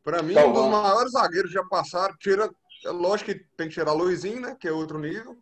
Para 0.04 0.24
mim, 0.24 0.34
Galvão. 0.34 0.68
um 0.68 0.70
dos 0.72 0.82
maiores 0.82 1.12
zagueiros 1.12 1.52
já 1.52 1.64
passaram. 1.64 2.16
Tira, 2.18 2.50
é 2.86 2.90
lógico 2.90 3.32
que 3.32 3.46
tem 3.58 3.68
que 3.68 3.74
tirar 3.74 3.94
Luizinho, 3.94 4.42
né? 4.42 4.56
Que 4.60 4.68
é 4.68 4.72
outro 4.72 4.98
nível. 4.98 5.38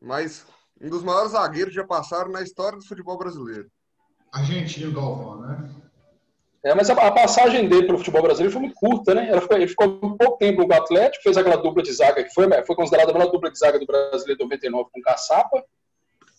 Mas 0.00 0.46
um 0.80 0.90
dos 0.90 1.02
maiores 1.02 1.32
zagueiros 1.32 1.74
já 1.74 1.84
passaram 1.84 2.30
na 2.30 2.42
história 2.42 2.78
do 2.78 2.86
futebol 2.86 3.16
brasileiro. 3.16 3.70
Argentino 4.32 4.92
Galvão, 4.92 5.40
né? 5.40 5.74
É, 6.64 6.74
mas 6.74 6.90
a, 6.90 7.12
passagem 7.12 7.68
dele 7.68 7.86
pelo 7.86 7.98
futebol 7.98 8.22
brasileiro 8.22 8.52
foi 8.52 8.60
muito 8.60 8.74
curta, 8.74 9.14
né? 9.14 9.30
Ele 9.30 9.40
ficou, 9.40 9.56
ele 9.56 9.68
ficou 9.68 9.86
um 9.86 10.16
pouco 10.16 10.36
tempo 10.36 10.66
no 10.66 10.74
Atlético, 10.74 11.22
fez 11.22 11.36
aquela 11.36 11.56
dupla 11.56 11.80
de 11.80 11.92
zaga 11.92 12.24
que 12.24 12.34
foi, 12.34 12.48
foi 12.64 12.74
considerada 12.74 13.12
a 13.12 13.14
melhor 13.14 13.30
dupla 13.30 13.52
de 13.52 13.58
zaga 13.58 13.78
do 13.78 13.86
Brasileiro 13.86 14.42
99 14.42 14.90
com 14.92 15.00
Caçapa. 15.00 15.64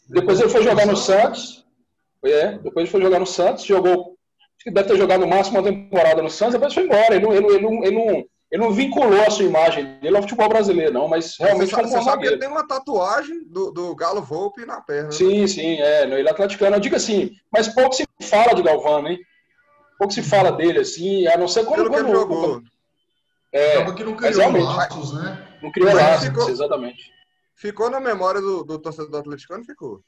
Depois 0.09 0.39
ele 0.39 0.49
foi 0.49 0.63
jogar 0.63 0.85
no 0.85 0.95
Santos. 0.95 1.65
É, 2.23 2.57
depois 2.57 2.83
ele 2.83 2.91
foi 2.91 3.01
jogar 3.01 3.19
no 3.19 3.25
Santos, 3.25 3.63
jogou. 3.63 4.17
Acho 4.57 4.63
que 4.63 4.71
deve 4.71 4.87
ter 4.87 4.97
jogado 4.97 5.21
no 5.21 5.27
máximo 5.27 5.59
uma 5.59 5.63
temporada 5.63 6.21
no 6.21 6.29
Santos, 6.29 6.53
depois 6.53 6.73
foi 6.73 6.83
embora. 6.83 7.15
Ele 7.15 7.25
não, 7.25 7.33
ele, 7.33 7.45
ele, 7.45 7.65
ele, 7.65 7.91
não, 7.91 8.25
ele 8.51 8.63
não 8.63 8.71
vinculou 8.71 9.21
a 9.21 9.29
sua 9.29 9.45
imagem 9.45 9.99
dele 9.99 10.15
ao 10.15 10.23
futebol 10.23 10.49
brasileiro, 10.49 10.93
não, 10.93 11.07
mas 11.07 11.35
realmente 11.37 11.69
você, 11.69 11.75
foi 11.75 11.99
um 11.99 12.03
sabe 12.03 12.23
que 12.23 12.27
ele 12.29 12.39
tem 12.39 12.49
uma 12.49 12.67
tatuagem 12.67 13.47
do, 13.47 13.71
do 13.71 13.95
Galo 13.95 14.21
Volpe 14.21 14.65
na 14.65 14.81
perna. 14.81 15.11
Sim, 15.11 15.45
sim, 15.47 15.79
é. 15.79 16.03
Ele 16.03 16.27
é 16.27 16.31
atleticano. 16.31 16.75
Eu 16.75 16.79
digo 16.79 16.95
assim, 16.95 17.31
mas 17.51 17.67
pouco 17.67 17.93
se 17.93 18.05
fala 18.23 18.53
de 18.53 18.63
Galvão, 18.63 19.07
hein? 19.07 19.19
Pouco 19.97 20.13
se 20.13 20.21
fala 20.21 20.51
dele, 20.51 20.79
assim, 20.79 21.27
a 21.27 21.37
não 21.37 21.47
ser 21.47 21.65
quando. 21.65 21.83
Pelo 21.83 21.91
que 21.91 21.97
ele 21.97 22.11
jogou. 22.11 22.61
É, 23.51 23.91
que 23.91 24.03
não 24.03 24.15
criou 24.15 24.51
laços, 24.51 25.13
né? 25.13 25.47
Não 25.61 25.71
criou 25.71 25.93
laços, 25.93 26.27
ficou... 26.27 26.49
exatamente. 26.49 27.16
Ficou 27.57 27.89
na 27.89 27.99
memória 27.99 28.39
do, 28.39 28.63
do 28.63 28.77
torcedor 28.77 29.09
do 29.09 29.17
atleticano? 29.17 29.65
Ficou. 29.65 29.99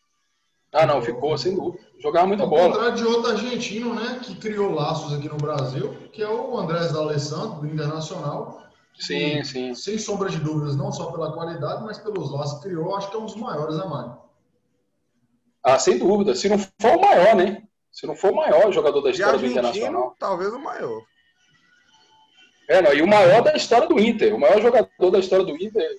Ah, 0.71 0.85
não, 0.85 1.01
ficou, 1.01 1.35
sem 1.35 1.55
dúvida. 1.55 1.83
Jogava 1.97 2.27
muita 2.27 2.43
Ao 2.43 2.49
bola. 2.49 2.61
Ao 2.61 2.71
contrário 2.73 2.95
de 2.95 3.03
outro 3.03 3.31
argentino, 3.31 3.95
né, 3.95 4.19
que 4.23 4.35
criou 4.35 4.71
laços 4.71 5.11
aqui 5.13 5.27
no 5.27 5.35
Brasil, 5.35 5.95
que 6.13 6.21
é 6.21 6.29
o 6.29 6.55
Andrés 6.55 6.93
D'Alessandro, 6.93 7.61
do 7.61 7.67
Internacional. 7.67 8.61
Sim, 8.99 9.43
sim. 9.43 9.73
Sem 9.73 9.97
sombra 9.97 10.29
de 10.29 10.37
dúvidas, 10.37 10.75
não 10.75 10.91
só 10.91 11.11
pela 11.11 11.33
qualidade, 11.33 11.83
mas 11.83 11.97
pelos 11.97 12.31
laços 12.31 12.59
que 12.59 12.69
criou, 12.69 12.95
acho 12.95 13.09
que 13.09 13.15
é 13.15 13.19
um 13.19 13.25
dos 13.25 13.35
maiores, 13.35 13.77
né, 13.77 13.85
Mário? 13.85 14.15
Ah, 15.63 15.79
sem 15.79 15.97
dúvida. 15.97 16.35
Se 16.35 16.47
não 16.47 16.59
for 16.59 16.97
o 16.97 17.01
maior, 17.01 17.35
né? 17.35 17.63
Se 17.91 18.05
não 18.05 18.15
for 18.15 18.31
o 18.31 18.35
maior 18.35 18.71
jogador 18.71 19.01
da 19.01 19.09
história 19.09 19.39
do 19.39 19.45
Internacional. 19.47 20.15
Talvez 20.19 20.53
o 20.53 20.59
maior. 20.59 21.01
É, 22.67 22.79
não, 22.79 22.93
e 22.93 23.01
o 23.01 23.07
maior 23.07 23.41
da 23.41 23.55
história 23.55 23.87
do 23.87 23.99
Inter. 23.99 24.35
O 24.35 24.39
maior 24.39 24.61
jogador 24.61 25.09
da 25.09 25.17
história 25.17 25.43
do 25.43 25.55
Inter, 25.55 25.97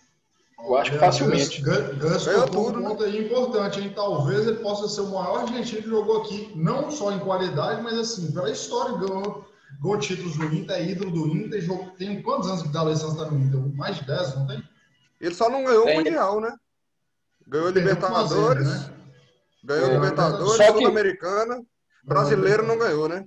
eu 0.65 0.77
acho 0.77 0.93
que 0.93 0.99
facilmente. 0.99 1.63
Gus 1.63 2.27
ganhou 2.27 2.49
tudo. 2.49 2.79
Um 2.79 2.83
ponto 2.83 3.05
aí 3.05 3.27
importante, 3.27 3.81
hein? 3.81 3.93
Talvez 3.95 4.47
ele 4.47 4.59
possa 4.59 4.89
ser 4.89 5.03
o 5.03 5.11
maior 5.11 5.41
argentino 5.41 5.83
que 5.83 5.89
jogou 5.89 6.23
aqui, 6.23 6.53
não 6.55 6.91
só 6.91 7.13
em 7.13 7.19
qualidade, 7.19 7.83
mas 7.83 7.99
assim, 7.99 8.33
pela 8.33 8.51
história, 8.51 8.97
ganhou, 8.97 9.45
ganhou 9.83 9.99
títulos 9.99 10.37
do 10.37 10.45
Inter, 10.47 10.77
é 10.77 10.85
ídolo 10.91 11.11
do 11.11 11.29
Inter. 11.29 11.61
Jogou, 11.61 11.91
tem 11.99 12.23
quantos 12.23 12.49
anos 12.49 12.63
que 12.63 12.69
o 12.69 12.73
D'Alessandro 12.73 13.23
está 13.23 13.31
no 13.31 13.41
Inter? 13.41 13.77
Mais 13.77 13.97
de 13.97 14.07
10, 14.07 14.37
não 14.37 14.47
tem? 14.47 14.63
Ele 15.21 15.35
só 15.35 15.51
não 15.51 15.65
ganhou 15.65 15.87
o 15.87 15.95
Mundial, 15.95 16.41
né? 16.41 16.55
Ganhou 17.47 17.71
Libertadores. 17.71 18.67
né? 18.67 18.91
Ganhou 19.65 19.91
é, 19.91 19.93
Libertadores, 19.95 20.67
que... 20.67 20.73
Sul-Americana. 20.73 21.63
Brasileiro 22.03 22.67
não 22.67 22.79
ganhou, 22.79 23.09
né? 23.09 23.27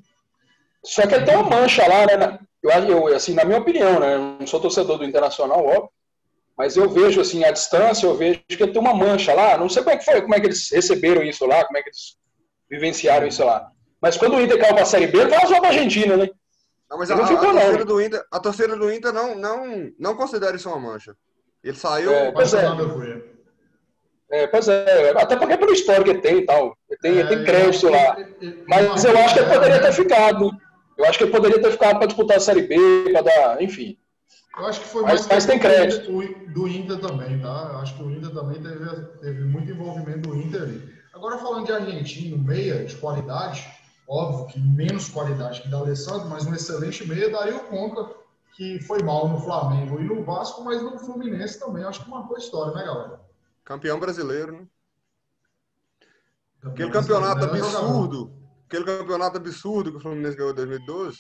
Só 0.84 1.06
que 1.08 1.14
ele 1.14 1.26
tem 1.26 1.36
uma 1.36 1.50
mancha 1.50 1.88
lá, 1.88 2.06
né? 2.06 2.40
Eu, 2.62 2.72
eu, 2.72 3.16
assim, 3.16 3.34
na 3.34 3.46
minha 3.46 3.60
opinião, 3.60 4.00
né? 4.00 4.16
Eu 4.16 4.20
não 4.40 4.48
sou 4.48 4.60
torcedor 4.60 4.98
do 4.98 5.06
Internacional, 5.06 5.64
óbvio. 5.64 5.90
Mas 6.58 6.78
eu 6.78 6.88
vejo, 6.90 7.20
assim, 7.20 7.44
à 7.44 7.52
distância, 7.52 8.06
eu 8.06 8.16
vejo 8.16 8.42
que 8.48 8.62
ele 8.62 8.72
tem 8.72 8.82
uma 8.82 8.94
mancha 8.94 9.34
lá. 9.34 9.58
Não 9.58 9.68
sei 9.68 9.84
como 9.84 9.96
é 9.96 9.98
que 9.98 10.06
foi, 10.06 10.22
como 10.22 10.36
é 10.36 10.40
que 10.40 10.48
eles 10.48 10.70
receberam 10.72 11.24
isso 11.24 11.46
lá, 11.46 11.66
como 11.66 11.78
é 11.78 11.82
que 11.82 11.90
eles 11.90 12.18
vivenciaram 12.70 13.28
isso 13.28 13.44
lá. 13.44 13.70
Mas 14.02 14.18
quando 14.18 14.36
o 14.36 14.42
Inter 14.42 14.60
caiu 14.60 14.74
para 14.74 14.84
a 14.84 14.86
Série 14.86 15.08
B, 15.08 15.20
ele 15.20 15.30
vazou 15.30 15.58
para 15.60 15.70
a 15.70 15.72
Argentina, 15.72 16.18
né? 16.18 16.30
Não, 16.90 17.00
mas 17.00 17.10
a, 17.10 17.16
não 17.16 17.26
ficou, 17.26 17.50
a, 17.50 17.54
torcida 17.54 17.78
não. 17.80 17.86
Do 17.86 18.02
Inter, 18.02 18.26
a 18.32 18.40
torcida 18.40 18.76
do 18.76 18.94
Inter 18.94 19.12
não, 19.12 19.36
não, 19.36 19.92
não 19.98 20.16
considera 20.16 20.56
isso 20.56 20.70
uma 20.70 20.80
mancha. 20.80 21.16
Ele 21.64 21.78
saiu. 21.78 22.12
É, 22.12 22.32
pois 22.32 22.54
é. 22.54 22.66
é. 24.30 24.48
pois 24.48 24.68
é. 24.68 25.10
Até 25.18 25.36
porque 25.36 25.54
é 25.54 25.58
pelo 25.58 25.74
histórico 25.74 26.14
que 26.14 26.22
tem 26.22 26.40
e 26.40 26.46
tal. 26.46 26.78
Ele 26.90 27.00
tem, 27.00 27.20
é, 27.20 27.26
tem 27.26 27.44
crédito 27.44 27.90
lá. 27.90 28.18
Mas 28.68 29.04
eu 29.04 29.18
acho 29.18 29.34
que 29.34 29.40
ele 29.40 29.50
poderia 29.50 29.82
ter 29.82 29.94
ficado. 29.94 30.52
Eu 30.98 31.06
acho 31.06 31.18
que 31.18 31.24
ele 31.24 31.32
poderia 31.32 31.62
ter 31.62 31.72
ficado 31.72 31.98
para 31.98 32.06
disputar 32.06 32.38
a 32.38 32.42
Série 32.42 32.62
B, 32.64 32.76
para 33.12 33.22
dar. 33.22 33.62
Enfim. 33.62 33.98
Eu 34.58 34.68
acho 34.68 34.82
que 34.82 34.88
foi 34.88 35.02
mais. 35.02 35.22
Mas, 35.22 35.30
mas 35.30 35.46
tem 35.46 35.60
crédito. 35.60 36.12
Do 36.54 36.68
Inter 36.68 37.00
também, 37.00 37.40
tá? 37.40 37.70
Eu 37.72 37.78
acho 37.80 37.96
que 37.96 38.04
o 38.04 38.12
Inter 38.12 38.32
também 38.32 38.62
teve, 38.62 38.86
teve 39.20 39.44
muito 39.46 39.72
envolvimento 39.72 40.30
do 40.30 40.36
Inter 40.36 40.62
ali. 40.62 40.94
Agora, 41.14 41.38
falando 41.38 41.66
de 41.66 41.72
argentino, 41.72 42.38
meia 42.38 42.86
de 42.86 42.96
qualidade, 42.98 43.68
óbvio 44.08 44.48
que 44.48 44.60
menos 44.60 45.10
qualidade 45.10 45.62
que 45.62 45.70
da 45.70 45.78
Alessandro, 45.78 46.30
mas 46.30 46.46
um 46.46 46.54
excelente 46.54 47.08
meia 47.08 47.30
daria 47.30 47.60
conta 47.60 48.16
que 48.56 48.80
foi 48.82 49.02
mal 49.02 49.28
no 49.28 49.42
Flamengo 49.42 50.00
e 50.00 50.04
no 50.04 50.24
Vasco, 50.24 50.64
mas 50.64 50.82
no 50.82 51.00
Fluminense 51.00 51.60
também. 51.60 51.84
Acho 51.84 52.04
que 52.04 52.10
marcou 52.10 52.38
história, 52.38 52.74
né, 52.74 52.84
galera? 52.84 53.20
Campeão 53.64 54.00
brasileiro, 54.00 54.54
né? 54.54 54.68
Campeão 56.62 56.90
aquele 56.90 56.92
campeonato 56.92 57.46
absurdo, 57.46 58.34
aquele 58.68 58.86
campeonato 58.86 59.38
absurdo 59.38 59.92
que 59.92 59.98
o 59.98 60.00
Fluminense 60.00 60.38
ganhou 60.38 60.52
em 60.52 60.56
2012. 60.56 61.20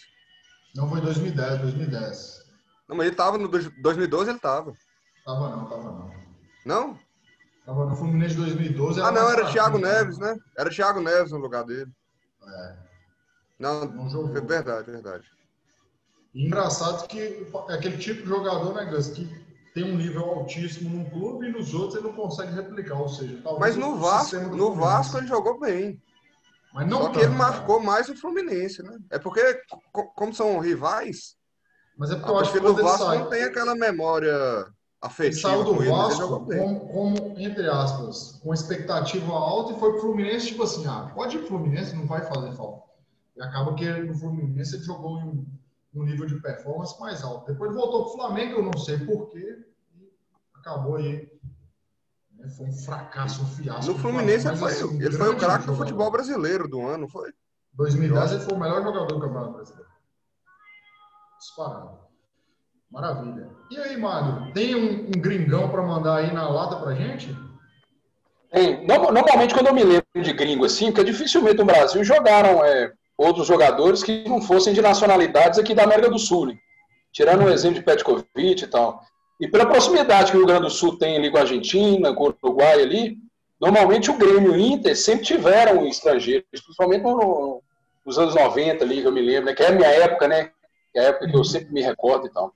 Não 0.75 0.89
foi 0.89 1.01
2010, 1.01 1.61
2010. 1.61 2.42
Não, 2.93 2.97
mas 2.97 3.07
ele 3.07 3.15
tava 3.15 3.37
no 3.39 3.47
2012, 3.47 4.29
ele 4.29 4.39
tava. 4.39 4.71
Tava 5.25 5.49
não, 5.49 5.65
tava 5.65 5.83
não. 5.83 6.11
Não? 6.63 6.99
Tava 7.65 7.85
no 7.87 7.95
Fluminense 7.95 8.35
de 8.35 8.41
2012. 8.41 9.01
Ah, 9.01 9.11
não, 9.11 9.31
era 9.31 9.51
Thiago 9.51 9.79
né? 9.79 9.91
Neves, 9.91 10.19
né? 10.19 10.37
Era 10.55 10.69
Thiago 10.69 11.01
Neves 11.01 11.31
no 11.31 11.39
lugar 11.39 11.63
dele. 11.63 11.91
É. 12.47 12.75
Não, 13.57 13.85
não 13.85 14.09
jogou. 14.09 14.31
verdade, 14.31 14.91
verdade. 14.91 15.25
engraçado 16.35 17.07
que 17.07 17.47
é 17.69 17.73
aquele 17.73 17.97
tipo 17.97 18.21
de 18.21 18.27
jogador, 18.27 18.75
né, 18.75 18.85
Gus, 18.85 19.07
que 19.07 19.27
tem 19.73 19.83
um 19.85 19.95
nível 19.95 20.25
altíssimo 20.25 20.89
num 20.89 21.09
clube 21.09 21.47
e 21.47 21.51
nos 21.51 21.73
outros 21.73 21.95
ele 21.95 22.07
não 22.07 22.13
consegue 22.13 22.53
replicar, 22.53 22.99
ou 22.99 23.09
seja, 23.09 23.41
Mas 23.59 23.75
no 23.75 23.97
Vasco, 23.97 24.37
no 24.37 24.75
Vasco 24.75 25.17
ele 25.17 25.27
jogou 25.27 25.59
bem. 25.59 25.99
Mas 26.73 26.87
não 26.87 27.03
Só 27.03 27.09
que 27.09 27.19
ele 27.19 27.29
marcou 27.29 27.79
mais 27.79 28.09
o 28.09 28.15
Fluminense, 28.15 28.83
né? 28.83 28.99
É 29.09 29.17
porque, 29.17 29.41
como 30.15 30.33
são 30.33 30.59
rivais, 30.59 31.37
mas 31.97 32.11
é 32.11 32.15
porque 32.15 32.31
eu 32.31 32.39
acho 32.39 32.51
que 32.51 32.59
o 32.59 32.73
Vasco 32.75 33.05
sai... 33.05 33.19
não 33.19 33.29
tem 33.29 33.43
aquela 33.43 33.75
memória 33.75 34.67
afetiva. 35.01 35.49
Ele 35.49 35.63
saiu 35.63 35.63
do 35.63 35.83
Vasco 35.83 36.45
como, 36.45 36.87
como, 36.87 37.35
entre 37.37 37.69
aspas, 37.69 38.39
com 38.41 38.53
expectativa 38.53 39.31
alta 39.31 39.73
e 39.73 39.79
foi 39.79 39.91
pro 39.91 40.01
Fluminense, 40.01 40.47
tipo 40.47 40.63
assim, 40.63 40.87
ah, 40.87 41.11
pode 41.13 41.35
ir 41.35 41.39
pro 41.39 41.49
Fluminense, 41.49 41.95
não 41.95 42.07
vai 42.07 42.21
fazer 42.21 42.51
falta. 42.53 42.83
E 43.35 43.41
acaba 43.41 43.73
que 43.75 43.89
no 43.89 44.13
Fluminense 44.15 44.75
ele 44.75 44.83
jogou 44.83 45.19
em 45.19 45.45
um 45.93 46.03
nível 46.03 46.25
de 46.25 46.39
performance 46.41 46.99
mais 46.99 47.23
alto. 47.23 47.51
Depois 47.51 47.73
voltou 47.73 48.05
pro 48.05 48.13
Flamengo, 48.13 48.59
eu 48.59 48.63
não 48.63 48.77
sei 48.77 48.97
porquê, 48.97 49.59
e 49.95 50.11
acabou 50.55 50.95
aí. 50.95 51.31
Né, 52.37 52.49
foi 52.49 52.67
um 52.67 52.73
fracasso, 52.73 53.43
um 53.43 53.45
fiasco. 53.45 53.91
No 53.91 53.99
Fluminense 53.99 54.47
ele 54.47 54.57
foi, 54.57 54.71
assim, 54.71 55.01
ele 55.01 55.11
foi 55.11 55.29
o 55.29 55.37
craque 55.37 55.65
do 55.65 55.75
futebol 55.75 56.09
brasileiro 56.09 56.67
do 56.67 56.81
ano, 56.81 57.07
foi? 57.07 57.31
2010 57.73 58.31
ele 58.31 58.41
foi 58.41 58.53
o 58.53 58.59
melhor 58.59 58.83
jogador 58.83 59.07
do 59.07 59.19
Campeonato 59.19 59.53
Brasileiro. 59.53 59.92
Disparado. 61.43 61.99
Maravilha. 62.89 63.49
E 63.69 63.77
aí, 63.77 63.97
Mário, 63.97 64.53
tem 64.53 64.75
um, 64.75 65.07
um 65.07 65.11
gringão 65.19 65.69
para 65.69 65.81
mandar 65.81 66.17
aí 66.17 66.31
na 66.31 66.47
lata 66.47 66.77
pra 66.77 66.93
gente? 66.93 67.35
Tem. 68.51 68.85
Normalmente, 68.85 69.53
quando 69.53 69.67
eu 69.67 69.73
me 69.73 69.83
lembro 69.83 70.05
de 70.15 70.31
gringo 70.31 70.63
assim, 70.63 70.85
porque 70.91 71.03
dificilmente 71.03 71.57
no 71.57 71.65
Brasil 71.65 72.03
jogaram 72.03 72.63
é, 72.63 72.93
outros 73.17 73.47
jogadores 73.47 74.03
que 74.03 74.27
não 74.29 74.41
fossem 74.41 74.73
de 74.73 74.81
nacionalidades 74.81 75.59
aqui 75.59 75.73
da 75.73 75.83
América 75.83 76.09
do 76.09 76.19
Sul, 76.19 76.45
né? 76.45 76.57
tirando 77.11 77.43
o 77.43 77.49
exemplo 77.49 77.75
de 77.75 77.83
Petkovic 77.83 78.63
e 78.63 78.67
tal. 78.67 79.01
E 79.39 79.47
pela 79.47 79.65
proximidade 79.65 80.31
que 80.31 80.37
o 80.37 80.39
Rio 80.39 80.47
Grande 80.47 80.63
do 80.63 80.69
Sul 80.69 80.97
tem 80.97 81.17
ali 81.17 81.29
com 81.29 81.37
a 81.37 81.41
Argentina, 81.41 82.13
com 82.13 82.23
o 82.25 82.35
Uruguai 82.41 82.81
ali, 82.81 83.17
normalmente 83.59 84.09
o 84.09 84.17
Grêmio 84.17 84.55
e 84.55 84.57
o 84.57 84.59
Inter 84.59 84.95
sempre 84.95 85.25
tiveram 85.25 85.85
estrangeiros, 85.85 86.45
principalmente 86.49 87.01
no, 87.01 87.61
nos 88.05 88.17
anos 88.17 88.35
90 88.35 88.83
ali, 88.83 89.01
que 89.01 89.07
eu 89.07 89.11
me 89.11 89.21
lembro, 89.21 89.45
né? 89.45 89.53
que 89.53 89.63
é 89.63 89.67
a 89.67 89.71
minha 89.71 89.89
época, 89.89 90.27
né? 90.27 90.51
Que 90.93 90.99
é 90.99 91.01
a 91.01 91.09
época 91.09 91.27
que 91.27 91.35
eu 91.35 91.43
sempre 91.43 91.73
me 91.73 91.81
recordo 91.81 92.27
e 92.27 92.29
tal. 92.31 92.53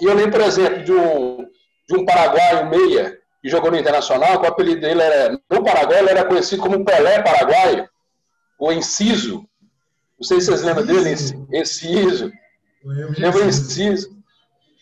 E 0.00 0.06
eu 0.06 0.14
lembro, 0.14 0.32
por 0.32 0.40
exemplo, 0.40 0.82
de 0.82 0.92
um, 0.92 1.46
de 1.88 1.96
um 1.96 2.04
paraguaio 2.04 2.70
meia 2.70 3.18
que 3.42 3.48
jogou 3.48 3.70
no 3.70 3.78
Internacional, 3.78 4.40
que 4.40 4.46
o 4.46 4.48
apelido 4.48 4.80
dele 4.80 5.02
era, 5.02 5.38
no 5.50 5.64
Paraguai, 5.64 6.00
ele 6.00 6.10
era 6.10 6.24
conhecido 6.24 6.62
como 6.62 6.84
Pelé 6.84 7.22
Paraguaio, 7.22 7.88
o 8.58 8.72
Enciso. 8.72 9.46
Não 10.18 10.26
sei 10.26 10.40
se 10.40 10.46
vocês 10.46 10.62
lembram 10.62 10.84
dele, 10.84 11.10
Enciso. 11.52 12.32
Lembra 12.84 13.44
Enciso? 13.44 14.10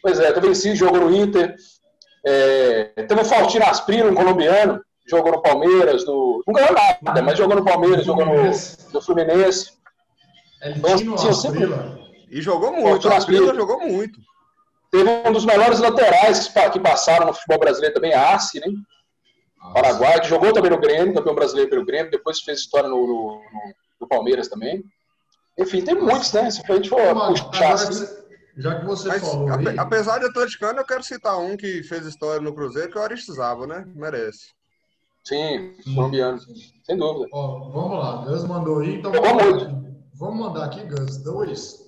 Pois 0.03 0.19
é, 0.19 0.33
também 0.33 0.51
Enciso 0.51 0.77
jogou 0.77 1.01
no 1.01 1.15
Inter. 1.15 1.55
É, 2.27 3.05
teve 3.07 3.21
o 3.21 3.25
Faustino 3.25 3.65
Asprino, 3.65 4.11
um 4.11 4.15
colombiano, 4.15 4.83
jogou 5.09 5.33
no 5.33 5.43
Palmeiras, 5.43 6.05
no, 6.05 6.43
não 6.47 6.53
ganhou 6.53 6.75
nada, 7.03 7.23
mas 7.23 7.39
jogou 7.39 7.57
no 7.57 7.65
Palmeiras, 7.65 8.05
jogou 8.05 8.27
no, 8.27 8.51
no 8.93 9.03
Fluminense. 9.03 9.73
Então, 10.65 10.95
assim, 10.95 11.33
sempre... 11.33 11.69
E 12.31 12.41
jogou 12.41 12.73
muito, 12.73 13.09
Asprino 13.09 13.55
jogou 13.55 13.81
muito. 13.81 14.21
Teve 14.91 15.09
um 15.09 15.33
dos 15.33 15.45
melhores 15.45 15.81
laterais 15.81 16.49
que 16.73 16.81
passaram 16.81 17.27
no 17.27 17.35
futebol 17.35 17.59
brasileiro 17.59 17.95
também, 17.95 18.15
Arce, 18.15 18.59
né? 18.61 18.67
Paraguai, 19.75 20.21
que 20.21 20.29
jogou 20.29 20.53
também 20.53 20.71
no 20.71 20.81
Grêmio, 20.81 21.15
campeão 21.15 21.35
brasileiro 21.35 21.71
pelo 21.71 21.85
Grêmio, 21.85 22.11
depois 22.11 22.41
fez 22.41 22.61
história 22.61 22.89
no, 22.89 23.07
no, 23.07 23.41
no 24.01 24.09
Palmeiras 24.09 24.49
também. 24.49 24.83
Enfim, 25.59 25.83
tem 25.83 25.95
muitos, 25.95 26.33
né? 26.33 26.51
Se 26.51 26.63
a 26.67 26.75
gente 26.75 26.89
for 26.89 27.01
puxar 27.51 27.75
assim. 27.75 28.07
Já 28.57 28.81
que 28.81 28.87
você 28.87 29.09
Mas, 29.09 29.21
falou. 29.21 29.49
Aí... 29.53 29.79
Apesar 29.79 30.19
de 30.19 30.27
atleticano, 30.27 30.81
eu 30.81 30.85
quero 30.85 31.03
citar 31.03 31.39
um 31.39 31.57
que 31.57 31.83
fez 31.83 32.07
história 32.07 32.41
no 32.41 32.53
Cruzeiro, 32.53 32.91
que 32.91 32.99
é 32.99 33.01
o 33.01 33.05
Aristizábal, 33.05 33.67
né? 33.67 33.85
Merece. 33.95 34.53
Sim, 35.25 35.75
colombiano. 35.95 36.41
Sem 36.85 36.97
dúvida. 36.97 37.29
Ó, 37.33 37.71
vamos 37.71 37.99
lá, 37.99 38.25
Gus 38.25 38.45
mandou 38.45 38.81
aí, 38.81 38.97
então. 38.97 39.13
Vamos, 39.13 39.63
vamos 40.15 40.39
mandar 40.39 40.65
aqui, 40.65 40.81
Gus, 40.85 41.19
dois. 41.19 41.88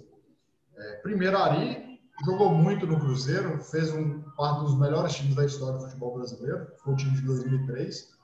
É, 0.80 0.96
primeiro, 0.96 1.36
Ari, 1.36 2.00
jogou 2.24 2.50
muito 2.50 2.86
no 2.86 2.98
Cruzeiro, 2.98 3.58
fez 3.60 3.92
um 3.92 4.20
parte 4.36 4.60
dos 4.64 4.78
melhores 4.78 5.14
times 5.14 5.34
da 5.34 5.44
história 5.44 5.78
do 5.78 5.84
futebol 5.84 6.14
brasileiro, 6.14 6.66
foi 6.78 6.94
o 6.94 6.96
time 6.96 7.12
de 7.12 7.22
2003. 7.22 8.18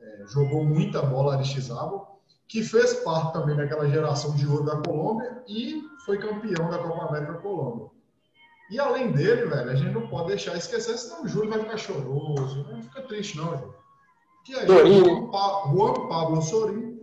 É, 0.00 0.24
jogou 0.28 0.64
muita 0.64 1.02
bola 1.02 1.34
Aristizábal, 1.34 2.20
que 2.46 2.62
fez 2.62 2.94
parte 3.00 3.32
também 3.32 3.56
daquela 3.56 3.88
geração 3.88 4.34
de 4.36 4.46
ouro 4.46 4.64
da 4.64 4.76
Colômbia 4.76 5.42
e 5.48 5.82
foi 6.04 6.18
campeão 6.18 6.70
da 6.70 6.78
Copa 6.78 7.06
América 7.06 7.34
Colômbia. 7.34 7.90
E 8.70 8.78
além 8.78 9.12
dele, 9.12 9.46
velho, 9.46 9.70
a 9.70 9.74
gente 9.74 9.94
não 9.94 10.08
pode 10.08 10.28
deixar 10.28 10.56
esquecer, 10.56 10.98
senão 10.98 11.24
o 11.24 11.28
Júlio 11.28 11.50
vai 11.50 11.60
ficar 11.60 11.76
choroso, 11.76 12.66
não 12.70 12.82
fica 12.82 13.02
triste 13.02 13.36
não, 13.36 13.56
gente. 13.56 13.76
Que 14.44 14.54
aí, 14.54 14.66
Juan, 14.66 15.30
pa 15.30 15.64
Juan 15.72 16.08
Pablo 16.08 16.42
Sorin, 16.42 17.00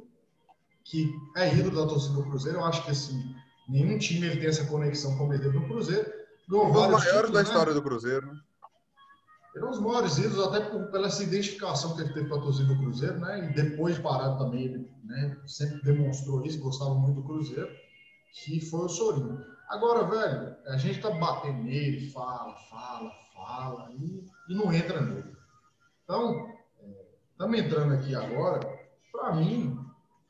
que 0.83 1.13
é 1.35 1.53
ídolo 1.53 1.81
da 1.81 1.87
torcida 1.87 2.15
do 2.15 2.23
Cruzeiro, 2.23 2.59
eu 2.59 2.65
acho 2.65 2.83
que 2.83 2.91
assim, 2.91 3.35
nenhum 3.67 3.97
time 3.97 4.27
ele 4.27 4.39
tem 4.39 4.49
essa 4.49 4.65
conexão 4.65 5.17
como 5.17 5.33
ele 5.33 5.43
teve 5.43 5.57
no 5.57 5.67
Cruzeiro, 5.67 6.11
um 6.51 6.71
dos 6.71 6.91
maiores 6.91 7.31
da 7.31 7.39
né? 7.39 7.43
história 7.43 7.73
do 7.73 7.81
Cruzeiro. 7.81 8.27
Né? 8.27 8.39
Ele 9.55 9.65
é 9.65 9.67
um 9.67 9.71
dos 9.71 9.79
maiores 9.79 10.17
ídolos, 10.17 10.47
até 10.47 10.61
por, 10.69 10.87
pela 10.87 11.07
essa 11.07 11.23
identificação 11.23 11.95
que 11.95 12.01
ele 12.01 12.13
teve 12.13 12.27
com 12.27 12.35
a 12.35 12.41
torcida 12.41 12.73
do 12.73 12.79
Cruzeiro, 12.79 13.19
né? 13.19 13.49
E 13.49 13.53
depois 13.53 13.95
de 13.95 14.01
parado 14.01 14.37
também, 14.39 14.65
ele 14.65 14.91
né? 15.03 15.37
sempre 15.45 15.81
demonstrou 15.83 16.43
isso, 16.43 16.59
gostava 16.59 16.95
muito 16.95 17.21
do 17.21 17.27
Cruzeiro, 17.27 17.69
que 18.33 18.59
foi 18.61 18.85
o 18.85 18.89
Sorinho. 18.89 19.45
Agora, 19.69 20.03
velho, 20.05 20.55
a 20.67 20.77
gente 20.77 21.01
tá 21.01 21.11
batendo 21.11 21.63
nele, 21.63 22.09
fala, 22.11 22.55
fala, 22.69 23.11
fala, 23.33 23.91
e, 23.91 24.25
e 24.49 24.55
não 24.55 24.73
entra 24.73 25.01
nele. 25.01 25.35
Então, 26.03 26.51
estamos 27.31 27.57
é, 27.57 27.61
entrando 27.61 27.93
aqui 27.93 28.15
agora, 28.15 28.59
para 29.11 29.35
mim, 29.35 29.79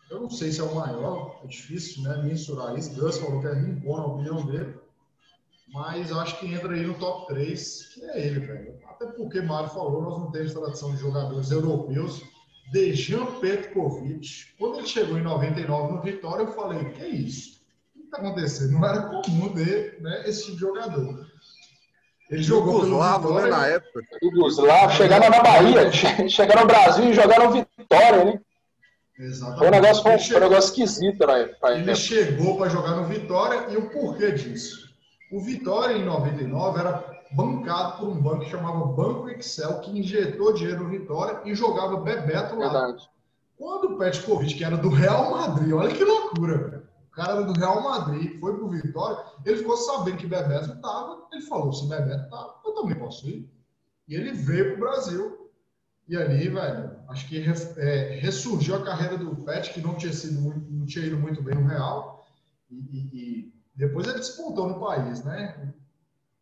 eu 0.10 0.22
não 0.22 0.30
sei 0.30 0.52
se 0.52 0.60
é 0.60 0.63
o 0.63 0.76
maior, 0.76 1.39
é 1.44 1.48
difícil 1.48 2.04
né, 2.04 2.22
mensurar 2.24 2.78
isso. 2.78 2.94
Gus 2.94 3.18
falou 3.18 3.42
que 3.42 3.48
é 3.48 3.54
Rincon, 3.54 3.98
na 3.98 4.06
opinião 4.06 4.46
dele. 4.46 4.76
Mas 5.74 6.12
acho 6.12 6.39
que 6.39 6.54
entra 6.54 6.74
aí 6.74 6.86
no 6.86 6.94
top 6.94 7.34
3, 7.34 7.88
que 7.94 8.04
é 8.06 8.28
ele, 8.28 8.39
velho. 8.42 8.80
Até 8.88 9.08
porque 9.08 9.42
Mário 9.42 9.70
falou, 9.70 10.04
nós 10.04 10.20
não 10.20 10.32
temos 10.32 10.54
tradição 10.54 10.94
de 10.94 11.02
jogadores 11.02 11.50
europeus. 11.50 12.22
Dejan 12.72 13.26
Petkovic, 13.39 14.56
quando 14.58 14.78
ele 14.78 14.88
chegou 14.88 15.18
em 15.18 15.24
99 15.24 15.94
no 15.94 16.02
Vitória, 16.02 16.44
eu 16.44 16.54
falei, 16.54 16.86
que 16.92 17.02
é 17.02 17.10
isso? 17.10 17.62
O 17.96 18.00
que 18.00 18.06
está 18.06 18.18
acontecendo? 18.18 18.74
Não 18.74 18.86
era 18.86 19.22
comum 19.24 19.54
ver 19.54 19.98
né, 20.00 20.24
esse 20.28 20.46
tipo 20.46 20.58
de 20.58 20.62
jogador. 20.62 21.28
Ele 22.30 22.42
jogou 22.42 22.84
Yugoslavo, 22.84 23.28
pelo 23.28 23.34
Vitória, 23.36 23.52
né, 23.52 23.58
na 23.58 23.68
época. 23.68 24.02
Yugoslavo, 24.22 24.94
chegaram 24.94 25.30
na 25.30 25.42
Bahia, 25.42 25.92
chegaram 26.30 26.62
no 26.62 26.68
Brasil 26.68 27.10
e 27.10 27.13
jogaram 27.13 27.52
Vitória, 27.52 28.26
né? 28.26 28.42
Exatamente. 29.17 29.60
Foi 29.60 29.67
um 29.67 29.71
negócio, 29.71 30.04
foi, 30.04 30.19
chegou, 30.19 30.41
um 30.41 30.49
negócio 30.49 30.69
esquisito 30.69 31.23
época. 31.23 31.71
Ele 31.71 31.95
chegou 31.95 32.58
para 32.58 32.69
jogar 32.69 32.95
no 32.95 33.06
Vitória 33.06 33.67
e 33.69 33.78
o 33.78 33.89
porquê 33.89 34.32
disso? 34.32 34.89
O 35.32 35.39
Vitória, 35.39 35.95
em 35.95 36.06
99, 36.06 36.80
era 36.80 37.13
bancado 37.32 37.97
por 37.97 38.10
um 38.10 38.21
banco 38.21 38.41
que 38.41 38.52
chamava 38.52 38.86
Banco 38.86 39.30
Excel, 39.30 39.80
que 39.82 39.97
injetou 39.97 40.54
dinheiro 40.54 40.84
no 40.84 40.89
Vitória 40.89 41.41
e 41.45 41.56
jogava 41.56 41.97
Bebeto 41.97 42.56
lá. 42.56 42.71
Verdade. 42.71 43.10
Quando 43.58 43.93
o 43.93 43.97
Petkovic, 43.97 44.56
que 44.56 44.63
era 44.63 44.78
do 44.78 44.89
Real 44.89 45.32
Madrid, 45.32 45.73
olha 45.73 45.93
que 45.93 46.04
loucura, 46.04 46.58
velho. 46.58 46.84
O 47.12 47.15
cara 47.15 47.34
era 47.34 47.43
do 47.43 47.54
Real 47.54 47.82
Madrid, 47.84 48.39
foi 48.39 48.56
pro 48.56 48.69
Vitória, 48.69 49.23
ele 49.45 49.58
ficou 49.58 49.78
sabendo 49.78 50.17
que 50.17 50.26
Bebeto 50.26 50.73
estava, 50.73 51.28
ele 51.32 51.43
falou, 51.43 51.71
se 51.71 51.88
Bebeto 51.88 52.30
tá, 52.30 52.56
eu 52.65 52.71
também 52.73 52.95
posso 52.95 53.30
ir. 53.30 53.47
E 54.08 54.15
ele 54.15 54.34
veio 54.34 54.71
pro 54.71 54.80
Brasil. 54.80 55.52
E 56.08 56.18
ali, 56.18 56.50
velho, 56.50 57.00
acho 57.08 57.28
que 57.28 57.42
é, 57.78 58.20
ressurgiu 58.20 58.76
a 58.76 58.84
carreira 58.84 59.18
do 59.18 59.36
Pet, 59.38 59.74
que 59.74 59.82
não 59.82 59.96
tinha 59.96 60.12
sido 60.12 60.42
muito, 60.42 60.70
não 60.70 60.86
tinha 60.86 61.06
ido 61.06 61.18
muito 61.18 61.42
bem 61.42 61.56
no 61.56 61.66
Real. 61.66 62.28
E, 62.70 62.76
e, 62.76 63.00
e 63.13 63.54
depois 63.76 64.08
ele 64.08 64.18
despontou 64.18 64.68
no 64.68 64.80
país, 64.80 65.24
né? 65.24 65.74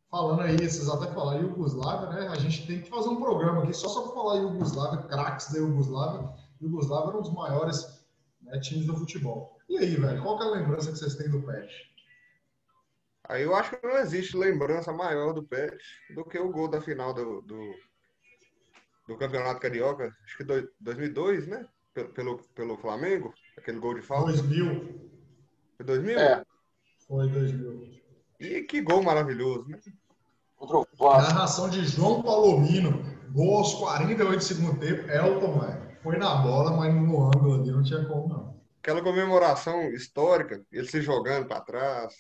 Falando 0.09 0.41
aí, 0.41 0.57
vocês 0.57 0.89
até 0.89 1.13
falaram 1.13 1.43
Yugoslávia, 1.43 2.09
né? 2.09 2.27
A 2.27 2.35
gente 2.35 2.65
tem 2.67 2.81
que 2.81 2.89
fazer 2.89 3.09
um 3.09 3.21
programa 3.21 3.63
aqui 3.63 3.73
só 3.73 4.01
para 4.01 4.13
falar 4.13 4.41
Yugoslávia, 4.41 5.03
craques 5.03 5.53
da 5.53 5.59
Yugoslávia. 5.59 6.29
Yugoslávia 6.61 7.09
era 7.09 7.17
um 7.17 7.21
dos 7.21 7.33
maiores 7.33 8.05
né, 8.41 8.59
times 8.59 8.87
do 8.87 8.97
futebol. 8.97 9.57
E 9.69 9.77
aí, 9.77 9.95
velho, 9.95 10.21
qual 10.21 10.41
é 10.41 10.45
a 10.47 10.51
lembrança 10.51 10.91
que 10.91 10.97
vocês 10.97 11.15
têm 11.15 11.29
do 11.29 11.41
Pet? 11.43 11.71
Aí 13.29 13.43
eu 13.43 13.55
acho 13.55 13.71
que 13.71 13.87
não 13.87 13.97
existe 13.99 14.35
lembrança 14.35 14.91
maior 14.91 15.31
do 15.31 15.43
Pet 15.43 15.77
do 16.13 16.25
que 16.25 16.37
o 16.37 16.51
gol 16.51 16.67
da 16.67 16.81
final 16.81 17.13
do, 17.13 17.41
do, 17.41 17.73
do 19.11 19.17
Campeonato 19.17 19.59
Carioca, 19.59 20.15
acho 20.23 20.37
que 20.37 20.43
2002, 20.79 21.47
né? 21.47 21.65
Pelo, 22.15 22.37
pelo 22.55 22.77
Flamengo, 22.77 23.33
aquele 23.57 23.79
gol 23.79 23.95
de 23.95 24.01
falta. 24.01 24.31
2000. 24.31 25.11
Foi 25.75 25.85
2000? 25.85 26.19
É. 26.19 26.45
Foi 27.07 27.27
2000. 27.27 28.01
E 28.39 28.61
que 28.61 28.81
gol 28.81 29.03
maravilhoso, 29.03 29.67
né? 29.67 29.79
Narração 30.99 31.69
de 31.69 31.83
João 31.85 32.21
Palomino. 32.21 33.03
Gol 33.33 33.57
aos 33.57 33.73
48 33.75 34.37
do 34.37 34.43
segundo 34.43 34.79
tempo. 34.79 35.09
Elton, 35.09 35.59
velho. 35.59 35.91
Foi 36.01 36.17
na 36.17 36.35
bola, 36.35 36.71
mas 36.71 36.93
no 36.93 37.27
ângulo 37.27 37.61
ali 37.61 37.71
não 37.71 37.83
tinha 37.83 38.03
como, 38.05 38.27
não. 38.27 38.61
Aquela 38.79 39.01
comemoração 39.01 39.89
histórica, 39.91 40.61
ele 40.71 40.87
se 40.87 41.01
jogando 41.01 41.47
para 41.47 41.61
trás. 41.61 42.15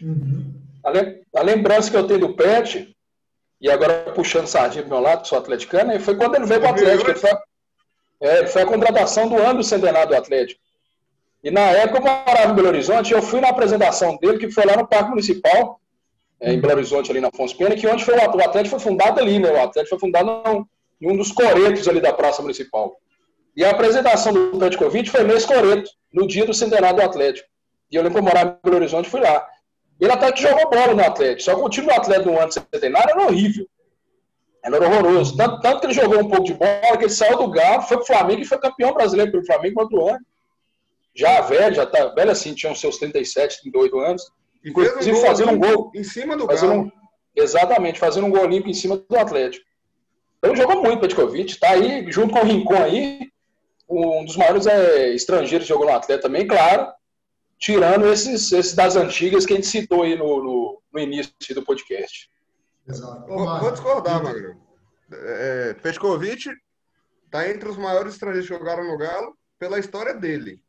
Uhum. 0.00 0.54
A, 1.34 1.42
lembrança 1.42 1.90
que 1.90 1.96
eu 1.96 2.06
tenho 2.06 2.20
do 2.20 2.36
Pet, 2.36 2.96
e 3.60 3.70
agora 3.70 4.12
puxando 4.14 4.46
sardinha 4.46 4.82
pro 4.82 4.92
meu 4.92 5.00
lado, 5.00 5.22
que 5.22 5.28
sou 5.28 5.38
atleticano, 5.38 5.98
foi 6.00 6.16
quando 6.16 6.36
ele 6.36 6.46
veio 6.46 6.60
pro 6.60 6.70
Atlético. 6.70 7.10
Ele 7.10 7.18
foi, 7.18 7.30
é, 8.20 8.46
foi 8.46 8.62
a 8.62 8.66
contratação 8.66 9.28
do 9.28 9.36
ano 9.36 9.58
do 9.58 9.64
centenário 9.64 10.08
do 10.08 10.16
Atlético. 10.16 10.60
E 11.42 11.50
na 11.50 11.70
época 11.70 11.98
eu 11.98 12.02
morava 12.02 12.52
em 12.52 12.54
Belo 12.54 12.68
Horizonte, 12.68 13.12
eu 13.12 13.22
fui 13.22 13.40
na 13.40 13.48
apresentação 13.48 14.16
dele, 14.16 14.38
que 14.38 14.50
foi 14.50 14.64
lá 14.64 14.76
no 14.76 14.86
Parque 14.86 15.10
Municipal, 15.10 15.80
é, 16.40 16.52
em 16.52 16.60
Belo 16.60 16.74
Horizonte, 16.74 17.10
ali 17.10 17.20
na 17.20 17.28
Afonso 17.28 17.56
Pena, 17.56 17.76
que 17.76 17.86
onde 17.86 18.04
foi 18.04 18.14
o, 18.14 18.18
o 18.18 18.44
Atlético 18.44 18.78
foi 18.78 18.80
fundado 18.80 19.20
ali, 19.20 19.38
né? 19.38 19.50
O 19.50 19.62
Atlético 19.62 19.98
foi 19.98 19.98
fundado 19.98 20.66
em 21.00 21.10
um 21.10 21.16
dos 21.16 21.32
coretos 21.32 21.86
ali 21.86 22.00
da 22.00 22.12
Praça 22.12 22.40
Municipal. 22.42 22.96
E 23.56 23.64
a 23.64 23.70
apresentação 23.70 24.32
do 24.32 24.58
Petkovic 24.58 25.10
foi 25.10 25.24
nesse 25.24 25.46
coreto, 25.46 25.90
no 26.12 26.26
dia 26.26 26.46
do 26.46 26.54
centenário 26.54 26.96
do 26.96 27.02
Atlético. 27.02 27.48
E 27.90 27.96
eu 27.96 28.02
lembro 28.02 28.20
que 28.20 28.26
eu 28.26 28.28
morava 28.28 28.58
em 28.58 28.70
Belo 28.70 28.76
Horizonte 28.76 29.08
fui 29.08 29.20
lá. 29.20 29.46
Ele 30.00 30.12
até 30.12 30.32
que 30.32 30.42
jogou 30.42 30.70
bola 30.70 30.94
no 30.94 31.04
Atlético, 31.04 31.42
só 31.42 31.54
que 31.54 31.60
o 31.60 31.68
time 31.68 31.86
do 31.86 31.92
Atlético 31.92 32.30
no 32.30 32.40
ano 32.40 32.52
centenário 32.52 33.10
era 33.10 33.26
horrível. 33.26 33.66
Era 34.62 34.76
horroroso. 34.76 35.36
Tanto, 35.36 35.60
tanto, 35.60 35.80
que 35.80 35.86
ele 35.86 35.94
jogou 35.94 36.20
um 36.20 36.28
pouco 36.28 36.44
de 36.44 36.54
bola, 36.54 36.96
que 36.96 37.04
ele 37.04 37.10
saiu 37.10 37.38
do 37.38 37.50
Galo, 37.50 37.82
foi 37.82 37.96
pro 37.98 38.06
Flamengo 38.06 38.42
e 38.42 38.46
foi 38.46 38.58
campeão 38.58 38.92
brasileiro 38.92 39.30
pelo 39.30 39.46
Flamengo 39.46 39.74
no 39.76 39.82
outro 39.82 40.08
ano 40.08 40.24
já 41.14 41.40
velho, 41.40 41.74
já 41.74 41.86
tá 41.86 42.06
velho 42.08 42.30
assim, 42.30 42.54
tinha 42.54 42.70
uns 42.70 42.80
seus 42.80 42.98
37, 42.98 43.62
38 43.62 43.98
anos. 43.98 44.22
E 44.64 44.70
inclusive 44.70 45.12
um 45.12 45.20
fazendo 45.20 45.52
um 45.52 45.58
gol. 45.58 45.90
Em 45.94 46.04
cima 46.04 46.36
do 46.36 46.46
fazendo 46.46 46.72
um, 46.72 46.90
Exatamente, 47.34 47.98
fazendo 47.98 48.26
um 48.26 48.30
gol 48.30 48.46
limpo 48.46 48.68
em 48.68 48.74
cima 48.74 48.96
do 48.96 49.18
Atlético. 49.18 49.64
Então 50.38 50.56
jogou 50.56 50.82
muito 50.82 51.00
Petkovic, 51.00 51.58
tá 51.58 51.70
aí, 51.70 52.10
junto 52.10 52.32
com 52.32 52.40
o 52.40 52.44
Rincon 52.44 52.82
aí, 52.82 53.28
um 53.88 54.24
dos 54.24 54.36
maiores 54.36 54.66
é, 54.66 55.10
estrangeiros 55.14 55.66
que 55.66 55.72
jogou 55.72 55.86
no 55.86 55.92
Atlético 55.92 56.26
também, 56.26 56.46
claro, 56.46 56.90
tirando 57.60 58.06
esses, 58.06 58.50
esses 58.50 58.74
das 58.74 58.96
antigas 58.96 59.44
que 59.44 59.52
a 59.52 59.56
gente 59.56 59.68
citou 59.68 60.02
aí 60.02 60.16
no, 60.16 60.42
no, 60.42 60.82
no 60.92 60.98
início 60.98 61.54
do 61.54 61.62
podcast. 61.62 62.28
Exato. 62.88 63.26
Vou, 63.28 63.60
vou 63.60 63.70
discordar, 63.70 64.24
Magro. 64.24 64.56
É, 65.12 65.74
Petkovic 65.74 66.50
tá 67.30 67.48
entre 67.48 67.68
os 67.68 67.76
maiores 67.76 68.14
estrangeiros 68.14 68.48
que 68.48 68.56
jogaram 68.56 68.84
no 68.84 68.96
Galo 68.96 69.36
pela 69.58 69.78
história 69.78 70.14
dele. 70.14 70.62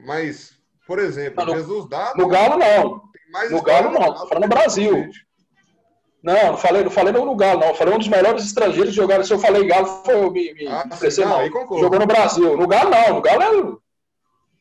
Mas, 0.00 0.52
por 0.86 0.98
exemplo, 0.98 1.44
no, 1.44 1.54
Jesus 1.54 1.88
Dado. 1.88 2.16
No 2.16 2.28
Galo, 2.28 2.56
não. 2.58 3.02
no 3.50 3.62
Galo, 3.62 3.90
não. 3.90 4.14
Tô 4.14 4.26
falando 4.28 4.44
no 4.44 4.48
Brasil. 4.48 5.10
Não, 6.22 6.52
não 6.52 6.56
falei, 6.56 6.82
não 6.82 6.90
falei 6.90 7.12
no 7.12 7.36
Galo, 7.36 7.60
não. 7.60 7.68
Eu 7.68 7.74
falei 7.74 7.94
um 7.94 7.98
dos 7.98 8.08
melhores 8.08 8.44
estrangeiros 8.44 8.90
que 8.90 8.96
jogaram. 8.96 9.24
Se 9.24 9.32
eu 9.32 9.38
falei 9.38 9.66
Galo, 9.66 9.86
foi 10.04 10.14
eu 10.14 10.30
me, 10.30 10.54
me 10.54 10.66
ah, 10.66 10.88
sim, 10.92 11.20
não, 11.22 11.44
Jogou 11.78 12.00
no 12.00 12.06
Brasil. 12.06 12.56
No 12.56 12.66
Galo, 12.66 12.90
não. 12.90 13.14
No 13.16 13.22
Galo 13.22 13.42
é. 13.42 13.85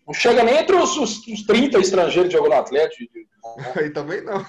Não 0.06 0.14
chega 0.14 0.44
nem 0.44 0.58
entre 0.58 0.76
os, 0.76 0.96
os, 0.98 1.28
os 1.28 1.44
30 1.44 1.80
estrangeiros 1.80 2.30
que 2.30 2.38
jogou 2.38 2.50
no 2.50 2.60
Atlético. 2.60 3.12
Aí 3.76 3.90
também 3.90 4.22
não. 4.22 4.46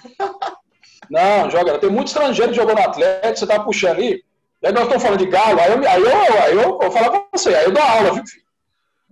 não, 1.10 1.50
joga. 1.50 1.78
Tem 1.78 1.90
muito 1.90 2.08
estrangeiro 2.08 2.52
que 2.52 2.56
jogou 2.56 2.74
no 2.74 2.82
Atlético, 2.82 3.38
você 3.38 3.46
tá 3.46 3.60
puxando 3.60 3.98
aí. 3.98 4.22
Aí 4.64 4.72
nós 4.72 4.84
estamos 4.84 5.02
falando 5.02 5.18
de 5.18 5.26
Galo, 5.26 5.60
aí 5.60 5.70
eu, 5.70 5.88
aí 5.88 6.02
eu, 6.02 6.42
aí 6.42 6.56
eu, 6.56 6.78
vou 6.78 6.90
falar 6.90 7.10
com 7.10 7.26
você, 7.30 7.54
aí 7.54 7.66
eu 7.66 7.72
dou 7.72 7.82
aula, 7.82 8.14
viu, 8.14 8.24
filho? 8.26 8.46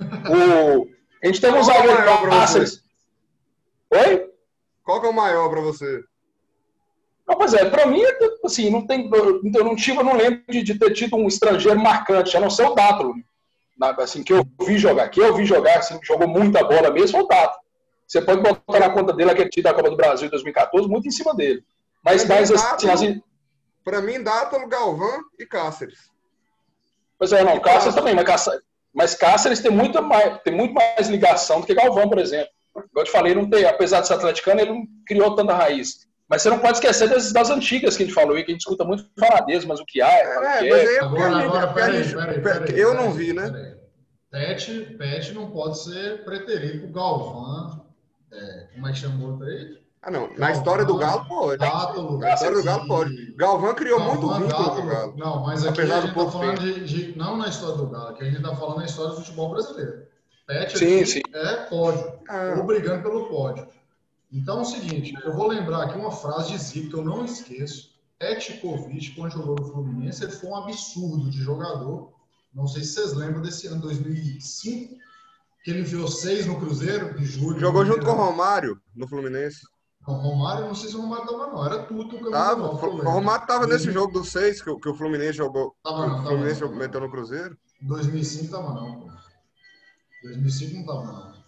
O, 0.01 0.89
a 1.23 1.27
gente 1.27 1.41
tem 1.41 1.53
um 1.53 1.63
zagueiro 1.63 2.03
Cáceres. 2.29 2.83
Oi? 3.91 4.31
Qual 4.83 5.01
que 5.01 5.07
é 5.07 5.11
o 5.11 5.15
maior 5.15 5.49
para 5.51 5.61
você? 5.61 6.03
Não, 7.27 7.37
pois 7.37 7.55
é, 7.55 7.69
para 7.71 7.87
mim, 7.87 8.03
assim, 8.45 8.69
não 8.69 8.87
tem, 8.87 9.09
eu 9.11 9.65
não 9.65 9.77
tive, 9.77 9.99
eu 9.99 10.05
não 10.05 10.17
lembro 10.17 10.43
de, 10.49 10.63
de, 10.63 10.79
ter 10.79 10.93
tido 10.93 11.17
um 11.17 11.27
estrangeiro 11.27 11.81
marcante, 11.81 12.37
a 12.37 12.41
não 12.41 12.51
ser 12.51 12.65
o 12.65 12.75
Dátolo. 12.75 13.15
Assim, 13.99 14.23
que 14.23 14.33
eu 14.33 14.47
vi 14.67 14.79
jogar, 14.79 15.09
que 15.09 15.21
eu 15.21 15.35
vi 15.35 15.45
jogar, 15.45 15.79
assim, 15.79 15.99
jogou 16.03 16.29
muita 16.29 16.63
bola 16.63 16.91
mesmo, 16.91 17.19
foi 17.19 17.23
o 17.23 17.29
Dátolo. 17.29 17.65
Você 18.07 18.21
pode 18.23 18.41
botar 18.41 18.81
na 18.81 18.91
conta 18.91 19.13
dele 19.13 19.31
aquele 19.31 19.49
time 19.49 19.65
da 19.65 19.75
Copa 19.75 19.91
do 19.91 19.97
Brasil 19.97 20.27
em 20.27 20.31
2014, 20.31 20.89
muito 20.89 21.09
em 21.09 21.11
cima 21.11 21.35
dele. 21.35 21.65
Mas, 22.05 22.25
mas 22.27 22.53
assim, 22.53 22.91
assim... 22.91 23.23
Para 23.83 24.01
mim, 24.01 24.23
Dátolo, 24.23 24.69
Galvão 24.69 25.23
e 25.39 25.47
Cáceres. 25.47 26.11
Pois 27.19 27.33
é, 27.33 27.43
não, 27.43 27.61
Cáceres 27.61 27.95
também, 27.95 28.15
mas 28.15 28.25
Cáceres, 28.25 28.63
mas 28.95 29.15
Cáceres 29.15 29.61
tem 29.61 29.71
muito 29.71 30.01
mais, 30.03 30.41
tem 30.43 30.55
muito 30.55 30.73
mais 30.75 31.09
ligação 31.09 31.61
do 31.61 31.67
que 31.67 31.75
Galvão, 31.75 32.09
por 32.09 32.19
exemplo. 32.19 32.49
Como 32.73 32.89
eu 32.97 33.05
te 33.05 33.11
falei, 33.11 33.35
não 33.35 33.49
tem, 33.49 33.65
apesar 33.65 34.01
de 34.01 34.07
ser 34.07 34.15
atleticano, 34.15 34.61
ele 34.61 34.73
não 34.73 34.87
criou 35.07 35.35
tanta 35.35 35.55
raiz. 35.55 36.09
Mas 36.29 36.43
você 36.43 36.51
não 36.51 36.59
pode 36.59 36.79
esquecer 36.79 37.09
das, 37.09 37.33
das 37.33 37.51
antigas 37.51 37.97
que 37.97 38.03
a 38.03 38.07
gente 38.07 38.15
falou 38.15 38.39
e 38.39 38.45
que 38.45 38.51
a 38.51 38.55
gente 38.55 38.63
escuta 38.63 38.85
muito 38.85 39.05
falar 39.19 39.41
deles, 39.43 39.65
mas 39.65 39.79
o 39.79 39.85
que 39.85 40.01
há 40.01 40.11
é. 40.11 40.23
é 40.23 40.71
mas 40.71 40.91
é. 40.91 41.01
Agora, 41.01 41.37
agora, 41.37 41.67
peraí, 41.75 42.13
peraí, 42.13 42.41
peraí. 42.41 42.81
Eu 42.81 42.95
não 42.95 43.13
vi, 43.13 43.33
né? 43.33 43.77
Pet, 44.31 44.97
Pet 44.99 45.33
não 45.33 45.51
pode 45.51 45.79
ser 45.79 46.25
preterido 46.25 46.81
pro 46.81 46.93
Galvão. 46.93 47.85
É, 48.33 48.69
como 48.75 48.89
é 48.89 48.93
que 48.93 48.99
chamou 48.99 49.33
outro 49.33 49.47
aí? 49.47 49.79
Ah, 50.03 50.11
não. 50.11 50.29
Na 50.37 50.51
história 50.51 50.85
do 50.85 50.99
Galo, 50.99 51.25
pode. 51.27 51.59
Gato, 51.59 52.19
Na 52.19 52.35
história 52.35 52.57
do 52.57 52.65
Galo, 52.65 52.87
pode. 52.87 53.35
Galvão 53.37 53.75
criou 53.75 53.99
Galvão, 53.99 54.17
muito 54.17 54.45
vínculo 54.45 54.65
Gato, 54.65 54.77
com 54.77 54.83
o 54.83 54.91
Galo. 54.91 55.15
Não, 55.17 55.43
mas 55.45 55.65
aqui 55.65 55.81
Apesar 55.81 55.97
a 55.97 56.01
gente 56.03 56.19
está 56.19 56.31
falando 56.31 56.61
de, 56.61 56.85
de, 56.85 57.19
Não 57.19 57.37
na 57.37 57.49
história 57.49 57.77
do 57.77 57.87
Galo, 57.87 58.15
que 58.15 58.23
a 58.23 58.27
gente 58.27 58.37
está 58.37 58.55
falando 58.55 58.79
na 58.79 58.85
história 58.85 59.11
do 59.13 59.17
futebol 59.17 59.51
brasileiro. 59.51 60.03
Pet 60.47 60.79
sim, 60.79 61.05
sim. 61.07 61.23
é 61.33 61.55
pódio. 61.71 62.13
Ah. 62.29 62.57
Obrigando 62.61 63.03
pelo 63.03 63.29
pódio. 63.29 63.67
Então 64.35 64.59
é 64.59 64.63
o 64.63 64.65
seguinte, 64.65 65.15
eu 65.23 65.33
vou 65.33 65.47
lembrar 65.47 65.85
aqui 65.85 65.97
uma 65.97 66.11
frase 66.11 66.51
de 66.51 66.59
Zico 66.59 66.89
que 66.89 66.95
eu 66.97 67.05
não 67.05 67.25
esqueço. 67.25 67.95
Petkovic, 68.19 69.15
quando 69.15 69.31
jogou 69.31 69.55
no 69.55 69.65
Fluminense, 69.65 70.25
ele 70.25 70.33
foi 70.33 70.51
um 70.51 70.57
absurdo 70.57 71.31
de 71.31 71.39
jogador. 71.39 72.13
Não 72.53 72.67
sei 72.67 72.83
se 72.83 72.95
vocês 72.95 73.13
lembram 73.13 73.43
desse 73.43 73.69
ano 73.69 73.81
2005, 73.81 74.97
que 75.63 75.71
ele 75.71 75.81
enviou 75.81 76.09
seis 76.09 76.47
no 76.47 76.59
Cruzeiro, 76.59 77.17
de 77.17 77.25
julho. 77.25 77.61
Jogou 77.61 77.87
junto 77.87 78.05
com 78.05 78.11
o 78.11 78.17
Romário 78.17 78.81
no 78.95 79.07
Fluminense. 79.07 79.61
O 80.05 80.13
Romário, 80.13 80.67
não 80.67 80.75
sei 80.75 80.91
se 80.91 80.97
o 80.97 81.01
Romário 81.01 81.27
tava 81.27 81.47
não, 81.47 81.65
era 81.65 81.85
tudo 81.85 82.17
o 82.17 82.31
tava, 82.31 82.63
O 82.63 83.11
Romário 83.11 83.47
tava 83.47 83.67
nesse 83.69 83.91
jogo 83.91 84.13
do 84.13 84.25
6 84.25 84.63
que, 84.63 84.77
que, 84.81 84.89
o 84.89 84.95
Fluminense 84.95 85.39
jogou. 85.39 85.77
Tava, 85.83 86.07
não, 86.09 86.19
o 86.19 86.27
Fluminense 86.27 86.61
tava, 86.61 86.75
meteu 86.75 87.01
no 87.01 87.11
Cruzeiro. 87.11 87.57
Em 87.81 87.87
2005 87.87 88.51
tava 88.51 88.75
não, 88.75 89.01
pô. 89.01 89.11
2005 90.25 90.75
não 90.75 90.81
estava, 90.81 91.03
não. 91.05 91.44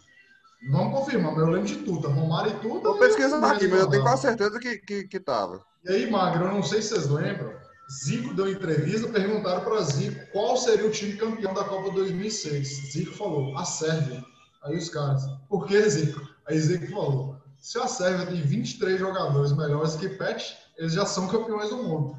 Vamos 0.70 0.98
confirmar, 0.98 1.32
mas 1.32 1.42
eu 1.42 1.50
lembro 1.50 1.68
de 1.68 1.76
tudo. 1.76 2.08
Romário 2.08 2.52
e 2.52 2.60
tudo. 2.60 2.82
Vou 2.82 2.98
pesquisar 2.98 3.38
aqui, 3.52 3.68
mas 3.68 3.80
eu 3.80 3.90
tenho 3.90 4.02
quase 4.02 4.22
certeza 4.22 4.58
que, 4.58 4.78
que, 4.78 5.04
que 5.04 5.20
tava. 5.20 5.64
E 5.84 5.90
aí, 5.90 6.10
Magro, 6.10 6.46
eu 6.46 6.52
não 6.52 6.62
sei 6.62 6.82
se 6.82 6.88
vocês 6.88 7.08
lembram. 7.08 7.54
Zico 7.88 8.34
deu 8.34 8.50
entrevista, 8.50 9.08
perguntaram 9.08 9.62
para 9.62 9.80
Zico 9.82 10.26
qual 10.32 10.56
seria 10.56 10.86
o 10.86 10.90
time 10.90 11.16
campeão 11.16 11.54
da 11.54 11.62
Copa 11.62 11.92
2006. 11.92 12.92
Zico 12.92 13.14
falou, 13.14 13.56
a 13.56 13.64
Sérvia. 13.64 14.24
Aí 14.64 14.76
os 14.76 14.88
caras, 14.88 15.22
por 15.48 15.66
que 15.66 15.80
Zico? 15.88 16.20
Aí 16.48 16.58
Zico 16.58 16.90
falou, 16.90 17.36
se 17.58 17.78
a 17.78 17.86
Sérvia 17.86 18.26
tem 18.26 18.42
23 18.42 18.98
jogadores 18.98 19.52
melhores 19.52 19.94
que 19.94 20.08
Pet, 20.08 20.56
eles 20.76 20.94
já 20.94 21.06
são 21.06 21.28
campeões 21.28 21.70
do 21.70 21.76
mundo. 21.76 22.16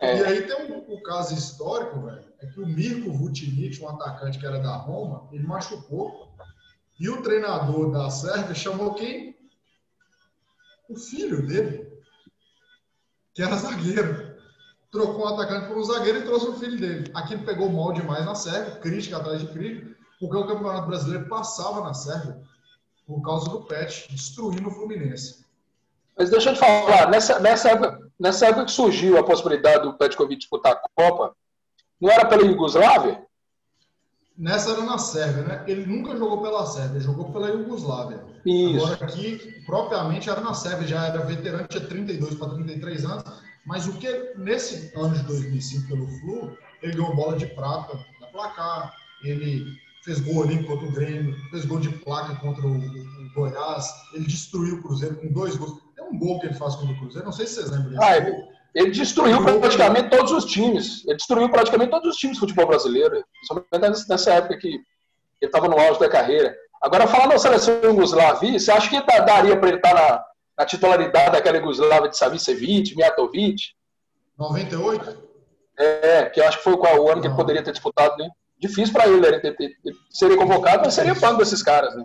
É. 0.00 0.18
E 0.18 0.24
aí 0.24 0.42
tem 0.42 0.72
um, 0.72 0.94
um 0.94 1.02
caso 1.02 1.34
histórico, 1.34 2.00
velho, 2.00 2.24
é 2.40 2.46
que 2.46 2.60
o 2.60 2.66
Mirko 2.66 3.12
Vucinic, 3.12 3.80
um 3.82 3.88
atacante 3.88 4.38
que 4.38 4.46
era 4.46 4.58
da 4.58 4.76
Roma, 4.76 5.28
ele 5.32 5.46
machucou. 5.46 6.25
E 6.98 7.08
o 7.10 7.22
treinador 7.22 7.90
da 7.90 8.10
Sérvia 8.10 8.54
chamou 8.54 8.94
quem? 8.94 9.36
O 10.88 10.96
filho 10.96 11.46
dele, 11.46 11.86
que 13.34 13.42
era 13.42 13.56
zagueiro. 13.56 14.34
Trocou 14.90 15.26
um 15.26 15.34
atacante 15.34 15.66
por 15.66 15.76
um 15.76 15.84
zagueiro 15.84 16.20
e 16.20 16.24
trouxe 16.24 16.46
o 16.46 16.58
filho 16.58 16.78
dele. 16.78 17.10
Aquilo 17.14 17.44
pegou 17.44 17.68
mal 17.68 17.92
demais 17.92 18.24
na 18.24 18.34
Sérvia, 18.34 18.76
crítica 18.76 19.18
atrás 19.18 19.40
de 19.40 19.48
crítica, 19.48 19.94
porque 20.18 20.36
o 20.36 20.46
Campeonato 20.46 20.86
Brasileiro 20.86 21.28
passava 21.28 21.82
na 21.82 21.92
Sérvia 21.92 22.40
por 23.06 23.20
causa 23.22 23.50
do 23.50 23.62
Pet, 23.62 24.08
destruindo 24.10 24.68
o 24.68 24.72
Fluminense. 24.72 25.44
Mas 26.16 26.30
deixa 26.30 26.50
eu 26.50 26.54
te 26.54 26.60
falar, 26.60 27.10
nessa, 27.10 27.38
nessa, 27.38 27.70
época, 27.70 28.10
nessa 28.18 28.46
época 28.46 28.64
que 28.64 28.72
surgiu 28.72 29.18
a 29.18 29.24
possibilidade 29.24 29.82
do 29.82 29.94
Petkovic 29.94 30.38
disputar 30.38 30.72
a 30.72 30.88
Copa, 30.94 31.36
não 32.00 32.10
era 32.10 32.26
pela 32.26 32.42
Iugoslávia? 32.42 33.25
Nessa 34.38 34.72
era 34.72 34.82
na 34.82 34.98
Sérvia, 34.98 35.42
né? 35.44 35.64
Ele 35.66 35.86
nunca 35.86 36.16
jogou 36.16 36.42
pela 36.42 36.66
Sérvia, 36.66 37.00
jogou 37.00 37.32
pela 37.32 37.48
Iugoslávia. 37.48 38.22
Isso. 38.44 38.84
Agora 38.84 39.04
aqui, 39.04 39.62
propriamente, 39.64 40.28
era 40.28 40.40
na 40.40 40.52
Sérvia, 40.52 40.86
já 40.86 41.06
era 41.06 41.24
veterano, 41.24 41.66
tinha 41.66 41.84
32 41.84 42.34
para 42.34 42.50
33 42.50 43.04
anos. 43.06 43.24
Mas 43.64 43.86
o 43.86 43.94
que, 43.94 44.34
nesse 44.36 44.92
ano 44.94 45.14
de 45.14 45.22
2005, 45.24 45.88
pelo 45.88 46.06
Flu, 46.06 46.56
ele 46.82 46.92
ganhou 46.92 47.16
bola 47.16 47.36
de 47.36 47.46
prata 47.46 47.98
na 48.20 48.26
placar, 48.28 48.94
ele 49.24 49.66
fez 50.04 50.20
gol 50.20 50.44
ali 50.44 50.62
contra 50.64 50.86
o 50.86 50.92
Grêmio, 50.92 51.34
fez 51.50 51.64
gol 51.64 51.80
de 51.80 51.88
placa 51.88 52.36
contra 52.36 52.64
o, 52.64 52.76
o 52.76 53.32
Goiás, 53.34 53.90
ele 54.12 54.24
destruiu 54.24 54.76
o 54.76 54.82
Cruzeiro 54.82 55.16
com 55.16 55.32
dois 55.32 55.56
gols. 55.56 55.80
Tem 55.96 56.04
um 56.04 56.18
gol 56.18 56.38
que 56.38 56.46
ele 56.46 56.54
faz 56.54 56.76
contra 56.76 56.94
o 56.94 56.98
Cruzeiro, 56.98 57.24
não 57.24 57.32
sei 57.32 57.46
se 57.46 57.54
vocês 57.54 57.70
lembram 57.70 58.00
ah. 58.00 58.55
Ele 58.76 58.90
destruiu 58.90 59.42
praticamente 59.42 60.10
todos 60.10 60.30
os 60.32 60.44
times. 60.44 61.02
Ele 61.06 61.16
destruiu 61.16 61.48
praticamente 61.48 61.90
todos 61.90 62.10
os 62.10 62.16
times 62.16 62.36
do 62.36 62.40
futebol 62.40 62.66
brasileiro. 62.66 63.24
Principalmente 63.32 64.06
nessa 64.06 64.34
época 64.34 64.58
que 64.58 64.68
ele 64.68 64.82
estava 65.40 65.66
no 65.66 65.80
auge 65.80 65.98
da 65.98 66.10
carreira. 66.10 66.54
Agora, 66.82 67.06
falando 67.06 67.30
da 67.30 67.38
seleção 67.38 67.80
Yugoslavi, 67.82 68.60
você 68.60 68.70
acha 68.70 68.90
que 68.90 69.00
daria 69.24 69.56
para 69.58 69.68
ele 69.68 69.78
estar 69.78 69.94
na, 69.94 70.22
na, 70.58 70.66
titularidade 70.66 71.32
daquela 71.32 71.56
Yugoslávia 71.56 72.10
de 72.10 72.18
Savicevic, 72.18 72.94
Mijatovic? 72.94 73.62
98? 74.38 75.24
É, 75.78 76.26
que 76.26 76.38
eu 76.38 76.46
acho 76.46 76.58
que 76.58 76.64
foi 76.64 76.74
o 76.74 77.10
ano 77.10 77.22
que 77.22 77.28
ele 77.28 77.34
poderia 77.34 77.62
ter 77.62 77.72
disputado, 77.72 78.14
né? 78.18 78.28
Difícil 78.58 78.92
para 78.92 79.08
ele, 79.08 79.20
né? 79.20 79.40
Ele, 79.42 79.56
ele 79.58 79.96
seria 80.10 80.36
convocado, 80.36 80.82
mas 80.84 80.92
seria 80.92 81.14
banco 81.14 81.38
desses 81.38 81.62
caras, 81.62 81.96
né? 81.96 82.04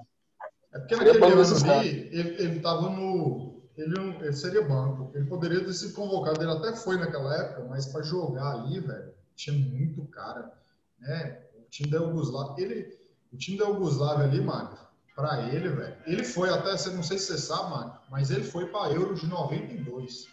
É 0.74 0.80
porque 0.80 0.96
naquele 0.96 1.22
ano 1.22 1.74
ali, 1.74 2.10
ele 2.14 2.58
estava 2.58 2.90
no 2.90 3.61
ele, 3.82 4.18
ele 4.22 4.34
seria 4.34 4.62
banco. 4.62 5.12
Ele 5.16 5.26
poderia 5.26 5.64
ter 5.64 5.74
sido 5.74 5.94
convocado, 5.94 6.42
ele 6.42 6.52
até 6.52 6.76
foi 6.76 6.98
naquela 6.98 7.36
época, 7.36 7.66
mas 7.70 7.86
para 7.88 8.04
jogar 8.04 8.52
ali, 8.54 8.80
velho, 8.80 9.14
tinha 9.36 9.58
muito 9.58 10.04
cara. 10.06 10.52
Né? 11.00 11.40
O 11.56 11.70
time 11.70 11.90
da 11.90 11.98
Yugoslávia, 11.98 12.64
ele, 12.64 13.00
o 13.34 13.38
time 13.38 13.58
da 13.58 13.66
Yugoslávia 13.66 14.26
ali, 14.26 14.42
Mário, 14.42 14.78
para 15.16 15.48
ele, 15.50 15.70
velho, 15.70 15.98
ele 16.06 16.24
foi 16.24 16.50
até, 16.50 16.72
não 16.92 17.04
sei 17.04 17.18
se 17.18 17.26
você 17.26 17.38
sabe, 17.38 17.72
Mário, 17.72 17.94
mas 18.10 18.30
ele 18.30 18.44
foi 18.44 18.68
para 18.68 18.92
Euro 18.94 19.16
de 19.16 19.26
92. 19.26 20.28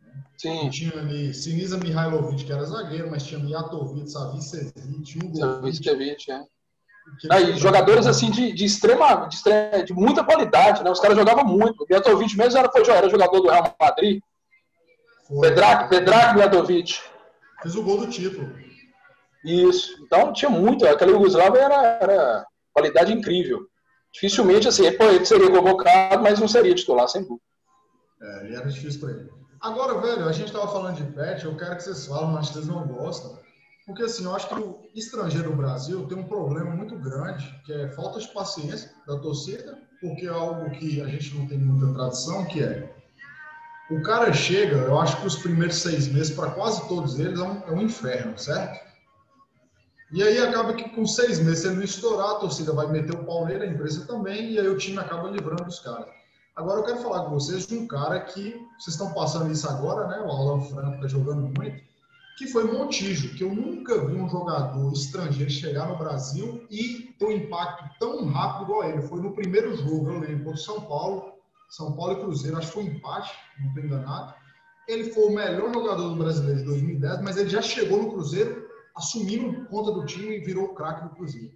Né? 0.00 0.24
Sim. 0.36 0.70
Tinha 0.70 0.98
ali 0.98 1.34
Sinisa 1.34 1.76
Mihailovic, 1.76 2.44
que 2.44 2.52
era 2.52 2.64
zagueiro, 2.64 3.10
mas 3.10 3.24
tinha 3.24 3.40
Mijatovic, 3.40 4.10
Savicevic, 4.10 5.18
Hugo. 5.18 5.36
Savicevic, 5.36 6.30
é. 6.30 6.44
Aí, 7.30 7.56
jogadores 7.56 8.06
assim 8.06 8.30
de, 8.30 8.52
de, 8.52 8.64
extrema, 8.64 9.26
de, 9.26 9.34
extrema, 9.34 9.82
de 9.84 9.92
muita 9.92 10.24
qualidade, 10.24 10.82
né? 10.82 10.90
Os 10.90 11.00
caras 11.00 11.16
jogavam 11.16 11.44
muito. 11.44 11.82
O 11.82 11.86
Mijatovic 11.88 12.36
mesmo 12.36 12.58
era, 12.58 12.70
foi, 12.70 12.82
era 12.88 13.08
jogador 13.08 13.40
do 13.40 13.48
Real 13.48 13.74
Madrid. 13.80 14.22
Pedrac, 15.40 15.88
Pedrac 15.88 16.34
Mijatovic. 16.34 17.00
Fez 17.62 17.74
o 17.76 17.82
gol 17.82 17.98
do 17.98 18.06
título. 18.08 18.52
Isso. 19.44 20.02
Então 20.02 20.32
tinha 20.32 20.50
muito. 20.50 20.86
Aquela 20.86 21.12
Yugoslávia 21.12 21.60
era, 21.60 21.98
era 22.00 22.46
qualidade 22.72 23.12
incrível. 23.12 23.66
Dificilmente, 24.12 24.68
assim, 24.68 24.86
ele 24.86 25.24
seria 25.24 25.50
convocado, 25.50 26.22
mas 26.22 26.40
não 26.40 26.48
seria 26.48 26.74
titular, 26.74 27.08
sem 27.08 27.22
dúvida. 27.22 27.42
É, 28.20 28.50
e 28.50 28.54
era 28.54 28.68
difícil 28.68 29.00
para 29.00 29.10
ele. 29.10 29.30
Agora, 29.60 30.00
velho, 30.00 30.28
a 30.28 30.32
gente 30.32 30.48
estava 30.48 30.68
falando 30.68 30.96
de 30.96 31.04
pet, 31.12 31.44
eu 31.44 31.56
quero 31.56 31.76
que 31.76 31.82
vocês 31.82 32.06
falem, 32.06 32.32
mas 32.32 32.48
vocês 32.48 32.66
não 32.66 32.86
gostam. 32.86 33.38
Porque, 33.90 34.04
assim, 34.04 34.22
eu 34.22 34.36
acho 34.36 34.48
que 34.48 34.54
o 34.54 34.78
estrangeiro 34.94 35.50
no 35.50 35.56
Brasil 35.56 36.06
tem 36.06 36.16
um 36.16 36.28
problema 36.28 36.70
muito 36.70 36.96
grande, 36.96 37.60
que 37.66 37.72
é 37.72 37.88
falta 37.88 38.20
de 38.20 38.28
paciência 38.28 38.88
da 39.04 39.18
torcida, 39.18 39.76
porque 40.00 40.26
é 40.26 40.28
algo 40.28 40.70
que 40.70 41.02
a 41.02 41.08
gente 41.08 41.36
não 41.36 41.48
tem 41.48 41.58
muita 41.58 41.92
tradição, 41.92 42.44
que 42.44 42.62
é 42.62 42.94
o 43.90 44.00
cara 44.02 44.32
chega, 44.32 44.76
eu 44.76 44.96
acho 44.96 45.20
que 45.20 45.26
os 45.26 45.34
primeiros 45.34 45.78
seis 45.78 46.06
meses, 46.06 46.32
para 46.32 46.52
quase 46.52 46.86
todos 46.86 47.18
eles, 47.18 47.40
é 47.40 47.42
um, 47.42 47.62
é 47.66 47.72
um, 47.72 47.82
inferno, 47.82 48.38
certo? 48.38 48.78
E 50.12 50.22
aí 50.22 50.38
acaba 50.38 50.72
que 50.72 50.88
com 50.90 51.04
seis 51.04 51.40
meses, 51.40 51.58
se 51.58 51.66
ele 51.66 51.78
não 51.78 51.82
estourar, 51.82 52.30
a 52.30 52.34
torcida 52.38 52.72
vai 52.72 52.86
meter 52.86 53.16
o 53.16 53.24
pau 53.24 53.44
nele, 53.44 53.64
a 53.64 53.66
empresa 53.66 54.06
também, 54.06 54.52
e 54.52 54.60
aí 54.60 54.68
o 54.68 54.78
time 54.78 54.98
acaba 54.98 55.28
livrando 55.28 55.66
os 55.66 55.80
caras. 55.80 56.06
Agora 56.54 56.78
eu 56.78 56.84
quero 56.84 56.98
falar 56.98 57.24
com 57.24 57.30
vocês 57.30 57.66
de 57.66 57.76
um 57.76 57.88
cara 57.88 58.20
que, 58.20 58.52
vocês 58.78 58.94
estão 58.94 59.12
passando 59.12 59.50
isso 59.50 59.68
agora, 59.68 60.06
né? 60.06 60.20
O 60.20 60.30
Alan 60.30 60.60
Franco 60.60 60.94
está 60.94 61.08
jogando 61.08 61.52
muito 61.58 61.89
que 62.40 62.46
foi 62.46 62.64
Montijo, 62.64 63.34
que 63.34 63.44
eu 63.44 63.54
nunca 63.54 64.02
vi 64.06 64.16
um 64.16 64.26
jogador 64.26 64.90
estrangeiro 64.94 65.50
chegar 65.50 65.86
no 65.86 65.98
Brasil 65.98 66.66
e 66.70 67.14
ter 67.18 67.26
um 67.26 67.32
impacto 67.32 67.84
tão 68.00 68.24
rápido 68.28 68.64
igual 68.64 68.84
ele. 68.84 69.02
Foi 69.02 69.20
no 69.20 69.34
primeiro 69.34 69.76
jogo, 69.76 70.10
eu 70.10 70.20
lembro, 70.20 70.44
contra 70.44 70.56
São 70.58 70.80
Paulo, 70.80 71.34
São 71.68 71.94
Paulo 71.94 72.14
e 72.14 72.20
Cruzeiro, 72.22 72.56
acho 72.56 72.68
que 72.68 72.72
foi 72.72 72.84
um 72.84 72.86
empate, 72.86 73.30
não 73.60 73.68
estou 73.68 73.84
enganado. 73.84 74.34
Ele 74.88 75.12
foi 75.12 75.24
o 75.24 75.34
melhor 75.34 75.70
jogador 75.70 76.08
do 76.08 76.16
brasileiro 76.16 76.60
de 76.60 76.64
2010, 76.64 77.20
mas 77.20 77.36
ele 77.36 77.50
já 77.50 77.60
chegou 77.60 78.02
no 78.02 78.10
Cruzeiro 78.10 78.66
assumindo 78.96 79.66
conta 79.66 79.92
do 79.92 80.06
time 80.06 80.38
e 80.38 80.40
virou 80.40 80.64
o 80.64 80.74
craque 80.74 81.10
do 81.10 81.14
Cruzeiro. 81.14 81.52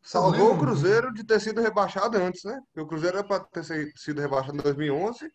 Salvou 0.00 0.54
o 0.54 0.58
Cruzeiro 0.58 1.12
de 1.12 1.24
ter 1.24 1.40
sido 1.40 1.60
rebaixado 1.60 2.16
antes, 2.16 2.44
né? 2.44 2.60
Porque 2.66 2.80
o 2.80 2.86
Cruzeiro 2.86 3.18
era 3.18 3.26
para 3.26 3.40
ter 3.40 3.64
sido 3.96 4.20
rebaixado 4.20 4.56
em 4.56 4.62
2011 4.62 5.28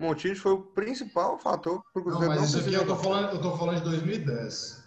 Montijo 0.00 0.40
foi 0.40 0.52
o 0.52 0.62
principal 0.62 1.38
fator 1.38 1.82
para 1.92 2.00
o 2.00 2.04
Cruzeiro 2.04 2.34
não, 2.34 2.40
mas 2.40 2.52
não 2.52 2.60
isso 2.60 2.66
aqui 2.66 2.74
eu 2.74 2.86
tô 2.86 2.96
falando, 2.96 3.34
eu 3.34 3.40
tô 3.40 3.56
falando 3.56 3.76
de 3.76 3.84
2010. 3.84 4.82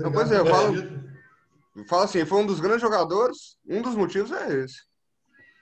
Não, 0.00 0.12
pois 0.12 0.30
é, 0.30 0.38
eu 0.38 0.46
falo, 0.46 0.76
eu 1.76 1.84
falo 1.86 2.02
assim, 2.02 2.24
foi 2.26 2.38
um 2.38 2.46
dos 2.46 2.60
grandes 2.60 2.82
jogadores, 2.82 3.56
um 3.66 3.80
dos 3.80 3.94
motivos 3.94 4.30
é 4.30 4.64
esse. 4.64 4.76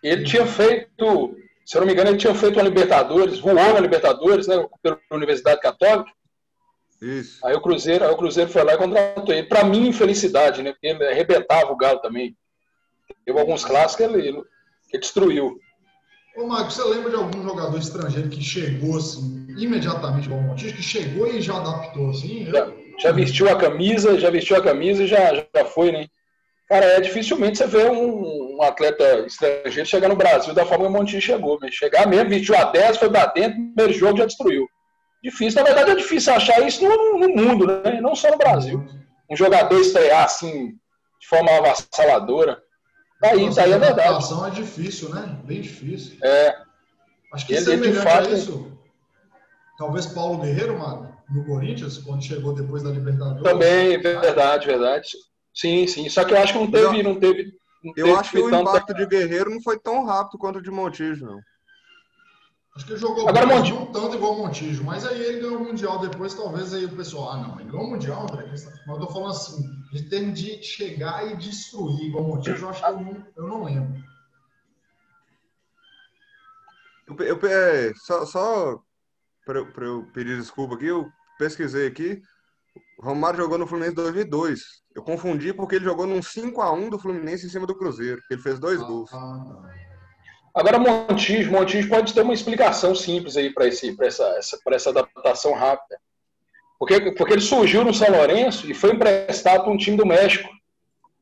Ele 0.02 0.24
tinha 0.24 0.44
feito, 0.44 1.36
se 1.64 1.76
eu 1.76 1.80
não 1.80 1.86
me 1.86 1.92
engano, 1.92 2.10
ele 2.10 2.18
tinha 2.18 2.34
feito 2.34 2.56
uma 2.56 2.62
Libertadores, 2.62 3.38
voou 3.38 3.54
na 3.54 3.78
Libertadores, 3.78 4.46
né, 4.48 4.66
pela 4.82 4.98
Universidade 5.12 5.60
Católica. 5.60 6.10
Isso. 7.00 7.46
Aí 7.46 7.54
o 7.54 7.60
Cruzeiro, 7.60 8.04
aí 8.04 8.10
o 8.10 8.16
Cruzeiro 8.16 8.50
foi 8.50 8.64
lá 8.64 8.74
e 8.74 8.78
contratou 8.78 9.34
ele. 9.34 9.46
Para 9.46 9.64
mim, 9.64 9.86
infelicidade, 9.88 10.62
né? 10.62 10.72
Porque 10.72 10.86
ele 10.86 11.06
arrebentava 11.06 11.70
o 11.70 11.76
Galo 11.76 12.00
também. 12.00 12.36
Teve 13.24 13.38
alguns 13.38 13.64
clássicos 13.64 13.96
que 13.96 14.02
ele, 14.02 14.42
que 14.88 14.98
destruiu. 14.98 15.58
Ô, 16.36 16.46
Marcos, 16.46 16.74
você 16.74 16.84
lembra 16.84 17.08
de 17.08 17.16
algum 17.16 17.42
jogador 17.42 17.78
estrangeiro 17.78 18.28
que 18.28 18.42
chegou 18.42 18.98
assim, 18.98 19.46
imediatamente 19.56 20.30
ao 20.30 20.38
Montijo, 20.38 20.76
que 20.76 20.82
chegou 20.82 21.26
e 21.26 21.40
já 21.40 21.56
adaptou 21.56 22.10
assim? 22.10 22.44
Já, 22.44 22.70
já, 22.98 23.12
vestiu 23.12 23.48
a 23.48 23.56
camisa, 23.56 24.20
já 24.20 24.28
vestiu 24.28 24.56
a 24.56 24.62
camisa 24.62 25.02
e 25.02 25.06
já, 25.06 25.34
já 25.34 25.64
foi, 25.64 25.92
né? 25.92 26.06
Cara, 26.68 26.84
é 26.84 27.00
dificilmente 27.00 27.56
você 27.56 27.66
ver 27.66 27.90
um, 27.90 28.56
um, 28.56 28.62
atleta 28.62 29.24
estrangeiro 29.26 29.88
chegar 29.88 30.08
no 30.08 30.16
Brasil 30.16 30.52
da 30.52 30.66
forma 30.66 30.84
que 30.84 30.90
o 30.90 30.92
Montijo 30.92 31.22
chegou. 31.22 31.58
Mas 31.58 31.74
chegar 31.74 32.06
mesmo, 32.06 32.28
vestiu 32.28 32.54
a 32.54 32.64
10, 32.64 32.98
foi 32.98 33.08
pra 33.08 33.26
dentro, 33.26 33.54
primeiro 33.74 33.92
jogo 33.94 34.18
já 34.18 34.26
destruiu. 34.26 34.66
Difícil, 35.24 35.62
na 35.62 35.66
verdade 35.66 35.92
é 35.92 35.94
difícil 35.94 36.34
achar 36.34 36.60
isso 36.66 36.86
no, 36.86 37.18
no 37.18 37.28
mundo, 37.28 37.66
né? 37.66 37.98
Não 38.00 38.14
só 38.14 38.30
no 38.30 38.36
Brasil. 38.36 38.84
Um 39.30 39.36
jogador 39.36 39.80
estrear 39.80 40.24
assim, 40.24 40.72
de 41.18 41.28
forma 41.28 41.50
avassaladora. 41.52 42.62
Daí, 43.34 43.54
daí 43.54 43.72
é 43.72 43.78
verdade. 43.78 44.00
A 44.00 44.04
adaptação 44.10 44.46
é 44.46 44.50
difícil, 44.50 45.08
né? 45.10 45.38
Bem 45.44 45.60
difícil. 45.60 46.16
É. 46.22 46.56
Acho 47.32 47.46
que 47.46 47.54
ele, 47.54 47.64
semelhante 47.64 48.02
fato, 48.02 48.28
a 48.28 48.32
isso, 48.32 48.72
talvez 49.78 50.06
Paulo 50.06 50.38
Guerreiro, 50.38 50.78
mano, 50.78 51.14
no 51.30 51.44
Corinthians, 51.44 51.98
quando 51.98 52.22
chegou 52.22 52.54
depois 52.54 52.82
da 52.82 52.90
Libertadores. 52.90 53.42
Também, 53.42 54.00
verdade, 54.00 54.66
verdade. 54.66 55.08
Sim, 55.52 55.86
sim. 55.86 56.08
Só 56.08 56.24
que 56.24 56.34
eu 56.34 56.38
acho 56.38 56.52
que 56.52 56.58
não 56.58 56.70
teve. 56.70 57.02
Não 57.02 57.18
teve 57.18 57.56
não 57.82 57.92
eu 57.96 58.16
acho 58.16 58.30
que 58.30 58.38
o 58.38 58.48
impacto 58.48 58.94
de 58.94 59.06
Guerreiro 59.06 59.50
não 59.50 59.62
foi 59.62 59.78
tão 59.78 60.04
rápido 60.04 60.38
quanto 60.38 60.58
o 60.58 60.62
de 60.62 60.70
Montijo, 60.70 61.24
não. 61.24 61.40
Acho 62.76 62.84
que 62.84 62.92
ele 62.92 63.00
jogou 63.00 63.26
Agora, 63.26 63.46
mais, 63.46 63.70
não 63.70 63.86
tanto 63.86 64.16
igual 64.16 64.34
o 64.34 64.38
Montijo, 64.38 64.84
mas 64.84 65.06
aí 65.06 65.18
ele 65.18 65.40
ganhou 65.40 65.62
o 65.62 65.64
Mundial 65.64 65.98
depois, 65.98 66.34
talvez 66.34 66.74
aí 66.74 66.84
o 66.84 66.94
pessoal, 66.94 67.32
ah, 67.32 67.36
não, 67.38 67.58
ele 67.58 67.70
ganhou 67.70 67.86
o 67.86 67.90
Mundial, 67.90 68.22
André, 68.22 68.46
mas 68.50 68.66
eu 68.66 68.98
tô 68.98 69.06
falando 69.08 69.30
assim, 69.30 69.62
de 69.90 70.02
ter 70.10 70.30
de 70.30 70.62
chegar 70.62 71.26
e 71.26 71.36
destruir 71.36 72.08
igual 72.08 72.24
o 72.24 72.28
Montijo, 72.28 72.66
eu 72.66 72.68
acho 72.68 72.84
que 72.84 72.90
eu 72.90 73.00
não, 73.00 73.26
eu 73.34 73.48
não 73.48 73.64
lembro. 73.64 74.04
Eu, 77.08 77.16
eu, 77.24 77.48
é, 77.48 77.94
só 77.94 78.26
só 78.26 78.82
para 79.46 79.86
eu 79.86 80.04
pedir 80.12 80.36
desculpa 80.36 80.74
aqui, 80.74 80.86
eu 80.86 81.10
pesquisei 81.38 81.86
aqui, 81.86 82.20
o 82.98 83.06
Romário 83.06 83.38
jogou 83.38 83.56
no 83.56 83.66
Fluminense 83.66 83.92
em 83.92 83.96
2002. 83.96 84.60
Eu 84.94 85.02
confundi 85.02 85.52
porque 85.54 85.76
ele 85.76 85.84
jogou 85.84 86.06
num 86.06 86.22
5 86.22 86.60
a 86.60 86.72
1 86.72 86.90
do 86.90 86.98
Fluminense 86.98 87.46
em 87.46 87.48
cima 87.48 87.66
do 87.66 87.74
Cruzeiro. 87.74 88.20
Ele 88.30 88.40
fez 88.40 88.58
dois 88.58 88.80
ah, 88.80 88.84
gols. 88.84 89.10
Ah, 89.12 89.85
Agora, 90.56 90.78
Montijo, 90.78 91.52
Montijo 91.52 91.86
pode 91.86 92.14
ter 92.14 92.22
uma 92.22 92.32
explicação 92.32 92.94
simples 92.94 93.36
aí 93.36 93.52
para 93.52 93.66
essa, 93.66 94.38
essa, 94.38 94.88
adaptação 94.90 95.52
rápida. 95.52 96.00
Porque, 96.78 97.12
porque 97.12 97.34
ele 97.34 97.42
surgiu 97.42 97.84
no 97.84 97.92
São 97.92 98.10
Lourenço 98.10 98.70
e 98.70 98.72
foi 98.72 98.92
emprestado 98.92 99.64
para 99.64 99.72
um 99.72 99.76
time 99.76 99.98
do 99.98 100.06
México. 100.06 100.48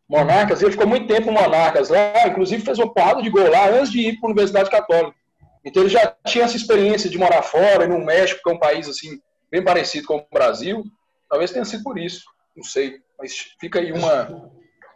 Monarcas, 0.09 0.63
ele 0.63 0.71
ficou 0.71 0.87
muito 0.87 1.09
tempo 1.09 1.33
no 1.33 1.41
Monarcas 1.41 1.89
lá, 1.89 2.29
inclusive 2.29 2.65
fez 2.65 2.79
uma 2.79 2.95
porrada 2.95 3.23
de 3.23 3.29
gol 3.29 3.51
lá 3.51 3.71
antes 3.71 3.91
de 3.91 4.09
ir 4.09 4.21
para 4.21 4.29
a 4.29 4.31
Universidade 4.31 4.71
Católica. 4.71 5.17
Então 5.65 5.83
ele 5.83 5.91
já 5.91 6.15
tinha 6.25 6.45
essa 6.45 6.57
experiência 6.57 7.11
de 7.11 7.19
morar 7.19 7.43
fora, 7.43 7.89
no 7.89 7.99
México, 8.05 8.41
que 8.41 8.49
é 8.49 8.53
um 8.53 8.59
país 8.59 8.89
assim 8.89 9.21
bem 9.51 9.65
parecido 9.65 10.07
com 10.07 10.19
o 10.19 10.27
Brasil. 10.33 10.85
Talvez 11.29 11.51
tenha 11.51 11.65
sido 11.65 11.83
por 11.83 11.99
isso, 11.99 12.25
não 12.55 12.63
sei. 12.63 13.01
Mas 13.19 13.35
fica 13.59 13.81
aí 13.81 13.91
uma, 13.91 14.49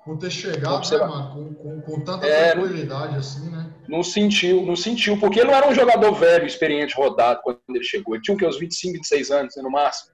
por 0.09 0.17
ter 0.17 0.31
chegado, 0.31 0.91
né, 0.91 0.99
mano, 1.07 1.35
com, 1.35 1.55
com, 1.55 1.81
com, 1.83 2.01
tanta 2.01 2.27
é, 2.27 2.53
tranquilidade 2.53 3.17
assim, 3.17 3.51
né? 3.51 3.71
Não 3.87 4.03
sentiu, 4.03 4.65
não 4.65 4.75
sentiu, 4.75 5.21
porque 5.21 5.39
ele 5.39 5.49
não 5.49 5.55
era 5.55 5.69
um 5.69 5.75
jogador 5.75 6.11
velho, 6.15 6.47
experiente, 6.47 6.97
rodado 6.97 7.41
quando 7.43 7.61
ele 7.69 7.85
chegou. 7.85 8.15
Ele 8.15 8.23
tinha 8.23 8.35
o 8.35 8.39
que, 8.39 8.47
uns 8.47 8.59
25, 8.59 8.95
26 8.95 9.31
anos, 9.31 9.57
né, 9.57 9.63
no 9.63 9.71
máximo. 9.71 10.11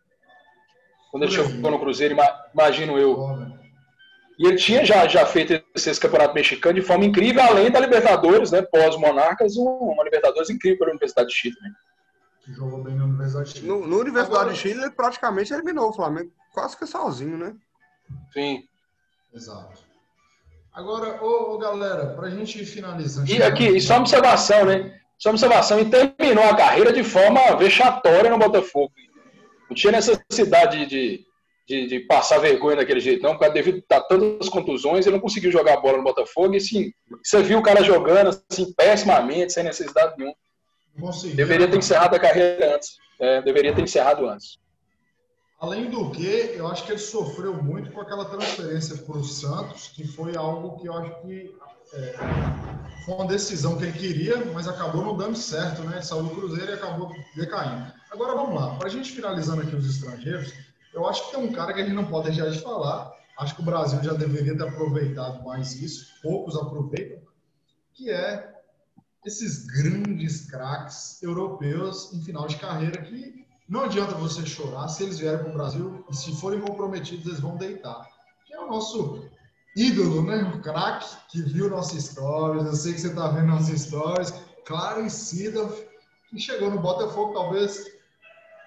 Quando 1.12 1.22
ele 1.22 1.32
chegou 1.32 1.70
no 1.70 1.78
Cruzeiro, 1.78 2.16
imagino 2.52 2.98
eu. 2.98 3.16
E 4.36 4.48
ele 4.48 4.56
tinha 4.56 4.84
já, 4.84 5.06
já 5.06 5.24
feito 5.24 5.64
esse 5.76 6.00
campeonato 6.00 6.34
mexicano 6.34 6.74
de 6.74 6.82
forma 6.84 7.04
incrível, 7.04 7.44
além 7.44 7.70
da 7.70 7.78
Libertadores, 7.78 8.50
né? 8.50 8.62
Pós-Monarcas, 8.62 9.56
uma 9.56 10.02
Libertadores 10.02 10.50
incrível 10.50 10.78
para 10.78 10.88
a 10.88 10.90
Universidade 10.90 11.28
de 11.28 11.34
Chile, 11.36 11.56
né? 11.62 11.70
Jogou 12.48 12.82
bem 12.82 12.96
na 12.96 13.04
Universidade 13.04 13.48
de 13.48 13.60
Chile. 13.60 13.68
No, 13.68 13.86
no 13.86 14.00
Universidade 14.00 14.40
Agora... 14.40 14.52
de 14.52 14.58
Chile, 14.58 14.82
ele 14.82 14.90
praticamente 14.90 15.52
eliminou 15.54 15.90
o 15.90 15.92
Flamengo, 15.92 16.32
quase 16.52 16.76
que 16.76 16.84
sozinho, 16.84 17.38
né? 17.38 17.54
Sim. 18.32 18.64
Exato. 19.34 19.82
Agora, 20.72 21.22
ô, 21.22 21.54
ô 21.54 21.58
galera, 21.58 22.06
para 22.14 22.28
a 22.28 22.30
gente 22.30 22.60
ir 22.60 22.66
finalizando. 22.66 23.30
E 23.30 23.42
aqui, 23.42 23.68
e 23.68 23.80
só 23.80 23.98
observação, 23.98 24.64
né? 24.64 24.98
Só 25.18 25.30
observação, 25.30 25.78
e 25.80 25.84
terminou 25.84 26.44
a 26.44 26.56
carreira 26.56 26.92
de 26.92 27.04
forma 27.04 27.56
vexatória 27.56 28.30
no 28.30 28.38
Botafogo. 28.38 28.92
Não 29.68 29.76
tinha 29.76 29.92
necessidade 29.92 30.86
de, 30.86 31.24
de, 31.66 31.86
de 31.86 32.00
passar 32.00 32.38
vergonha 32.38 32.76
daquele 32.76 33.00
jeito, 33.00 33.22
não, 33.22 33.36
porque 33.36 33.52
devido 33.52 33.82
a 33.90 34.00
tantas 34.00 34.48
contusões, 34.48 35.06
ele 35.06 35.14
não 35.14 35.22
conseguiu 35.22 35.52
jogar 35.52 35.76
bola 35.78 35.98
no 35.98 36.04
Botafogo. 36.04 36.54
E 36.54 36.60
sim, 36.60 36.92
você 37.22 37.42
viu 37.42 37.58
o 37.58 37.62
cara 37.62 37.82
jogando 37.82 38.36
assim, 38.50 38.72
pessimamente, 38.72 39.52
sem 39.52 39.62
necessidade 39.62 40.14
nenhuma. 40.18 40.36
Deveria 41.34 41.68
ter 41.68 41.78
encerrado 41.78 42.14
a 42.14 42.20
carreira 42.20 42.76
antes. 42.76 42.96
É, 43.20 43.42
deveria 43.42 43.74
ter 43.74 43.82
encerrado 43.82 44.28
antes. 44.28 44.58
Além 45.64 45.88
do 45.88 46.10
que, 46.10 46.52
eu 46.54 46.66
acho 46.66 46.84
que 46.84 46.92
ele 46.92 46.98
sofreu 46.98 47.54
muito 47.54 47.90
com 47.90 48.02
aquela 48.02 48.26
transferência 48.26 48.98
para 48.98 49.16
o 49.16 49.24
Santos, 49.24 49.88
que 49.88 50.06
foi 50.06 50.36
algo 50.36 50.76
que 50.78 50.86
eu 50.86 50.92
acho 50.92 51.22
que 51.22 51.56
é, 51.94 52.14
foi 53.06 53.14
uma 53.14 53.26
decisão 53.26 53.78
que 53.78 53.84
ele 53.84 53.98
queria, 53.98 54.44
mas 54.52 54.68
acabou 54.68 55.02
não 55.02 55.16
dando 55.16 55.38
certo, 55.38 55.82
né? 55.84 56.02
Saiu 56.02 56.24
do 56.24 56.34
Cruzeiro 56.34 56.70
e 56.70 56.74
acabou 56.74 57.10
decaindo. 57.34 57.90
Agora 58.10 58.34
vamos 58.34 58.60
lá, 58.60 58.76
para 58.76 58.88
a 58.88 58.90
gente 58.90 59.10
finalizando 59.10 59.62
aqui 59.62 59.74
os 59.74 59.88
estrangeiros, 59.88 60.52
eu 60.92 61.08
acho 61.08 61.24
que 61.24 61.34
tem 61.34 61.42
um 61.42 61.50
cara 61.50 61.72
que 61.72 61.80
a 61.80 61.84
gente 61.84 61.94
não 61.94 62.04
pode 62.04 62.30
deixar 62.30 62.50
de 62.50 62.60
falar. 62.60 63.10
Acho 63.38 63.54
que 63.54 63.62
o 63.62 63.64
Brasil 63.64 64.02
já 64.02 64.12
deveria 64.12 64.54
ter 64.54 64.68
aproveitado 64.68 65.42
mais 65.44 65.80
isso, 65.80 66.20
poucos 66.22 66.56
aproveitam, 66.56 67.22
que 67.94 68.10
é 68.10 68.52
esses 69.24 69.64
grandes 69.64 70.44
craques 70.44 71.22
europeus 71.22 72.12
em 72.12 72.20
final 72.20 72.46
de 72.46 72.56
carreira 72.56 73.00
que 73.00 73.43
não 73.68 73.84
adianta 73.84 74.14
você 74.14 74.44
chorar 74.44 74.88
se 74.88 75.02
eles 75.02 75.18
vierem 75.18 75.40
para 75.40 75.50
o 75.50 75.54
Brasil 75.54 76.04
e 76.10 76.14
se 76.14 76.36
forem 76.36 76.60
comprometidos, 76.60 77.26
eles 77.26 77.40
vão 77.40 77.56
deitar. 77.56 78.06
Que 78.44 78.54
é 78.54 78.60
o 78.60 78.68
nosso 78.68 79.26
ídolo, 79.74 80.22
né? 80.22 80.42
O 80.54 80.60
craque 80.60 81.16
que 81.28 81.42
viu 81.42 81.70
nossas 81.70 82.04
stories. 82.04 82.66
Eu 82.66 82.74
sei 82.74 82.92
que 82.92 83.00
você 83.00 83.08
está 83.08 83.28
vendo 83.28 83.48
nossas 83.48 83.80
stories. 83.80 84.34
Claro, 84.66 85.08
Sidorf, 85.08 85.86
que 86.28 86.38
chegou 86.38 86.70
no 86.70 86.78
Botafogo, 86.78 87.32
talvez. 87.32 87.90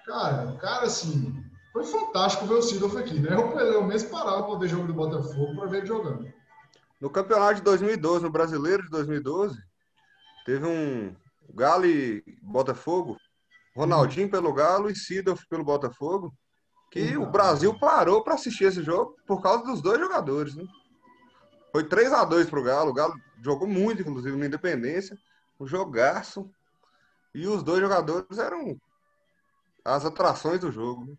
Cara, 0.04 0.50
o 0.50 0.58
cara 0.58 0.86
assim. 0.86 1.44
Foi 1.72 1.84
fantástico 1.84 2.46
ver 2.46 2.54
o 2.54 2.62
Sidorf 2.62 2.96
aqui, 2.96 3.20
né? 3.20 3.34
Eu, 3.34 3.56
eu 3.60 3.84
mesmo 3.84 4.10
parava 4.10 4.42
para 4.42 4.58
ver 4.58 4.68
jogo 4.68 4.88
do 4.88 4.94
Botafogo 4.94 5.54
para 5.54 5.66
ver 5.68 5.78
ele 5.78 5.86
jogando. 5.86 6.32
No 7.00 7.08
campeonato 7.08 7.56
de 7.56 7.62
2012, 7.62 8.24
no 8.24 8.30
brasileiro 8.30 8.82
de 8.82 8.90
2012, 8.90 9.62
teve 10.44 10.66
um 10.66 11.14
Galo 11.54 11.86
e 11.86 12.24
Botafogo 12.42 13.16
Ronaldinho 13.78 14.28
pelo 14.28 14.52
Galo 14.52 14.90
e 14.90 14.96
Sidorf 14.96 15.46
pelo 15.48 15.62
Botafogo, 15.62 16.34
que 16.90 17.16
o 17.16 17.26
Brasil 17.30 17.78
parou 17.78 18.24
para 18.24 18.34
assistir 18.34 18.64
esse 18.64 18.82
jogo 18.82 19.14
por 19.24 19.40
causa 19.40 19.62
dos 19.62 19.80
dois 19.80 20.00
jogadores, 20.00 20.56
né? 20.56 20.64
Foi 21.70 21.84
3 21.84 22.12
a 22.12 22.24
2 22.24 22.50
pro 22.50 22.64
Galo, 22.64 22.90
o 22.90 22.94
Galo 22.94 23.14
jogou 23.40 23.68
muito, 23.68 24.02
inclusive, 24.02 24.36
na 24.36 24.46
Independência, 24.46 25.16
um 25.60 25.66
jogaço, 25.66 26.50
e 27.32 27.46
os 27.46 27.62
dois 27.62 27.80
jogadores 27.80 28.36
eram 28.38 28.76
as 29.84 30.04
atrações 30.04 30.58
do 30.58 30.72
jogo. 30.72 31.04
Né? 31.04 31.14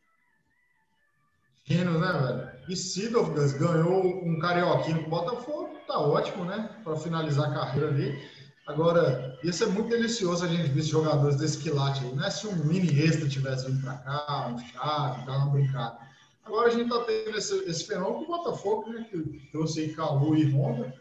Gênio, 1.63 1.97
né, 1.97 2.11
velho? 2.11 2.51
E 2.67 2.75
Sidorf 2.75 3.31
ganhou 3.57 4.03
um 4.03 4.37
carioquinho 4.37 5.03
com 5.03 5.07
o 5.07 5.09
Botafogo, 5.09 5.79
tá 5.87 5.97
ótimo, 5.97 6.43
né? 6.43 6.81
Para 6.83 6.97
finalizar 6.97 7.51
a 7.51 7.53
carreira 7.53 7.87
ali. 7.87 8.48
Agora, 8.69 9.35
ia 9.43 9.51
ser 9.51 9.65
muito 9.65 9.89
delicioso 9.89 10.45
a 10.45 10.47
gente 10.47 10.69
ver 10.69 10.83
jogadores 10.83 11.37
desse 11.37 11.57
quilate 11.57 12.05
aí, 12.05 12.13
né? 12.13 12.29
Se 12.29 12.45
um 12.45 12.55
mini 12.65 13.01
extra 13.01 13.27
tivesse 13.27 13.65
vindo 13.65 13.81
para 13.81 13.95
cá, 13.95 14.47
um 14.47 14.59
chave, 14.59 15.25
dar 15.25 15.37
uma 15.37 15.47
brincada. 15.47 15.97
Agora 16.45 16.67
a 16.67 16.69
gente 16.69 16.83
está 16.83 17.03
tendo 17.03 17.35
esse, 17.35 17.55
esse 17.63 17.87
fenômeno 17.87 18.27
com 18.27 18.31
o 18.31 18.37
Botafogo, 18.37 18.91
né? 18.91 19.07
Que 19.09 19.49
trouxe 19.51 19.79
aí 19.79 19.93
Calu 19.95 20.35
e 20.35 20.53
Honda, 20.53 20.93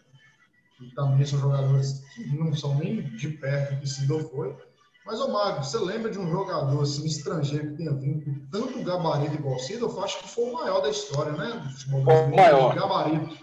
que 0.78 0.94
também 0.94 1.26
são 1.26 1.38
jogadores 1.38 2.04
que 2.14 2.26
não 2.38 2.56
são 2.56 2.74
nem 2.76 3.02
de 3.02 3.28
perto 3.28 3.78
que 3.78 3.86
Sidor 3.86 4.22
foi. 4.30 4.56
Mas, 5.04 5.20
ô 5.20 5.28
Mário, 5.28 5.62
você 5.62 5.76
lembra 5.76 6.10
de 6.10 6.18
um 6.18 6.30
jogador 6.30 6.82
assim, 6.82 7.04
estrangeiro 7.04 7.72
que 7.72 7.76
tenha 7.76 7.92
vindo 7.92 8.24
com 8.24 8.46
tanto 8.50 8.82
gabarito 8.82 9.34
igual 9.34 9.56
o 9.56 9.58
Sidor? 9.58 9.90
Eu 9.90 10.04
acho 10.04 10.18
que 10.20 10.28
foi 10.28 10.44
o 10.44 10.54
maior 10.54 10.80
da 10.80 10.88
história, 10.88 11.32
né? 11.32 11.70
O 11.92 12.34
maior. 12.34 12.74
Gabarito. 12.74 13.36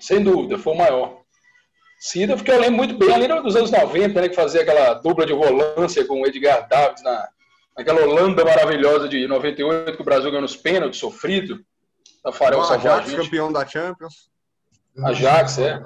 Sem 0.00 0.24
dúvida, 0.24 0.56
foi 0.56 0.72
o 0.72 0.78
maior. 0.78 1.25
Cida, 2.06 2.36
porque 2.36 2.52
eu 2.52 2.60
lembro 2.60 2.76
muito 2.76 2.96
bem 2.96 3.12
ali 3.12 3.26
dos 3.42 3.56
anos 3.56 3.68
90, 3.68 4.20
né, 4.20 4.28
que 4.28 4.36
fazia 4.36 4.62
aquela 4.62 4.94
dupla 4.94 5.26
de 5.26 5.32
volância 5.32 6.06
com 6.06 6.22
o 6.22 6.26
Edgar 6.26 6.68
Davids 6.68 7.02
na, 7.02 7.28
naquela 7.76 8.00
Holanda 8.02 8.44
maravilhosa 8.44 9.08
de 9.08 9.26
98, 9.26 9.96
que 9.96 10.02
o 10.02 10.04
Brasil 10.04 10.30
ganhou 10.30 10.42
nos 10.42 10.54
pênaltis, 10.54 11.00
sofrido. 11.00 11.58
Tafarel 12.22 12.60
o 12.60 12.62
Ajax, 12.62 13.12
campeão 13.12 13.52
da 13.52 13.66
Champions. 13.66 14.30
Ajax, 15.02 15.58
é. 15.58 15.82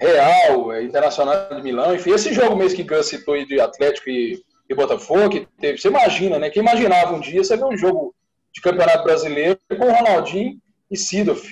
Real, 0.00 0.72
é, 0.72 0.84
Internacional 0.84 1.52
de 1.56 1.62
Milão, 1.62 1.96
enfim, 1.96 2.12
esse 2.12 2.32
jogo 2.32 2.54
mesmo 2.54 2.76
que 2.76 2.84
Gus 2.84 3.06
citou 3.06 3.34
aí 3.34 3.44
de 3.44 3.60
Atlético 3.60 4.08
e, 4.08 4.40
e 4.68 4.74
Botafogo, 4.74 5.30
que 5.30 5.48
teve, 5.60 5.78
você 5.78 5.88
imagina, 5.88 6.38
né? 6.38 6.48
Quem 6.48 6.62
imaginava 6.62 7.12
um 7.12 7.20
dia 7.20 7.42
você 7.42 7.56
ver 7.56 7.64
um 7.64 7.76
jogo 7.76 8.14
de 8.54 8.60
Campeonato 8.60 9.02
Brasileiro 9.02 9.58
com 9.68 9.84
o 9.84 9.92
Ronaldinho 9.92 10.60
e 10.88 10.96
Sidoff 10.96 11.44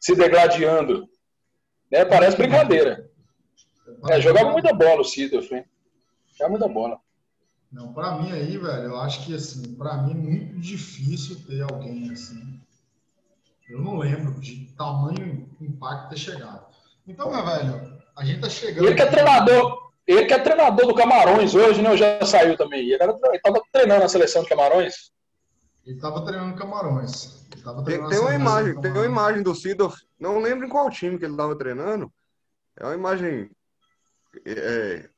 se 0.00 0.16
degladiando. 0.16 1.06
Né? 1.92 2.06
Parece 2.06 2.38
brincadeira. 2.38 3.12
É, 4.08 4.20
jogava 4.20 4.50
muita 4.50 4.72
bola 4.72 5.00
o 5.00 5.04
Sidorf, 5.04 5.54
hein? 5.54 5.64
Jogava 6.32 6.50
muita 6.50 6.68
bola. 6.68 6.98
Não, 7.72 7.92
para 7.92 8.18
mim 8.18 8.30
aí, 8.30 8.56
velho, 8.56 8.84
eu 8.84 9.00
acho 9.00 9.24
que 9.24 9.34
assim, 9.34 9.74
para 9.74 9.96
mim 10.02 10.12
é 10.12 10.14
muito 10.14 10.60
difícil 10.60 11.36
ter 11.46 11.62
alguém 11.62 12.10
assim. 12.10 12.60
Eu 13.68 13.80
não 13.80 13.96
lembro 13.96 14.38
de 14.40 14.66
tamanho 14.76 15.48
impacto 15.60 16.10
ter 16.10 16.18
chegado. 16.18 16.66
Então, 17.06 17.30
meu 17.30 17.44
velho, 17.44 17.98
a 18.14 18.24
gente 18.24 18.40
tá 18.40 18.48
chegando. 18.48 18.86
Ele 18.86 18.94
que 18.94 19.02
é 19.02 19.06
treinador, 19.06 19.90
ele 20.06 20.26
que 20.26 20.34
é 20.34 20.38
treinador 20.38 20.86
do 20.86 20.94
Camarões 20.94 21.54
hoje, 21.54 21.82
né? 21.82 21.96
Já 21.96 22.24
saiu 22.24 22.56
também. 22.56 22.80
Ele, 22.80 22.94
era, 22.94 23.12
ele 23.12 23.40
tava 23.40 23.62
treinando 23.72 24.04
a 24.04 24.08
seleção 24.08 24.42
de 24.42 24.48
Camarões. 24.48 25.10
Ele 25.84 25.98
tava 25.98 26.24
treinando 26.24 26.56
Camarões. 26.56 27.44
Tem, 27.86 28.08
tem 28.08 28.18
uma 28.18 28.34
imagem, 28.34 28.80
tem 28.80 28.90
uma 28.90 29.04
imagem 29.06 29.42
do 29.42 29.54
Sidorf, 29.54 29.96
não 30.20 30.38
lembro 30.38 30.66
em 30.66 30.68
qual 30.68 30.90
time 30.90 31.18
que 31.18 31.24
ele 31.24 31.36
tava 31.36 31.56
treinando. 31.56 32.12
É 32.76 32.84
uma 32.84 32.94
imagem 32.94 33.50
é, 34.44 35.08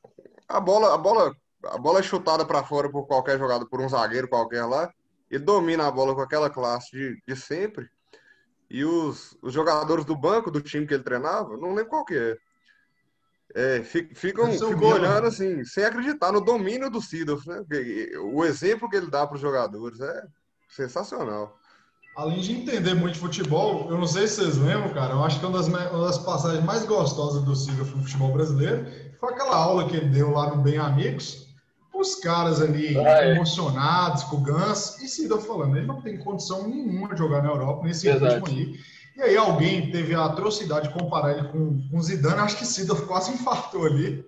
a 0.47 0.59
bola, 0.59 0.93
a 0.93 0.97
bola, 0.97 1.35
a 1.65 1.77
bola 1.77 1.99
é 1.99 2.03
chutada 2.03 2.45
para 2.45 2.63
fora 2.63 2.89
por 2.89 3.05
qualquer 3.05 3.37
jogador, 3.37 3.67
por 3.67 3.81
um 3.81 3.89
zagueiro 3.89 4.27
qualquer 4.27 4.65
lá, 4.65 4.91
e 5.29 5.37
domina 5.37 5.87
a 5.87 5.91
bola 5.91 6.15
com 6.15 6.21
aquela 6.21 6.49
classe 6.49 6.91
de, 6.91 7.21
de 7.27 7.35
sempre. 7.35 7.89
E 8.69 8.83
os, 8.83 9.37
os 9.41 9.53
jogadores 9.53 10.05
do 10.05 10.15
banco 10.15 10.51
do 10.51 10.61
time 10.61 10.85
que 10.85 10.93
ele 10.93 11.03
treinava, 11.03 11.57
não 11.57 11.73
lembro 11.73 11.89
qual 11.89 12.05
que 12.05 12.17
é. 12.17 12.37
é, 13.55 13.83
ficam, 13.83 14.51
ficam 14.51 14.89
olhando 14.89 15.27
assim, 15.27 15.63
sem 15.63 15.85
acreditar 15.85 16.31
no 16.31 16.41
domínio 16.41 16.89
do 16.89 17.01
Sidorf, 17.01 17.47
né? 17.47 17.63
O 18.33 18.43
exemplo 18.43 18.89
que 18.89 18.97
ele 18.97 19.09
dá 19.09 19.25
para 19.25 19.35
os 19.35 19.41
jogadores 19.41 19.99
é 20.01 20.23
sensacional. 20.69 21.56
Além 22.17 22.39
de 22.39 22.51
entender 22.51 22.95
muito 22.95 23.13
de 23.13 23.19
futebol, 23.19 23.91
eu 23.91 23.97
não 23.99 24.07
sei 24.07 24.27
se 24.27 24.37
vocês 24.37 24.57
lembram, 24.57 24.89
cara, 24.89 25.13
eu 25.13 25.23
acho 25.23 25.39
que 25.39 25.45
uma 25.45 25.55
das, 25.55 25.67
uma 25.67 26.03
das 26.03 26.17
passagens 26.17 26.63
mais 26.65 26.83
gostosas 26.83 27.43
do 27.43 27.55
Sidorf 27.55 27.95
no 27.95 28.01
futebol 28.01 28.33
brasileiro 28.33 28.87
foi 29.19 29.33
aquela 29.33 29.55
aula 29.55 29.87
que 29.87 29.95
ele 29.95 30.07
deu 30.07 30.31
lá 30.31 30.49
no 30.49 30.63
Bem 30.63 30.79
Amigos, 30.79 31.45
os 31.93 32.15
caras 32.15 32.59
ali 32.59 32.97
ah, 32.97 33.23
é. 33.23 33.35
emocionados 33.35 34.23
com 34.23 34.37
o 34.37 34.41
Gans, 34.41 34.99
e 34.99 35.07
Sidorf 35.07 35.45
falando, 35.45 35.77
ele 35.77 35.85
não 35.85 36.01
tem 36.01 36.17
condição 36.17 36.67
nenhuma 36.67 37.09
de 37.09 37.19
jogar 37.19 37.43
na 37.43 37.49
Europa 37.49 37.85
nesse 37.85 38.07
Verdade. 38.07 38.33
ritmo 38.33 38.47
aí. 38.47 38.79
E 39.15 39.21
aí 39.21 39.37
alguém 39.37 39.91
teve 39.91 40.15
a 40.15 40.25
atrocidade 40.25 40.87
de 40.87 40.95
comparar 40.95 41.37
ele 41.37 41.47
com, 41.49 41.87
com 41.87 42.01
Zidane, 42.01 42.39
acho 42.39 42.57
que 42.57 42.65
Sidorf 42.65 43.05
quase 43.05 43.31
infartou 43.31 43.85
ali. 43.85 44.25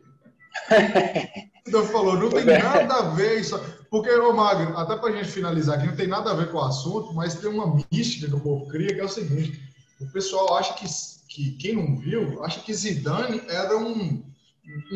Sidorf 1.69 1.91
falou, 1.91 2.17
não 2.17 2.29
tem 2.29 2.45
nada 2.45 2.95
a 2.95 3.01
ver 3.09 3.39
isso. 3.39 3.59
Porque, 3.89 4.11
ô 4.11 4.33
Magno, 4.33 4.77
até 4.77 4.95
para 4.95 5.09
a 5.09 5.15
gente 5.15 5.29
finalizar 5.29 5.77
aqui, 5.77 5.87
não 5.87 5.95
tem 5.95 6.07
nada 6.07 6.31
a 6.31 6.33
ver 6.33 6.51
com 6.51 6.57
o 6.57 6.63
assunto, 6.63 7.13
mas 7.13 7.35
tem 7.35 7.49
uma 7.49 7.77
mística 7.91 8.27
que 8.27 8.35
o 8.35 8.39
povo 8.39 8.67
cria, 8.67 8.93
que 8.93 8.99
é 8.99 9.03
o 9.03 9.09
seguinte: 9.09 9.61
o 9.99 10.07
pessoal 10.07 10.57
acha 10.57 10.73
que, 10.73 10.85
que 11.27 11.51
quem 11.51 11.75
não 11.75 11.95
viu, 11.95 12.43
acha 12.43 12.59
que 12.59 12.73
Zidane 12.73 13.41
era 13.47 13.77
um, 13.77 14.23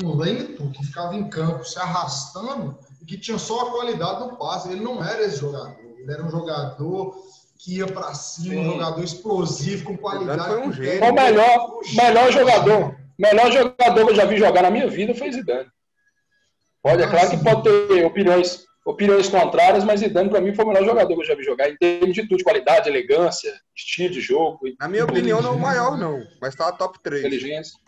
um 0.04 0.16
lento 0.16 0.70
que 0.72 0.86
ficava 0.86 1.16
em 1.16 1.30
campo 1.30 1.64
se 1.64 1.80
arrastando 1.80 2.78
e 3.02 3.06
que 3.06 3.18
tinha 3.18 3.38
só 3.38 3.68
a 3.68 3.72
qualidade 3.72 4.20
do 4.20 4.36
passe. 4.36 4.70
Ele 4.70 4.82
não 4.82 5.04
era 5.04 5.24
esse 5.24 5.38
jogador, 5.38 5.76
ele 5.80 6.12
era 6.12 6.24
um 6.24 6.30
jogador 6.30 7.16
que 7.58 7.78
ia 7.78 7.88
para 7.88 8.14
cima, 8.14 8.56
Sim. 8.56 8.60
um 8.60 8.72
jogador 8.74 9.04
explosivo, 9.04 9.86
com 9.86 9.98
qualidade. 9.98 10.44
Foi 10.44 10.68
um 10.68 10.72
gênio. 10.72 11.10
O 11.10 11.14
melhor, 11.14 11.80
melhor 11.96 12.32
jogador, 12.32 12.96
melhor 13.18 13.52
jogador 13.52 14.06
que 14.06 14.12
eu 14.12 14.16
já 14.16 14.26
vi 14.26 14.38
jogar 14.38 14.64
na 14.64 14.70
minha 14.70 14.88
vida 14.88 15.16
foi 15.16 15.32
Zidane. 15.32 15.74
Pode, 16.84 17.02
é 17.02 17.08
claro 17.08 17.30
que 17.30 17.44
pode 17.44 17.64
ter 17.64 18.06
opiniões 18.06 18.66
opiniões 18.86 19.30
contrárias, 19.30 19.84
mas 19.84 20.02
Zidane 20.02 20.30
para 20.30 20.42
mim 20.42 20.54
foi 20.54 20.66
o 20.66 20.68
melhor 20.68 20.84
jogador 20.84 21.16
que 21.16 21.22
eu 21.22 21.26
já 21.26 21.36
vi 21.36 21.44
jogar, 21.44 21.70
em 21.70 21.78
termos 21.78 22.14
de 22.14 22.28
tudo, 22.28 22.44
qualidade, 22.44 22.90
elegância, 22.90 23.54
estilo 23.74 24.14
de 24.14 24.20
jogo. 24.20 24.60
Na 24.80 24.90
minha 24.90 25.06
opinião, 25.06 25.42
não 25.42 25.54
é 25.54 25.56
o 25.56 25.60
maior, 25.60 25.98
não, 25.98 26.22
mas 26.42 26.54
tá 26.54 26.72
top 26.72 27.00
3. 27.02 27.24
Inteligência. 27.24 27.80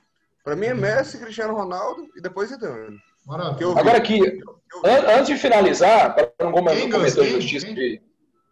Para 0.44 0.56
mim 0.56 0.68
é 0.68 0.74
Messi, 0.74 1.18
Cristiano 1.18 1.54
Ronaldo 1.54 2.08
e 2.16 2.22
depois 2.22 2.50
Zidane. 2.50 2.98
Agora 3.28 3.98
aqui, 3.98 4.22
antes 4.86 5.28
de 5.28 5.38
finalizar, 5.38 6.16
para 6.16 6.32
não 6.40 6.52
cometer 6.52 6.96
a 6.96 7.10
justiça 7.10 7.74
de... 7.74 8.02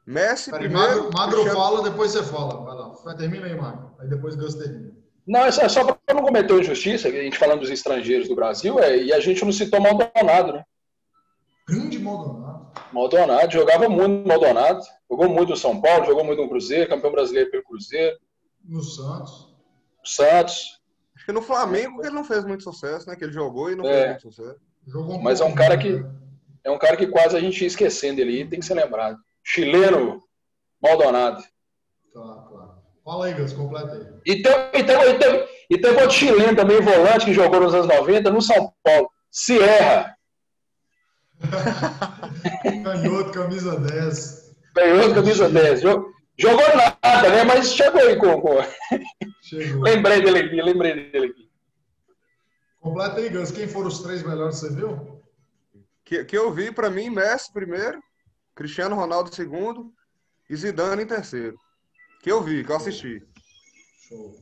Messi, 0.05 0.51
Pera, 0.51 0.63
primeiro... 0.63 1.09
Magro, 1.13 1.43
Cristiano... 1.43 1.59
fala, 1.59 1.83
depois 1.83 2.11
você 2.11 2.23
fala. 2.23 2.65
Vai 2.65 2.75
lá. 2.75 3.15
Termina 3.15 3.45
aí, 3.45 3.55
Magro. 3.55 3.95
Aí 3.99 4.09
depois 4.09 4.35
Gus 4.35 4.55
termina. 4.55 4.91
Não, 5.26 5.45
é 5.45 5.51
só 5.51 5.86
para 5.86 6.13
não 6.13 6.24
cometer 6.24 6.59
injustiça, 6.59 7.07
a 7.07 7.11
gente 7.11 7.38
falando 7.38 7.61
dos 7.61 7.69
estrangeiros 7.69 8.28
do 8.28 8.36
Brasil, 8.36 8.80
é, 8.80 8.97
e 8.97 9.13
a 9.13 9.19
gente 9.19 9.43
não 9.45 9.51
citou 9.51 9.80
Maldonado, 9.80 10.53
né? 10.53 10.65
Grande 11.67 11.97
Maldonado. 11.97 12.67
Maldonado, 12.91 13.53
jogava 13.53 13.88
muito 13.88 14.11
no 14.11 14.28
Maldonado. 14.28 14.82
Jogou 15.09 15.30
muito 15.30 15.49
no 15.49 15.57
São 15.57 15.80
Paulo, 15.80 16.05
jogou 16.05 16.24
muito 16.24 16.41
no 16.41 16.49
Cruzeiro, 16.49 16.89
campeão 16.89 17.11
brasileiro 17.11 17.49
pelo 17.51 17.63
Cruzeiro. 17.63 18.17
No 18.63 18.82
Santos. 18.82 19.53
Santos. 20.03 20.82
Acho 21.15 21.26
que 21.26 21.32
no 21.32 21.41
Flamengo 21.41 22.01
ele 22.01 22.13
não 22.13 22.24
fez 22.24 22.43
muito 22.43 22.63
sucesso, 22.63 23.07
né? 23.07 23.15
Que 23.15 23.24
ele 23.24 23.32
jogou 23.34 23.71
e 23.71 23.76
não 23.76 23.86
é. 23.86 23.93
fez 23.93 24.07
muito 24.09 24.34
sucesso. 24.34 24.59
Jogou 24.88 25.21
Mas 25.21 25.39
é 25.39 25.45
um 25.45 25.55
cara 25.55 25.78
que 25.78 25.93
né? 25.93 26.11
é 26.63 26.71
um 26.71 26.78
cara 26.78 26.97
que 26.97 27.07
quase 27.07 27.38
a 27.38 27.39
gente 27.39 27.61
ia 27.61 27.67
esquecendo 27.67 28.19
ele, 28.19 28.45
tem 28.45 28.59
que 28.59 28.65
ser 28.65 28.74
lembrado. 28.74 29.17
Chileno 29.43 30.21
Maldonado. 30.82 31.43
Fala 33.04 33.26
aí, 33.26 33.34
Gus, 33.34 33.51
completa 33.51 33.93
aí. 33.93 34.06
E 34.26 34.41
tem, 34.41 34.54
e, 34.74 34.84
tem, 34.84 34.95
e, 34.95 35.20
tem, 35.20 35.49
e 35.70 35.78
tem 35.78 35.91
outro 35.91 36.12
chileno 36.12 36.56
também, 36.56 36.80
volante, 36.80 37.26
que 37.26 37.34
jogou 37.34 37.60
nos 37.60 37.74
anos 37.74 37.88
90 37.88 38.32
no 38.32 38.41
São 38.41 38.74
Paulo. 38.82 39.10
Sierra. 39.30 40.16
Canhoto, 42.84 43.32
camisa 43.34 43.78
10. 43.78 44.56
Canhoto, 44.74 45.16
camisa 45.16 45.49
10. 45.49 45.82
Jogou 45.82 46.68
nada, 46.76 47.30
né? 47.30 47.43
Mas 47.43 47.74
chegou 47.74 48.01
aí. 48.01 48.18
Chegou. 49.41 49.84
lembrei 49.84 50.22
dele 50.22 50.39
aqui, 50.39 50.62
lembrei 50.62 51.12
dele 51.12 51.26
aqui. 51.28 51.49
Completa 52.80 53.20
aí, 53.20 53.30
Gus. 53.30 53.51
Quem 53.51 53.68
foram 53.68 53.88
os 53.88 53.99
três 53.99 54.24
melhores 54.24 54.56
você 54.56 54.74
viu? 54.74 55.22
Que, 56.06 56.24
que 56.24 56.38
eu 56.38 56.51
vi, 56.51 56.72
para 56.72 56.89
mim, 56.89 57.10
Messi 57.10 57.51
primeiro, 57.51 58.01
Cristiano 58.56 58.95
Ronaldo 58.95 59.34
segundo 59.34 59.93
e 60.49 60.56
Zidane 60.56 61.04
em 61.04 61.08
terceiro. 61.08 61.58
Que 62.24 62.32
eu 62.32 62.41
vi, 62.41 62.63
que 62.63 62.71
eu 62.71 62.78
assisti. 62.78 63.21
Show. 64.07 64.34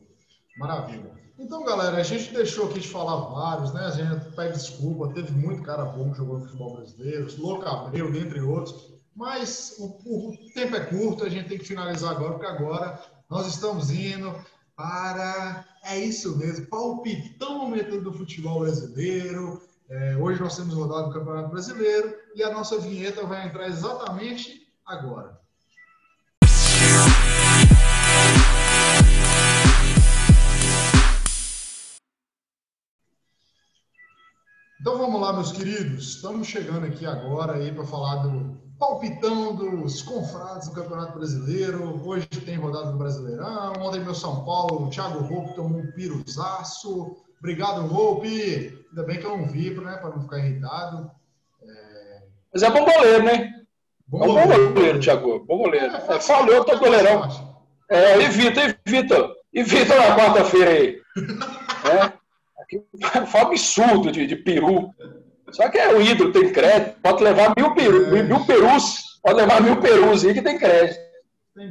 Maravilha. 0.55 1.19
Então, 1.39 1.65
galera, 1.65 1.97
a 1.97 2.03
gente 2.03 2.31
deixou 2.31 2.69
aqui 2.69 2.79
de 2.79 2.87
falar 2.87 3.15
vários, 3.31 3.73
né? 3.73 3.81
A 3.81 3.89
gente 3.89 4.35
pede 4.35 4.53
desculpa, 4.53 5.11
teve 5.11 5.31
muito 5.31 5.63
cara 5.63 5.85
bom 5.85 6.09
no 6.09 6.41
futebol 6.41 6.75
brasileiro, 6.75 7.27
Louco 7.39 7.65
Abreu, 7.65 8.11
dentre 8.11 8.39
outros. 8.39 8.93
Mas 9.15 9.77
o, 9.79 9.85
o, 10.05 10.37
tempo 10.53 10.75
é 10.75 10.85
curto, 10.85 11.25
a 11.25 11.29
gente 11.29 11.49
tem 11.49 11.57
que 11.57 11.65
finalizar 11.65 12.11
agora, 12.11 12.33
porque 12.33 12.45
agora 12.45 13.01
nós 13.27 13.47
estamos 13.47 13.89
indo 13.89 14.31
para. 14.75 15.65
É 15.83 15.97
isso 15.97 16.37
mesmo, 16.37 16.67
palpitão 16.67 17.57
momento 17.57 17.99
do 17.99 18.13
futebol 18.13 18.59
brasileiro. 18.59 19.59
É, 19.89 20.15
hoje 20.17 20.39
nós 20.39 20.55
temos 20.55 20.75
rodado 20.75 21.09
o 21.09 21.13
Campeonato 21.13 21.49
Brasileiro 21.49 22.15
e 22.35 22.43
a 22.43 22.51
nossa 22.51 22.77
vinheta 22.77 23.25
vai 23.25 23.47
entrar 23.47 23.67
exatamente 23.67 24.71
agora. 24.85 25.40
Então 34.81 34.97
vamos 34.97 35.21
lá, 35.21 35.31
meus 35.31 35.51
queridos. 35.51 36.15
Estamos 36.15 36.47
chegando 36.47 36.87
aqui 36.87 37.05
agora 37.05 37.53
aí 37.53 37.71
para 37.71 37.83
falar 37.83 38.15
do 38.15 38.59
palpitão 38.79 39.55
dos 39.55 40.01
confrades 40.01 40.69
do 40.69 40.73
Campeonato 40.73 41.19
Brasileiro. 41.19 42.01
Hoje 42.03 42.25
tem 42.25 42.55
rodada 42.55 42.91
do 42.91 42.97
Brasileirão. 42.97 43.73
Ontem 43.79 43.99
meu 43.99 44.15
São 44.15 44.43
Paulo, 44.43 44.87
o 44.87 44.89
Thiago 44.89 45.19
Roupe 45.19 45.53
tomou 45.53 45.81
um 45.81 45.91
piruzaço. 45.91 47.15
Obrigado, 47.37 47.85
Roupe. 47.85 48.75
Ainda 48.89 49.03
bem 49.03 49.19
que 49.19 49.25
eu 49.25 49.37
não 49.37 49.45
vi, 49.45 49.69
né? 49.69 49.97
Para 49.97 50.09
não 50.09 50.23
ficar 50.23 50.39
irritado. 50.39 51.11
É... 51.61 52.23
Mas 52.51 52.63
é 52.63 52.71
bom 52.71 52.83
goleiro, 52.83 53.23
né? 53.23 53.53
Bom 54.07 54.23
é 54.23 54.27
um 54.27 54.33
bom 54.33 54.73
goleiro, 54.73 54.99
Thiago. 54.99 55.45
Bom 55.45 55.59
goleiro. 55.59 55.95
É, 55.95 56.15
é, 56.15 56.19
falhou, 56.19 56.65
tô 56.65 56.79
goleirão. 56.79 57.29
É, 57.87 58.19
evita, 58.23 58.75
evita. 58.83 59.29
Evita 59.53 59.95
na 59.95 60.17
quarta-feira 60.17 60.71
aí. 60.71 60.99
é. 61.85 62.20
Foi 63.27 63.41
um 63.41 63.47
absurdo 63.47 64.11
de, 64.11 64.25
de 64.25 64.35
peru. 64.35 64.93
Só 65.51 65.69
que 65.69 65.77
é 65.77 65.93
o 65.93 66.01
ídolo, 66.01 66.31
tem 66.31 66.51
crédito. 66.51 66.99
Pode 67.01 67.23
levar 67.23 67.53
mil, 67.57 67.73
peru, 67.73 68.15
é. 68.15 68.23
mil 68.23 68.45
perus. 68.45 69.19
Pode 69.21 69.35
levar 69.35 69.61
mil 69.61 69.77
perus 69.77 70.25
aí 70.25 70.33
que 70.33 70.41
tem 70.41 70.57
crédito. 70.57 70.99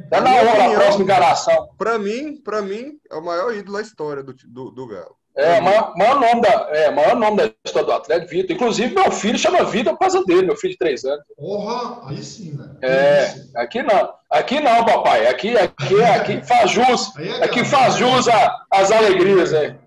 Tá 0.09 0.21
na 0.21 0.35
hora 0.35 0.65
a 0.65 0.75
próxima 0.75 1.03
encaração. 1.03 1.69
Para 1.77 1.97
mim, 1.97 2.37
para 2.37 2.61
mim, 2.61 2.99
é 3.09 3.15
o 3.15 3.23
maior 3.23 3.53
ídolo 3.55 3.77
da 3.77 3.81
história 3.81 4.21
do, 4.21 4.33
do, 4.33 4.71
do 4.71 4.87
Galo. 4.87 5.15
É, 5.35 5.59
o 5.59 5.63
maior, 5.63 5.93
maior, 5.95 6.19
nome 6.19 6.41
da, 6.41 6.67
é, 6.71 6.91
maior 6.91 7.15
nome 7.15 7.37
da 7.37 7.51
história 7.65 7.85
do 7.87 7.93
Atlético, 7.93 8.31
Vitor. 8.31 8.55
Inclusive, 8.55 8.93
meu 8.93 9.11
filho 9.11 9.39
chama 9.39 9.63
Vitor 9.63 9.93
por 9.93 9.99
causa 9.99 10.23
dele, 10.25 10.47
meu 10.47 10.57
filho 10.57 10.73
de 10.73 10.77
três 10.77 11.05
anos. 11.05 11.23
Porra, 11.37 12.09
aí 12.09 12.21
sim, 12.21 12.53
né? 12.53 12.69
É, 12.81 13.33
aqui 13.55 13.81
não. 13.81 14.13
Aqui 14.29 14.59
não, 14.59 14.85
papai. 14.85 15.27
Aqui, 15.27 15.57
aqui, 15.57 16.03
aqui 16.03 16.41
faz 16.45 16.71
jus. 16.71 17.17
É 17.17 17.45
aqui 17.45 17.63
faz 17.63 17.95
jus 17.95 18.27
às 18.69 18.91
alegrias, 18.91 19.53
é. 19.53 19.77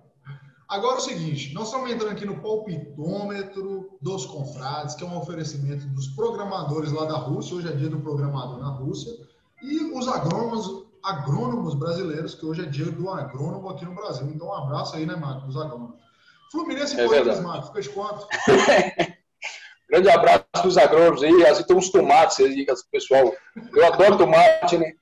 Agora 0.69 0.95
é 0.95 0.99
o 0.99 1.03
seguinte, 1.03 1.53
nós 1.53 1.67
estamos 1.67 1.91
entrando 1.91 2.13
aqui 2.13 2.25
no 2.25 2.41
palpitômetro 2.41 3.99
dos 4.01 4.25
confrades, 4.25 4.95
que 4.95 5.05
é 5.05 5.07
um 5.07 5.19
oferecimento 5.19 5.87
dos 5.89 6.09
programadores 6.09 6.91
lá 6.91 7.05
da 7.05 7.17
Rússia, 7.17 7.57
hoje 7.57 7.69
é 7.69 7.73
dia 7.73 7.89
do 7.89 8.01
programador 8.01 8.59
na 8.59 8.71
Rússia, 8.71 9.13
e 9.63 9.93
os 9.93 10.09
agrônomos, 10.09 10.87
agrônomos 11.03 11.75
brasileiros, 11.75 12.35
que 12.35 12.47
hoje 12.47 12.63
é 12.63 12.67
dia 12.67 12.87
do 12.87 13.11
agrônomo 13.11 13.69
aqui 13.69 13.85
no 13.85 13.95
Brasil. 13.95 14.27
Então, 14.29 14.49
um 14.49 14.55
abraço 14.55 14.97
aí, 14.97 15.05
né, 15.05 15.17
Marcos, 15.17 15.55
os 15.55 15.61
agrônomos. 15.61 15.97
Fluminense 16.51 16.97
e 16.97 17.01
é 17.01 17.07
Corinthians, 17.07 17.41
Marcos, 17.41 17.69
fica 17.69 17.83
de 17.83 17.89
quanto? 17.91 18.27
Grande 19.91 20.09
abraço 20.09 20.45
para 20.51 20.67
os 20.67 20.79
agrônomos 20.79 21.23
aí, 21.23 21.47
assim, 21.47 21.63
tem 21.65 21.77
uns 21.77 21.91
tomates 21.91 22.41
aí, 22.41 22.67
pessoal. 22.91 23.33
Eu 23.75 23.87
adoro 23.87 24.17
tomate, 24.17 24.79
né? 24.79 24.93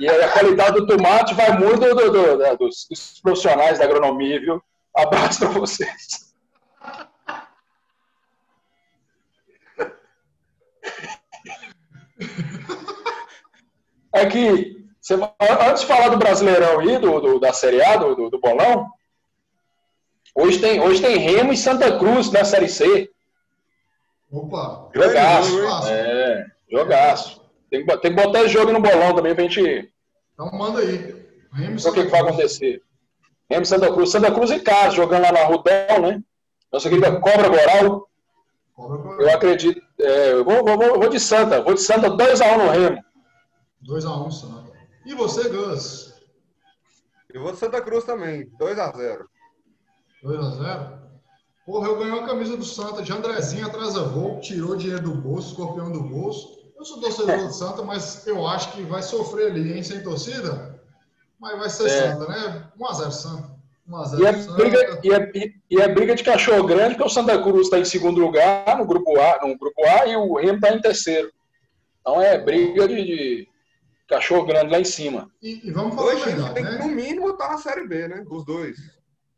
E 0.00 0.08
a 0.08 0.32
qualidade 0.32 0.80
do 0.80 0.86
tomate 0.86 1.34
vai 1.34 1.56
muito 1.56 1.80
do, 1.80 1.94
do, 1.94 2.10
do, 2.10 2.56
dos, 2.56 2.86
dos 2.90 3.20
profissionais 3.20 3.78
da 3.78 3.84
agronomia, 3.84 4.40
viu? 4.40 4.62
Abraço 4.94 5.40
para 5.40 5.48
vocês. 5.48 6.34
Aqui, 14.12 14.86
você, 15.00 15.14
antes 15.68 15.80
de 15.80 15.86
falar 15.88 16.08
do 16.08 16.16
Brasileirão 16.16 16.78
aí, 16.78 16.98
do, 16.98 17.20
do 17.20 17.40
da 17.40 17.52
Série 17.52 17.82
A, 17.82 17.96
do, 17.96 18.14
do, 18.14 18.30
do, 18.30 18.40
Bolão, 18.40 18.88
hoje 20.34 20.60
tem, 20.60 20.80
hoje 20.80 21.02
tem 21.02 21.18
Remo 21.18 21.52
e 21.52 21.56
Santa 21.56 21.98
Cruz 21.98 22.30
na 22.30 22.44
Série 22.44 22.68
C. 22.68 23.10
Opa! 24.30 24.90
Jogaço. 24.94 25.88
É, 25.88 26.46
jogaço. 26.70 27.44
Tem, 27.68 27.84
tem 27.84 27.98
que 27.98 28.22
botar 28.22 28.42
esse 28.42 28.50
jogo 28.50 28.70
no 28.70 28.80
bolão 28.80 29.14
também 29.14 29.34
pra 29.34 29.42
gente. 29.42 29.92
Então 30.32 30.50
manda 30.52 30.78
aí. 30.78 31.26
Remo 31.52 31.74
e 31.74 31.80
Santa 31.80 31.98
o 31.98 32.02
que, 32.02 32.04
que 32.04 32.10
vai 32.12 32.20
acontecer. 32.20 32.80
Remo 33.50 33.66
Santa 33.66 33.92
Cruz. 33.92 34.10
Santa 34.10 34.32
Cruz 34.32 34.50
em 34.50 34.60
casa, 34.60 34.96
jogando 34.96 35.22
lá 35.22 35.32
na 35.32 35.44
Rudol, 35.44 36.00
né? 36.02 36.22
Nossa 36.72 36.88
querida 36.88 37.20
Cobra 37.20 37.48
Goral. 37.48 38.08
Eu 39.20 39.30
acredito. 39.30 39.80
É, 39.98 40.32
eu 40.32 40.44
vou, 40.44 40.64
vou, 40.64 40.98
vou, 40.98 41.08
de 41.08 41.20
Santa. 41.20 41.62
Vou 41.62 41.74
de 41.74 41.80
Santa 41.80 42.10
2x1 42.10 42.56
no 42.58 42.70
Remo. 42.70 43.04
2x1 43.88 44.30
Santa. 44.32 44.72
E 45.06 45.14
você, 45.14 45.48
Gus? 45.48 46.14
Eu 47.32 47.42
vou 47.42 47.52
de 47.52 47.58
Santa 47.58 47.80
Cruz 47.80 48.04
também. 48.04 48.50
2x0. 48.58 49.24
2x0? 50.24 51.04
Porra, 51.66 51.88
eu 51.88 51.98
ganhei 51.98 52.18
a 52.18 52.26
camisa 52.26 52.56
do 52.56 52.64
Santa 52.64 53.02
de 53.02 53.12
Andrezinho 53.12 53.66
atrás 53.66 53.94
da 53.94 54.02
voo, 54.02 54.38
tirou 54.40 54.76
dinheiro 54.76 55.02
do 55.02 55.14
bolso, 55.14 55.50
escorpião 55.50 55.90
do 55.90 56.02
bolso. 56.02 56.72
Eu 56.76 56.84
sou 56.84 57.00
torcedor 57.00 57.46
do 57.46 57.52
Santa, 57.52 57.82
mas 57.82 58.26
eu 58.26 58.46
acho 58.46 58.72
que 58.72 58.82
vai 58.82 59.02
sofrer 59.02 59.50
ali, 59.50 59.72
hein, 59.72 59.82
sem 59.82 60.02
torcida. 60.02 60.73
Mas 61.44 61.58
vai 61.58 61.68
ser 61.68 61.86
é. 61.86 61.88
Santa, 61.88 62.26
né? 62.26 62.68
1x0 62.78 63.10
Santa. 63.10 63.54
1x0 63.86 64.18
e, 64.18 64.24
é 64.24 64.32
briga, 64.32 65.00
e, 65.04 65.12
é, 65.12 65.52
e 65.70 65.80
é 65.82 65.88
briga 65.88 66.14
de 66.14 66.24
cachorro 66.24 66.64
grande, 66.64 66.94
porque 66.94 67.06
o 67.06 67.12
Santa 67.12 67.40
Cruz 67.42 67.66
está 67.66 67.78
em 67.78 67.84
segundo 67.84 68.18
lugar 68.18 68.78
no 68.78 68.86
grupo 68.86 69.20
A, 69.20 69.46
no 69.46 69.58
grupo 69.58 69.84
A 69.84 70.06
e 70.06 70.16
o 70.16 70.36
Remo 70.36 70.54
está 70.54 70.74
em 70.74 70.80
terceiro. 70.80 71.30
Então 72.00 72.18
é 72.18 72.38
briga 72.38 72.88
de, 72.88 73.04
de 73.04 73.48
cachorro 74.08 74.46
grande 74.46 74.72
lá 74.72 74.80
em 74.80 74.84
cima. 74.84 75.30
E, 75.42 75.68
e 75.68 75.70
vamos 75.70 75.94
falar 75.94 76.14
Hoje, 76.14 76.24
verdade, 76.24 76.54
tem 76.54 76.64
né? 76.64 76.78
que, 76.78 76.78
no 76.78 76.88
mínimo, 76.88 77.30
estar 77.30 77.46
tá 77.46 77.52
na 77.52 77.58
Série 77.58 77.86
B, 77.86 78.08
né? 78.08 78.24
Os 78.30 78.44
dois. 78.46 78.78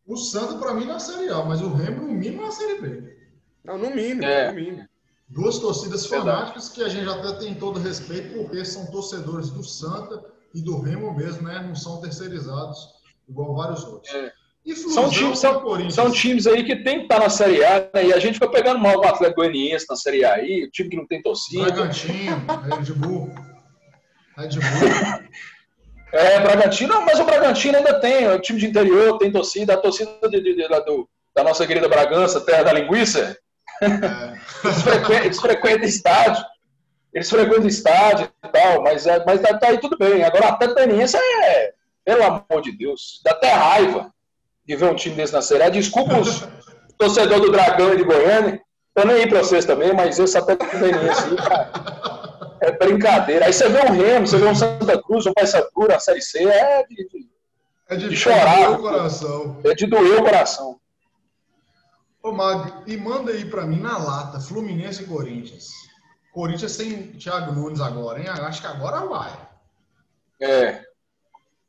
O 0.06 0.16
Santa, 0.16 0.58
para 0.58 0.74
mim, 0.74 0.84
na 0.84 1.00
Série 1.00 1.28
A, 1.28 1.42
mas 1.42 1.60
o 1.60 1.72
Remo, 1.72 2.06
no 2.06 2.12
mínimo, 2.12 2.42
na 2.42 2.52
Série 2.52 2.80
B. 2.80 3.16
Não, 3.64 3.76
no 3.76 3.90
mínimo, 3.90 4.22
é. 4.22 4.48
no 4.48 4.54
mínimo. 4.54 4.88
Duas 5.28 5.58
torcidas 5.58 6.06
fanáticas 6.06 6.68
que 6.68 6.84
a 6.84 6.88
gente 6.88 7.08
até 7.08 7.32
tem 7.40 7.56
todo 7.56 7.80
respeito, 7.80 8.32
porque 8.32 8.64
são 8.64 8.86
torcedores 8.92 9.50
do 9.50 9.64
Santa 9.64 10.35
e 10.54 10.62
do 10.62 10.80
Remo 10.80 11.14
mesmo, 11.14 11.42
né? 11.42 11.64
Não 11.66 11.74
são 11.74 12.00
terceirizados, 12.00 12.78
igual 13.28 13.54
vários 13.54 13.84
outros. 13.84 14.12
É. 14.14 14.32
São 14.74 15.08
times, 15.08 15.38
são, 15.38 15.90
são, 15.90 16.10
times 16.10 16.44
aí 16.44 16.64
que 16.64 16.82
tem 16.82 16.98
que 16.98 17.02
estar 17.04 17.20
na 17.20 17.30
Série 17.30 17.64
A, 17.64 17.88
né? 17.94 18.06
E 18.06 18.12
a 18.12 18.18
gente 18.18 18.34
fica 18.34 18.50
pegando 18.50 18.80
mal 18.80 18.96
o 18.96 19.06
Atlético 19.06 19.42
Goianiense 19.42 19.86
na 19.88 19.94
Série 19.94 20.24
A 20.24 20.34
aí, 20.34 20.64
o 20.64 20.70
time 20.70 20.90
que 20.90 20.96
não 20.96 21.06
tem 21.06 21.22
torcida. 21.22 21.66
Bragantino, 21.66 22.44
Red 22.64 22.92
Bull. 22.94 23.30
Red 24.36 24.48
Bull. 24.48 25.28
É, 26.12 26.40
Bragantino, 26.40 27.02
mas 27.02 27.18
o 27.18 27.24
Bragantino 27.24 27.76
ainda 27.76 28.00
tem, 28.00 28.24
é 28.24 28.34
um 28.34 28.40
time 28.40 28.58
de 28.58 28.66
interior, 28.66 29.18
tem 29.18 29.30
torcida, 29.30 29.74
a 29.74 29.76
torcida 29.76 30.10
de, 30.30 30.40
de, 30.40 30.54
de, 30.54 30.68
do, 30.68 31.08
da 31.34 31.42
nossa 31.42 31.66
querida 31.66 31.88
Bragança, 31.88 32.40
terra 32.40 32.62
da 32.62 32.72
linguiça, 32.72 33.36
é. 33.82 33.86
eles, 34.64 34.82
frequentam, 34.82 35.24
eles 35.24 35.40
frequentam 35.40 35.84
estádio, 35.84 36.44
eles 37.16 37.30
frequentam 37.30 37.66
estádio 37.66 38.28
e 38.44 38.48
tal, 38.48 38.82
mas, 38.82 39.06
é, 39.06 39.24
mas 39.24 39.40
tá, 39.40 39.56
tá 39.58 39.68
aí 39.68 39.78
tudo 39.78 39.96
bem. 39.96 40.22
Agora, 40.22 40.48
até 40.48 40.72
Teniense 40.74 41.16
é, 41.16 41.72
pelo 42.04 42.22
amor 42.22 42.62
de 42.62 42.76
Deus, 42.76 43.20
dá 43.24 43.32
até 43.32 43.52
raiva 43.52 44.12
de 44.64 44.76
ver 44.76 44.90
um 44.90 44.94
time 44.94 45.16
desse 45.16 45.32
na 45.32 45.42
Série. 45.42 45.70
Desculpa 45.70 46.18
os 46.18 46.46
torcedores 46.98 47.42
do 47.42 47.50
Dragão 47.50 47.94
e 47.94 47.96
de 47.96 48.04
Goiânia, 48.04 48.60
eu 48.94 49.06
nem 49.06 49.22
ir 49.22 49.28
para 49.28 49.42
vocês 49.42 49.64
também, 49.64 49.92
mas 49.92 50.18
esse 50.18 50.36
até 50.36 50.56
Teniense 50.56 51.24
aí, 51.30 51.36
cara 51.36 51.96
é 52.60 52.72
brincadeira. 52.72 53.46
Aí 53.46 53.52
você 53.52 53.68
vê 53.68 53.80
um 53.80 53.92
Remo, 53.92 54.26
você 54.26 54.38
vê 54.38 54.46
um 54.46 54.54
Santa 54.54 55.00
Cruz, 55.02 55.26
um 55.26 55.32
Paysandu, 55.32 55.92
a 55.92 56.00
Série 56.00 56.22
C, 56.22 56.44
é 56.44 56.86
de, 56.86 56.96
de, 57.08 57.28
é 57.88 57.96
de, 57.96 58.08
de 58.08 58.16
chorar. 58.16 58.60
É 58.60 58.64
de 58.64 58.66
doer 58.66 58.78
o 58.78 58.82
coração. 58.82 59.60
É 59.64 59.74
de 59.74 59.86
doer 59.86 60.20
o 60.20 60.24
coração. 60.24 60.80
Ô, 62.22 62.32
Mag, 62.32 62.72
e 62.86 62.96
manda 62.96 63.30
aí 63.30 63.44
pra 63.44 63.66
mim 63.66 63.80
na 63.80 63.96
lata, 63.96 64.40
Fluminense 64.40 65.02
e 65.02 65.06
Corinthians. 65.06 65.70
Corinthians 66.36 66.72
sem 66.72 67.12
Thiago 67.12 67.50
Nunes 67.52 67.80
agora, 67.80 68.20
hein? 68.20 68.28
Acho 68.28 68.60
que 68.60 68.66
agora 68.66 69.06
vai. 69.06 69.48
É. 70.38 70.84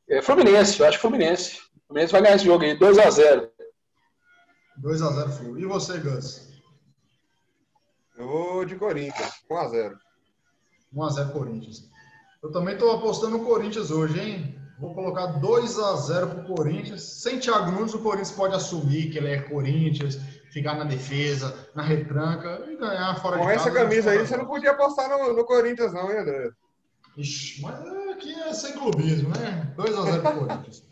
É 0.10 0.22
Fluminense, 0.22 0.82
eu 0.82 0.86
acho 0.86 1.00
Fluminense. 1.00 1.62
Fluminense 1.88 2.12
vai 2.12 2.22
ganhar 2.22 2.36
esse 2.36 2.44
jogo 2.44 2.66
aí, 2.66 2.78
2x0. 2.78 3.50
2x0 4.84 5.30
Flu. 5.30 5.58
E 5.58 5.66
você, 5.66 6.00
Gus? 6.00 6.50
Eu 8.18 8.28
vou 8.28 8.66
de 8.66 8.76
Corinthians, 8.76 9.42
1x0. 9.50 9.96
1x0 10.94 11.32
Corinthians. 11.32 11.90
Eu 12.44 12.52
também 12.52 12.74
estou 12.74 12.92
apostando 12.92 13.38
no 13.38 13.46
Corinthians 13.46 13.90
hoje, 13.90 14.20
hein? 14.20 14.60
Vou 14.82 14.94
colocar 14.94 15.40
2x0 15.40 16.28
para 16.28 16.42
o 16.42 16.56
Corinthians. 16.56 17.04
Sem 17.04 17.40
Thiago 17.40 17.72
Nunes, 17.72 17.94
o 17.94 18.00
Corinthians 18.00 18.32
pode 18.32 18.54
assumir 18.54 19.12
que 19.12 19.18
ele 19.18 19.30
é 19.30 19.40
Corinthians, 19.44 20.18
ficar 20.52 20.76
na 20.76 20.84
defesa, 20.84 21.70
na 21.76 21.84
retranca 21.84 22.64
e 22.68 22.78
ganhar 22.78 23.16
fora 23.20 23.38
Com 23.38 23.46
de 23.46 23.54
casa. 23.54 23.64
Com 23.64 23.70
essa 23.70 23.72
camisa 23.72 24.12
aí, 24.12 24.20
você 24.20 24.38
não 24.38 24.46
podia 24.46 24.72
apostar 24.72 25.10
no, 25.10 25.34
no 25.34 25.46
Corinthians, 25.46 25.94
não, 25.94 26.12
hein, 26.12 26.20
André? 26.20 26.50
Ixi, 27.18 27.62
mas 27.62 27.86
aqui 28.12 28.34
é 28.34 28.54
sem 28.54 28.74
clubismo, 28.74 29.30
né? 29.30 29.74
2x0 29.76 30.22
para 30.22 30.36
o 30.36 30.48
Corinthians. 30.48 30.84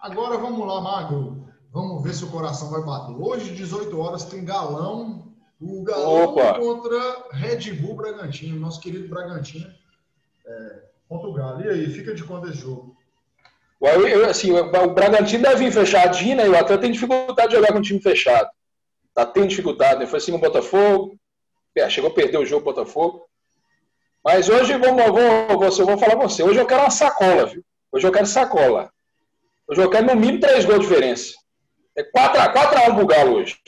Agora 0.00 0.36
vamos 0.36 0.66
lá, 0.66 0.80
Magro. 0.80 1.46
Vamos 1.72 2.02
ver 2.02 2.12
se 2.12 2.24
o 2.24 2.30
coração 2.30 2.70
vai 2.70 2.82
bater. 2.82 3.14
Hoje, 3.16 3.54
18 3.54 3.98
horas, 3.98 4.24
tem 4.24 4.44
galão 4.44 5.32
o 5.60 5.82
Galo 5.84 6.24
Opa. 6.24 6.58
contra 6.58 7.28
Red 7.30 7.72
Bull 7.74 7.94
Bragantino, 7.94 8.58
nosso 8.58 8.80
querido 8.80 9.08
Bragantino, 9.08 9.72
é, 10.44 10.82
contra 11.08 11.28
o 11.28 11.32
Galo. 11.32 11.62
E 11.62 11.68
aí, 11.68 11.86
fica 11.86 12.14
de 12.14 12.24
quanto 12.24 12.48
esse 12.48 12.58
jogo? 12.58 12.96
Eu, 13.80 14.28
assim, 14.28 14.52
o 14.52 14.94
Bragantino 14.94 15.42
deve 15.42 15.64
vir 15.64 15.72
fechadinho, 15.72 16.36
né? 16.36 16.48
O 16.48 16.52
Atlético 16.52 16.82
tem 16.82 16.92
dificuldade 16.92 17.48
de 17.48 17.56
jogar 17.56 17.72
com 17.72 17.78
um 17.78 17.82
time 17.82 18.00
fechado. 18.00 18.48
Tá 19.14 19.26
tendo 19.26 19.48
dificuldade, 19.48 20.00
né? 20.00 20.06
Foi 20.06 20.18
assim 20.18 20.32
com 20.32 20.38
o 20.38 20.40
Botafogo. 20.40 21.18
É, 21.76 21.88
chegou 21.88 22.10
a 22.10 22.14
perder 22.14 22.38
o 22.38 22.46
jogo 22.46 22.64
Botafogo. 22.64 23.26
Mas 24.24 24.48
hoje, 24.48 24.76
vamos, 24.78 25.04
vou, 25.06 25.22
eu 25.22 25.86
vou 25.86 25.98
falar 25.98 26.16
com 26.16 26.28
você. 26.28 26.42
Hoje 26.42 26.60
eu 26.60 26.66
quero 26.66 26.82
uma 26.82 26.90
sacola, 26.90 27.46
viu? 27.46 27.64
Hoje 27.90 28.06
eu 28.06 28.12
quero 28.12 28.26
sacola. 28.26 28.90
Hoje 29.66 29.82
eu 29.82 29.90
quero 29.90 30.06
no 30.06 30.16
mínimo 30.16 30.40
três 30.40 30.64
gols 30.64 30.80
de 30.80 30.86
diferença. 30.86 31.34
É 31.96 32.02
4x1 32.02 32.94
pro 32.94 33.06
Galo 33.06 33.36
hoje. 33.36 33.58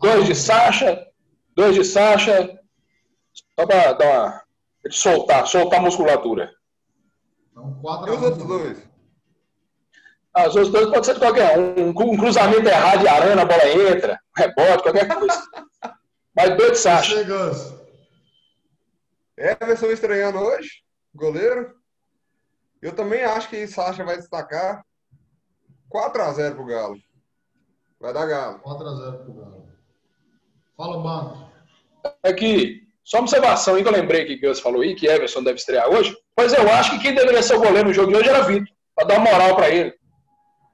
Dois 0.00 0.26
de 0.26 0.34
Sacha, 0.34 1.06
Dois 1.54 1.74
de 1.74 1.84
Sacha, 1.84 2.58
só 3.32 3.66
para 3.66 3.92
dar 3.92 4.10
uma. 4.10 4.42
De 4.84 4.96
soltar, 4.96 5.46
soltar 5.46 5.78
a 5.78 5.82
musculatura. 5.82 6.52
Então, 7.52 7.78
quatro 7.80 8.12
e 8.12 8.16
os 8.16 8.22
outros 8.22 8.46
dois? 8.46 8.91
Os 10.34 10.56
outros 10.56 10.70
dois 10.70 10.90
pode 10.90 11.06
ser 11.06 11.14
de 11.14 11.20
qualquer 11.20 11.58
um. 11.58 11.90
Um 11.90 12.16
cruzamento 12.16 12.66
errado 12.66 13.00
de 13.00 13.08
arana, 13.08 13.42
a 13.42 13.44
bola 13.44 13.68
entra, 13.68 14.18
um 14.36 14.42
rebote, 14.42 14.82
qualquer 14.82 15.08
coisa. 15.08 15.42
Mas 16.34 16.56
dois 16.56 16.72
de 16.72 16.78
Sacha. 16.78 17.14
Everson 19.36 19.86
estreando 19.86 20.38
hoje, 20.38 20.70
goleiro. 21.14 21.74
Eu 22.80 22.92
também 22.94 23.22
acho 23.22 23.48
que 23.48 23.66
Sacha 23.66 24.04
vai 24.04 24.16
destacar 24.16 24.84
4x0 25.92 26.54
pro 26.54 26.66
Galo. 26.66 26.96
Vai 28.00 28.12
dar 28.12 28.26
Galo. 28.26 28.58
4x0 28.60 29.24
pro 29.24 29.34
Galo. 29.34 29.68
Fala, 30.76 30.98
Banco. 31.02 31.52
É 32.22 32.32
que, 32.32 32.82
só 33.04 33.20
observação 33.20 33.74
aí 33.74 33.82
que 33.82 33.88
eu 33.88 33.92
lembrei 33.92 34.24
que 34.24 34.34
o 34.34 34.48
Gus 34.48 34.58
falou 34.58 34.80
aí, 34.80 34.94
que 34.94 35.06
Everson 35.06 35.42
deve 35.42 35.58
estrear 35.58 35.88
hoje, 35.88 36.16
mas 36.36 36.52
eu 36.52 36.68
acho 36.72 36.92
que 36.92 37.00
quem 37.00 37.14
deveria 37.14 37.42
ser 37.42 37.54
o 37.54 37.60
goleiro 37.60 37.88
no 37.88 37.94
jogo 37.94 38.10
de 38.10 38.16
hoje 38.16 38.28
era 38.28 38.42
Vitor, 38.42 38.74
para 38.96 39.06
dar 39.06 39.20
moral 39.20 39.54
para 39.54 39.70
ele. 39.70 39.94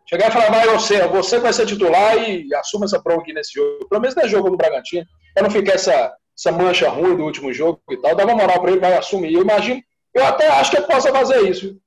Chegar 0.08 0.28
e 0.28 0.32
falar, 0.32 0.50
vai 0.50 0.66
você, 0.68 1.06
você 1.06 1.38
vai 1.38 1.52
ser 1.52 1.66
titular 1.66 2.16
e 2.16 2.54
assuma 2.54 2.86
essa 2.86 3.00
prova 3.00 3.20
aqui 3.20 3.32
nesse 3.34 3.52
jogo. 3.52 3.86
Pelo 3.88 4.00
menos 4.00 4.16
não 4.16 4.22
é 4.22 4.28
jogo 4.28 4.48
no 4.48 4.56
Bragantino, 4.56 5.04
para 5.34 5.42
não 5.42 5.50
ficar 5.50 5.74
essa, 5.74 6.14
essa 6.36 6.50
mancha 6.50 6.88
ruim 6.88 7.14
do 7.14 7.24
último 7.24 7.52
jogo 7.52 7.80
e 7.90 7.96
tal. 7.98 8.14
Dava 8.14 8.34
moral 8.34 8.60
para 8.60 8.70
ele, 8.70 8.80
vai 8.80 8.96
assumir. 8.96 9.34
Eu 9.34 9.42
imagino, 9.42 9.82
eu 10.14 10.24
até 10.24 10.48
acho 10.48 10.70
que 10.70 10.78
ele 10.78 10.86
possa 10.86 11.12
fazer 11.12 11.42
isso. 11.42 11.78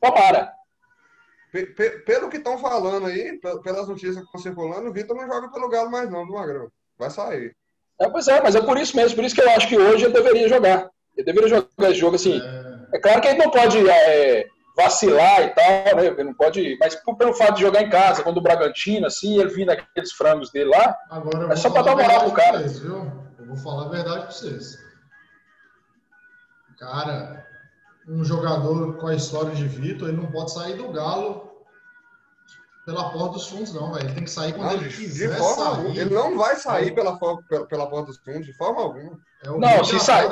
Tomara. 0.00 0.52
Pelo 2.06 2.28
que 2.28 2.36
estão 2.36 2.58
falando 2.58 3.06
aí, 3.06 3.40
pelas 3.64 3.88
notícias 3.88 4.18
que 4.18 4.24
estão 4.24 4.40
circulando, 4.40 4.88
o 4.88 4.92
Vitor 4.92 5.16
não 5.16 5.26
joga 5.26 5.50
pelo 5.50 5.68
Galo 5.68 5.90
mais 5.90 6.08
não, 6.08 6.24
do 6.24 6.34
Magrão. 6.34 6.70
Vai 6.96 7.10
sair. 7.10 7.56
É, 8.00 8.08
pois 8.08 8.28
é, 8.28 8.40
mas 8.40 8.54
é 8.54 8.60
por 8.60 8.78
isso 8.78 8.94
mesmo, 8.94 9.16
por 9.16 9.24
isso 9.24 9.34
que 9.34 9.40
eu 9.40 9.50
acho 9.50 9.66
que 9.66 9.76
hoje 9.76 10.04
ele 10.04 10.14
deveria 10.14 10.48
jogar. 10.48 10.88
Ele 11.16 11.24
deveria 11.24 11.48
jogar 11.48 11.90
esse 11.90 11.94
jogo 11.94 12.14
assim. 12.14 12.40
É, 12.40 12.96
é 12.96 13.00
claro 13.00 13.20
que 13.20 13.26
ele 13.26 13.38
não 13.38 13.50
pode 13.50 13.78
é, 13.90 14.46
vacilar 14.78 15.42
e 15.42 15.48
tal, 15.50 15.96
né? 15.96 16.06
Ele 16.06 16.24
não 16.24 16.34
pode. 16.34 16.78
Mas 16.78 16.94
pelo 17.18 17.34
fato 17.34 17.56
de 17.56 17.62
jogar 17.62 17.82
em 17.82 17.90
casa, 17.90 18.22
quando 18.22 18.38
o 18.38 18.42
Bragantino, 18.42 19.06
assim, 19.06 19.40
ele 19.40 19.50
vir 19.50 19.66
naqueles 19.66 20.12
frangos 20.12 20.52
dele 20.52 20.70
lá, 20.70 20.96
Agora, 21.10 21.52
é 21.52 21.56
só 21.56 21.68
para 21.68 21.82
dar 21.82 21.96
moral 21.96 22.20
pro 22.20 22.32
cara. 22.32 22.58
Vocês, 22.60 22.78
viu? 22.78 23.10
Eu 23.38 23.46
vou 23.46 23.56
falar 23.56 23.86
a 23.86 23.88
verdade 23.88 24.22
pra 24.22 24.30
vocês. 24.30 24.78
Cara, 26.78 27.44
um 28.06 28.24
jogador 28.24 28.96
com 28.98 29.08
a 29.08 29.14
história 29.14 29.50
de 29.50 29.66
Vitor, 29.66 30.08
ele 30.08 30.16
não 30.16 30.30
pode 30.30 30.52
sair 30.52 30.76
do 30.76 30.92
Galo 30.92 31.48
pela 32.86 33.10
porta 33.10 33.34
dos 33.34 33.48
fundos, 33.48 33.74
não, 33.74 33.92
velho. 33.92 34.06
Ele 34.06 34.14
tem 34.14 34.24
que 34.24 34.30
sair 34.30 34.52
quando 34.52 34.66
não, 34.66 34.74
ele 34.74 34.88
quiser 34.88 35.30
de 35.30 35.36
forma 35.36 35.74
sair. 35.74 35.98
Ele 35.98 36.14
não 36.14 36.38
vai 36.38 36.56
sair 36.56 36.94
pela, 36.94 37.18
pela, 37.18 37.66
pela 37.66 37.90
porta 37.90 38.06
dos 38.06 38.18
fundos, 38.18 38.46
de 38.46 38.52
forma 38.54 38.80
alguma. 38.80 39.18
É 39.42 39.48
não, 39.50 39.84
se 39.84 39.98
sai. 39.98 40.26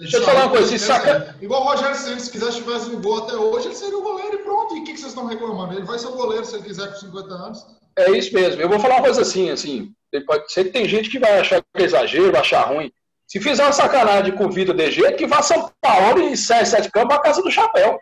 Deixa 0.00 0.16
eu 0.16 0.22
falar 0.22 0.44
uma 0.44 0.50
coisa, 0.50 0.66
se 0.66 0.78
saca. 0.78 1.36
Igual 1.42 1.60
o 1.60 1.64
Rogério 1.64 1.94
Senna, 1.94 2.18
se 2.18 2.30
quisesse 2.30 2.62
tivesse 2.62 2.88
no 2.88 3.00
gol 3.00 3.18
até 3.18 3.36
hoje, 3.36 3.66
ele 3.66 3.74
seria 3.74 3.98
o 3.98 4.02
goleiro 4.02 4.34
e 4.34 4.38
pronto. 4.38 4.74
E 4.74 4.80
o 4.80 4.84
que, 4.84 4.94
que 4.94 4.98
vocês 4.98 5.12
estão 5.12 5.26
reclamando? 5.26 5.74
Ele 5.74 5.84
vai 5.84 5.98
ser 5.98 6.06
o 6.06 6.12
goleiro 6.12 6.44
se 6.44 6.54
ele 6.54 6.62
quiser 6.62 6.88
com 6.88 6.96
50 6.96 7.34
anos. 7.34 7.66
É 7.98 8.10
isso 8.12 8.34
mesmo. 8.34 8.62
Eu 8.62 8.68
vou 8.68 8.80
falar 8.80 8.94
uma 8.96 9.02
coisa 9.02 9.20
assim, 9.20 9.50
assim. 9.50 9.92
Pode 10.26 10.50
ser 10.50 10.64
que 10.64 10.70
tem 10.70 10.88
gente 10.88 11.10
que 11.10 11.18
vai 11.18 11.38
achar 11.38 11.60
que 11.60 11.82
é 11.82 11.84
exagero, 11.84 12.32
vai 12.32 12.40
achar 12.40 12.62
ruim. 12.62 12.90
Se 13.26 13.38
fizer 13.40 13.62
uma 13.62 13.72
sacanagem 13.72 14.34
com 14.34 14.46
o 14.46 14.50
Vitor 14.50 14.74
de 14.74 14.90
jeito, 14.90 15.18
que 15.18 15.26
vá 15.26 15.42
São 15.42 15.70
Paulo 15.82 16.20
e 16.30 16.36
sai 16.36 16.64
sete 16.64 16.90
campos 16.90 17.16
a 17.16 17.20
casa 17.20 17.42
do 17.42 17.50
chapéu. 17.50 17.98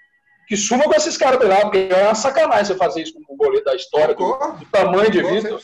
que 0.46 0.57
suma 0.57 0.84
com 0.84 0.94
esses 0.94 1.16
caras 1.16 1.46
lá, 1.46 1.62
porque 1.62 1.88
é 1.90 2.05
uma 2.05 2.14
sacanagem 2.14 2.66
você 2.66 2.74
fazer 2.76 3.03
isso 3.03 3.12
com 3.14 3.34
o 3.34 3.36
goleiro 3.36 3.64
da 3.64 3.74
história, 3.74 4.14
do, 4.14 4.24
do 4.24 4.64
tamanho 4.70 5.11
de 5.11 5.20
Vitor. 5.20 5.61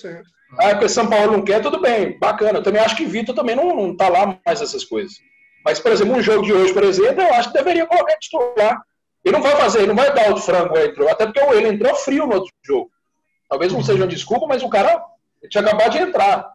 Ah, 0.58 0.70
porque 0.70 0.88
São 0.88 1.08
Paulo 1.08 1.32
não 1.32 1.42
quer, 1.42 1.62
tudo 1.62 1.80
bem, 1.80 2.18
bacana. 2.18 2.58
Eu 2.58 2.62
também 2.62 2.82
acho 2.82 2.96
que 2.96 3.06
Vitor 3.06 3.34
também 3.34 3.54
não, 3.54 3.74
não 3.74 3.96
tá 3.96 4.08
lá 4.08 4.38
mais 4.44 4.60
essas 4.60 4.84
coisas. 4.84 5.14
Mas, 5.64 5.80
por 5.80 5.90
exemplo, 5.92 6.14
um 6.14 6.22
jogo 6.22 6.44
de 6.44 6.52
hoje, 6.52 6.74
por 6.74 6.84
exemplo, 6.84 7.22
eu 7.22 7.34
acho 7.34 7.50
que 7.50 7.58
deveria 7.58 7.86
colocar 7.86 8.16
titular. 8.18 8.82
Ele 9.24 9.36
não 9.36 9.42
vai 9.42 9.56
fazer, 9.56 9.78
ele 9.78 9.88
não 9.88 9.96
vai 9.96 10.12
dar 10.12 10.32
o 10.32 10.36
frango 10.36 10.76
entrou, 10.76 11.08
até 11.08 11.24
porque 11.24 11.40
ele 11.40 11.68
entrou 11.68 11.94
frio 11.94 12.26
no 12.26 12.34
outro 12.34 12.52
jogo. 12.62 12.90
Talvez 13.48 13.72
não 13.72 13.82
seja 13.82 14.02
uma 14.02 14.06
desculpa, 14.06 14.46
mas 14.46 14.62
o 14.62 14.68
cara 14.68 15.02
tinha 15.48 15.62
acabado 15.62 15.92
de 15.92 15.98
entrar. 15.98 16.52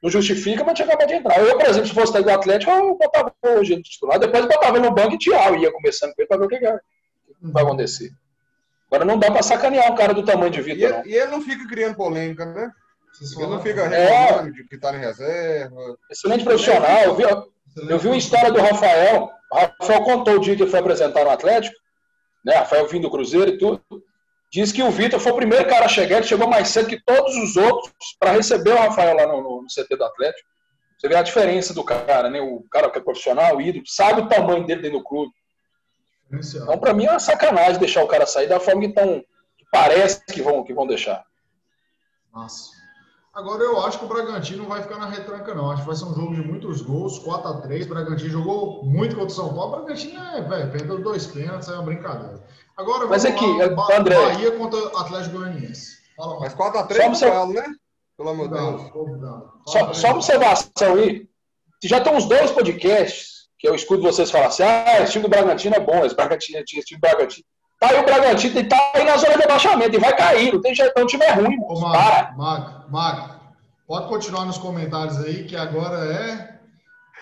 Não 0.00 0.10
justifica, 0.10 0.62
mas 0.62 0.74
tinha 0.74 0.86
acabado 0.86 1.08
de 1.08 1.14
entrar. 1.14 1.40
Eu, 1.40 1.58
por 1.58 1.66
exemplo, 1.66 1.88
se 1.88 1.94
fosse 1.94 2.22
do 2.22 2.30
Atlético, 2.30 2.70
eu 2.70 2.96
botava 2.96 3.32
hoje 3.42 3.74
no 3.74 3.82
titular, 3.82 4.18
depois 4.18 4.46
botava 4.46 4.76
ele 4.76 4.88
no 4.88 4.94
banco 4.94 5.14
e 5.14 5.18
tchau, 5.18 5.56
ia 5.56 5.72
começando 5.72 6.14
com 6.14 6.22
ele 6.22 6.28
para 6.28 6.38
ver 6.38 6.44
o 6.44 6.48
que, 6.48 6.60
vai 7.40 7.62
acontecer. 7.64 8.12
Agora 8.86 9.04
não 9.04 9.18
dá 9.18 9.30
para 9.30 9.42
sacanear 9.42 9.90
um 9.90 9.96
cara 9.96 10.12
do 10.12 10.24
tamanho 10.24 10.50
de 10.50 10.60
Vitor, 10.60 10.90
não. 10.90 11.06
E 11.06 11.14
ele 11.14 11.30
não 11.30 11.40
fica 11.40 11.66
criando 11.66 11.96
polêmica, 11.96 12.44
né? 12.44 12.70
Ele 13.20 13.46
não 13.46 13.60
fica 13.60 13.88
reclamando 13.88 14.48
é... 14.48 14.52
de 14.52 14.64
que 14.64 14.78
tá 14.78 14.94
em 14.94 15.00
reserva. 15.00 15.98
Excelente 16.10 16.44
profissional. 16.44 17.02
Eu 17.02 17.14
vi, 17.14 17.24
eu 17.76 17.98
vi 17.98 18.08
uma 18.08 18.16
história 18.16 18.50
do 18.50 18.60
Rafael. 18.60 19.30
O 19.50 19.56
Rafael 19.56 20.02
contou 20.02 20.34
o 20.34 20.40
dia 20.40 20.56
que 20.56 20.62
ele 20.62 20.70
foi 20.70 20.80
apresentar 20.80 21.24
no 21.24 21.30
Atlético, 21.30 21.76
né? 22.44 22.54
Rafael 22.54 22.88
vindo 22.88 23.02
do 23.02 23.10
Cruzeiro 23.10 23.50
e 23.50 23.58
tudo. 23.58 23.82
Diz 24.52 24.70
que 24.70 24.82
o 24.82 24.90
Vitor 24.90 25.18
foi 25.18 25.32
o 25.32 25.36
primeiro 25.36 25.66
cara 25.66 25.86
a 25.86 25.88
chegar, 25.88 26.18
ele 26.18 26.26
chegou 26.26 26.46
mais 26.46 26.68
cedo 26.68 26.88
que 26.88 27.02
todos 27.02 27.34
os 27.36 27.56
outros 27.56 27.92
para 28.18 28.32
receber 28.32 28.72
o 28.72 28.78
Rafael 28.78 29.16
lá 29.16 29.26
no, 29.26 29.42
no, 29.42 29.62
no, 29.62 29.66
CT 29.66 29.96
do 29.96 30.04
Atlético. 30.04 30.48
Você 30.98 31.08
vê 31.08 31.16
a 31.16 31.22
diferença 31.22 31.72
do 31.72 31.82
cara, 31.82 32.28
né? 32.28 32.40
O 32.40 32.62
cara 32.70 32.90
que 32.90 32.98
é 32.98 33.02
profissional, 33.02 33.60
ídolo, 33.60 33.84
sabe 33.86 34.20
o 34.20 34.28
tamanho 34.28 34.66
dele 34.66 34.82
dentro 34.82 34.98
do 34.98 35.04
clube. 35.04 35.32
Então, 36.30 36.78
para 36.78 36.94
mim, 36.94 37.06
é 37.06 37.10
uma 37.10 37.18
sacanagem 37.18 37.78
deixar 37.78 38.04
o 38.04 38.08
cara 38.08 38.26
sair 38.26 38.46
da 38.46 38.60
forma 38.60 38.82
que, 38.82 38.88
tão, 38.90 39.20
que 39.56 39.64
parece 39.70 40.24
que 40.26 40.40
vão, 40.40 40.62
que 40.64 40.72
vão 40.72 40.86
deixar. 40.86 41.24
Nossa. 42.32 42.81
Agora 43.34 43.62
eu 43.62 43.80
acho 43.80 43.98
que 43.98 44.04
o 44.04 44.08
Bragantino 44.08 44.62
não 44.62 44.68
vai 44.68 44.82
ficar 44.82 44.98
na 44.98 45.06
retranca, 45.06 45.54
não. 45.54 45.70
Acho 45.70 45.82
que 45.82 45.86
vai 45.86 45.96
ser 45.96 46.04
um 46.04 46.14
jogo 46.14 46.34
de 46.34 46.42
muitos 46.42 46.82
gols, 46.82 47.18
4x3. 47.20 47.86
O 47.86 47.88
Bragantino 47.88 48.30
jogou 48.30 48.84
muito 48.84 49.16
contra 49.16 49.32
o 49.32 49.34
São 49.34 49.54
Paulo. 49.54 49.72
O 49.72 49.76
Bragantino 49.76 50.22
é, 50.22 50.42
velho, 50.42 50.70
perdeu 50.70 51.02
dois 51.02 51.26
pênaltis, 51.26 51.68
é 51.68 51.72
uma 51.72 51.82
brincadeira. 51.82 52.44
Agora 52.76 53.06
Mas 53.06 53.24
aqui, 53.24 53.46
lá, 53.46 53.96
André. 53.96 54.14
Bahia 54.16 54.52
contra 54.52 54.78
Atlético 55.00 55.38
Goianiense. 55.38 55.96
Mas 56.40 56.54
4x3 56.54 56.96
é 56.98 57.14
só, 57.14 57.30
Galo, 57.30 57.52
né? 57.54 57.74
Pelo 58.18 58.28
amor 58.28 58.48
de 58.48 58.54
Deus. 58.54 58.82
Só, 59.66 59.92
só 59.94 60.10
observação 60.10 60.94
aí. 60.94 61.26
Já 61.82 62.00
tem 62.00 62.14
uns 62.14 62.26
dois 62.26 62.50
podcasts 62.50 63.48
que 63.58 63.66
eu 63.66 63.74
escuto 63.74 64.02
vocês 64.02 64.30
falar 64.30 64.48
assim: 64.48 64.62
ah, 64.62 65.00
esse 65.02 65.12
time 65.12 65.22
do 65.22 65.30
Bragantino 65.30 65.74
é 65.74 65.80
bom, 65.80 66.04
esse, 66.04 66.14
Bragantino, 66.14 66.58
esse 66.58 66.84
time 66.84 67.00
do 67.00 67.00
Bragantino. 67.00 67.46
Tá 67.82 67.90
aí 67.90 67.98
o 67.98 68.04
Bragantino, 68.04 68.60
e 68.60 68.64
tá 68.64 68.92
aí 68.94 69.02
na 69.02 69.16
zona 69.16 69.36
de 69.36 69.42
abaixamento 69.42 69.96
e 69.96 69.98
vai 69.98 70.16
cair, 70.16 70.52
não 70.52 70.60
tem 70.60 70.72
jeito, 70.72 70.96
o 70.96 71.04
time 71.04 71.24
é 71.24 71.32
ruim. 71.32 71.58
Ô, 71.62 71.80
Mago, 71.80 72.38
Mago, 72.38 72.84
Mago, 72.88 73.40
pode 73.88 74.06
continuar 74.06 74.44
nos 74.44 74.56
comentários 74.56 75.18
aí, 75.18 75.42
que 75.42 75.56
agora 75.56 75.98
é, 76.14 76.60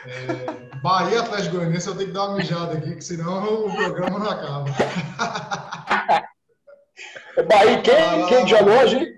é 0.07 0.77
Bahia 0.83 1.21
Atlético 1.21 1.57
Goianiense, 1.57 1.89
eu 1.89 1.97
tenho 1.97 2.09
que 2.09 2.13
dar 2.13 2.27
uma 2.27 2.37
mijada 2.37 2.77
aqui, 2.77 2.95
que 2.95 3.03
senão 3.03 3.69
o 3.69 3.75
programa 3.75 4.19
não 4.19 4.31
acaba. 4.31 4.67
Bahia, 7.49 7.81
quem, 7.81 8.27
quem 8.27 8.47
joga 8.47 8.83
hoje? 8.83 9.15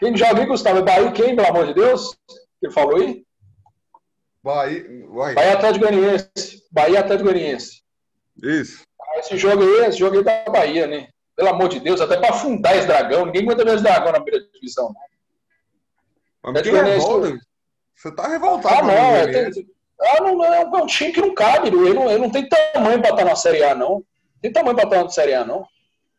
Quem 0.00 0.16
joga 0.16 0.40
aí, 0.40 0.46
Gustavo? 0.46 0.78
É 0.78 0.82
Bahia 0.82 1.12
quem, 1.12 1.36
pelo 1.36 1.48
amor 1.48 1.66
de 1.68 1.74
Deus? 1.74 2.18
Ele 2.60 2.72
falou 2.72 2.96
aí? 2.96 3.24
Bahia, 4.42 4.84
Bahia 5.32 5.52
Atlético 5.52 5.86
Goianiense. 5.86 6.64
Bahia 6.72 6.98
Atlético 6.98 7.30
Goianiense. 7.30 7.84
Isso. 8.42 8.84
Esse 9.16 9.36
jogo 9.36 9.62
aí, 9.62 9.86
esse 9.86 9.98
jogo 9.98 10.16
aí 10.16 10.24
da 10.24 10.44
Bahia, 10.44 10.86
né? 10.86 11.08
Pelo 11.34 11.50
amor 11.50 11.68
de 11.68 11.80
Deus, 11.80 12.00
até 12.00 12.16
para 12.16 12.30
afundar 12.30 12.76
esse 12.76 12.86
dragão. 12.86 13.26
Ninguém 13.26 13.42
aguenta 13.42 13.64
ver 13.64 13.74
esse 13.74 13.82
dragão 13.82 14.12
na 14.12 14.20
primeira 14.20 14.46
divisão. 14.52 14.94
Mas 16.42 16.62
que 16.62 16.70
revolta? 16.70 17.38
Você 17.94 18.14
tá 18.14 18.28
revoltado. 18.28 18.74
Ah, 18.74 18.82
não. 18.82 19.16
É, 19.16 19.50
tem, 19.50 19.66
ah, 20.00 20.20
não, 20.20 20.44
é, 20.44 20.62
é 20.62 20.66
um 20.66 20.86
time 20.86 21.12
que 21.12 21.20
não 21.20 21.34
cabe. 21.34 21.68
Ele 21.68 21.94
não, 21.94 22.10
ele 22.10 22.18
não 22.18 22.30
tem 22.30 22.48
tamanho 22.48 23.00
para 23.00 23.10
estar 23.10 23.24
na 23.24 23.36
Série 23.36 23.64
A, 23.64 23.74
não. 23.74 24.04
Tem 24.40 24.52
tamanho 24.52 24.76
para 24.76 24.84
estar 24.84 25.02
na 25.02 25.08
Série 25.08 25.34
A, 25.34 25.44
não. 25.44 25.66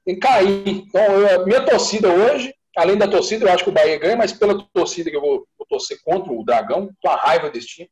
Tem 0.04 0.16
que 0.16 0.22
cair. 0.22 0.68
Então, 0.68 1.02
eu, 1.02 1.46
minha 1.46 1.64
torcida 1.66 2.10
hoje, 2.10 2.54
além 2.76 2.98
da 2.98 3.08
torcida, 3.08 3.46
eu 3.46 3.54
acho 3.54 3.64
que 3.64 3.70
o 3.70 3.74
Bahia 3.74 3.98
ganha, 4.00 4.16
mas 4.16 4.34
pela 4.34 4.64
torcida 4.74 5.10
que 5.10 5.16
eu 5.16 5.22
vou, 5.22 5.48
vou 5.58 5.68
torcer 5.68 6.00
contra 6.04 6.32
o 6.32 6.44
Dragão, 6.44 6.90
com 7.02 7.10
a 7.10 7.16
raiva 7.16 7.50
desse 7.50 7.68
time, 7.68 7.90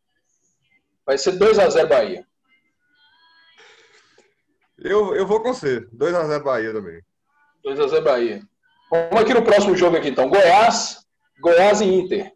vai 1.06 1.18
ser 1.18 1.34
2x0 1.34 1.88
Bahia. 1.88 2.26
Eu, 4.78 5.16
eu 5.16 5.26
vou 5.26 5.42
com 5.42 5.54
você. 5.54 5.82
2x0 5.96 6.44
Bahia 6.44 6.74
também. 6.74 7.02
2x0 7.66 8.04
Bahia. 8.04 8.42
Vamos 8.92 9.22
aqui 9.22 9.34
no 9.34 9.44
próximo 9.44 9.76
jogo 9.76 9.98
aqui, 9.98 10.10
então. 10.10 10.30
Goiás, 10.30 11.06
Goiás 11.40 11.82
e 11.82 11.86
Inter. 11.86 12.32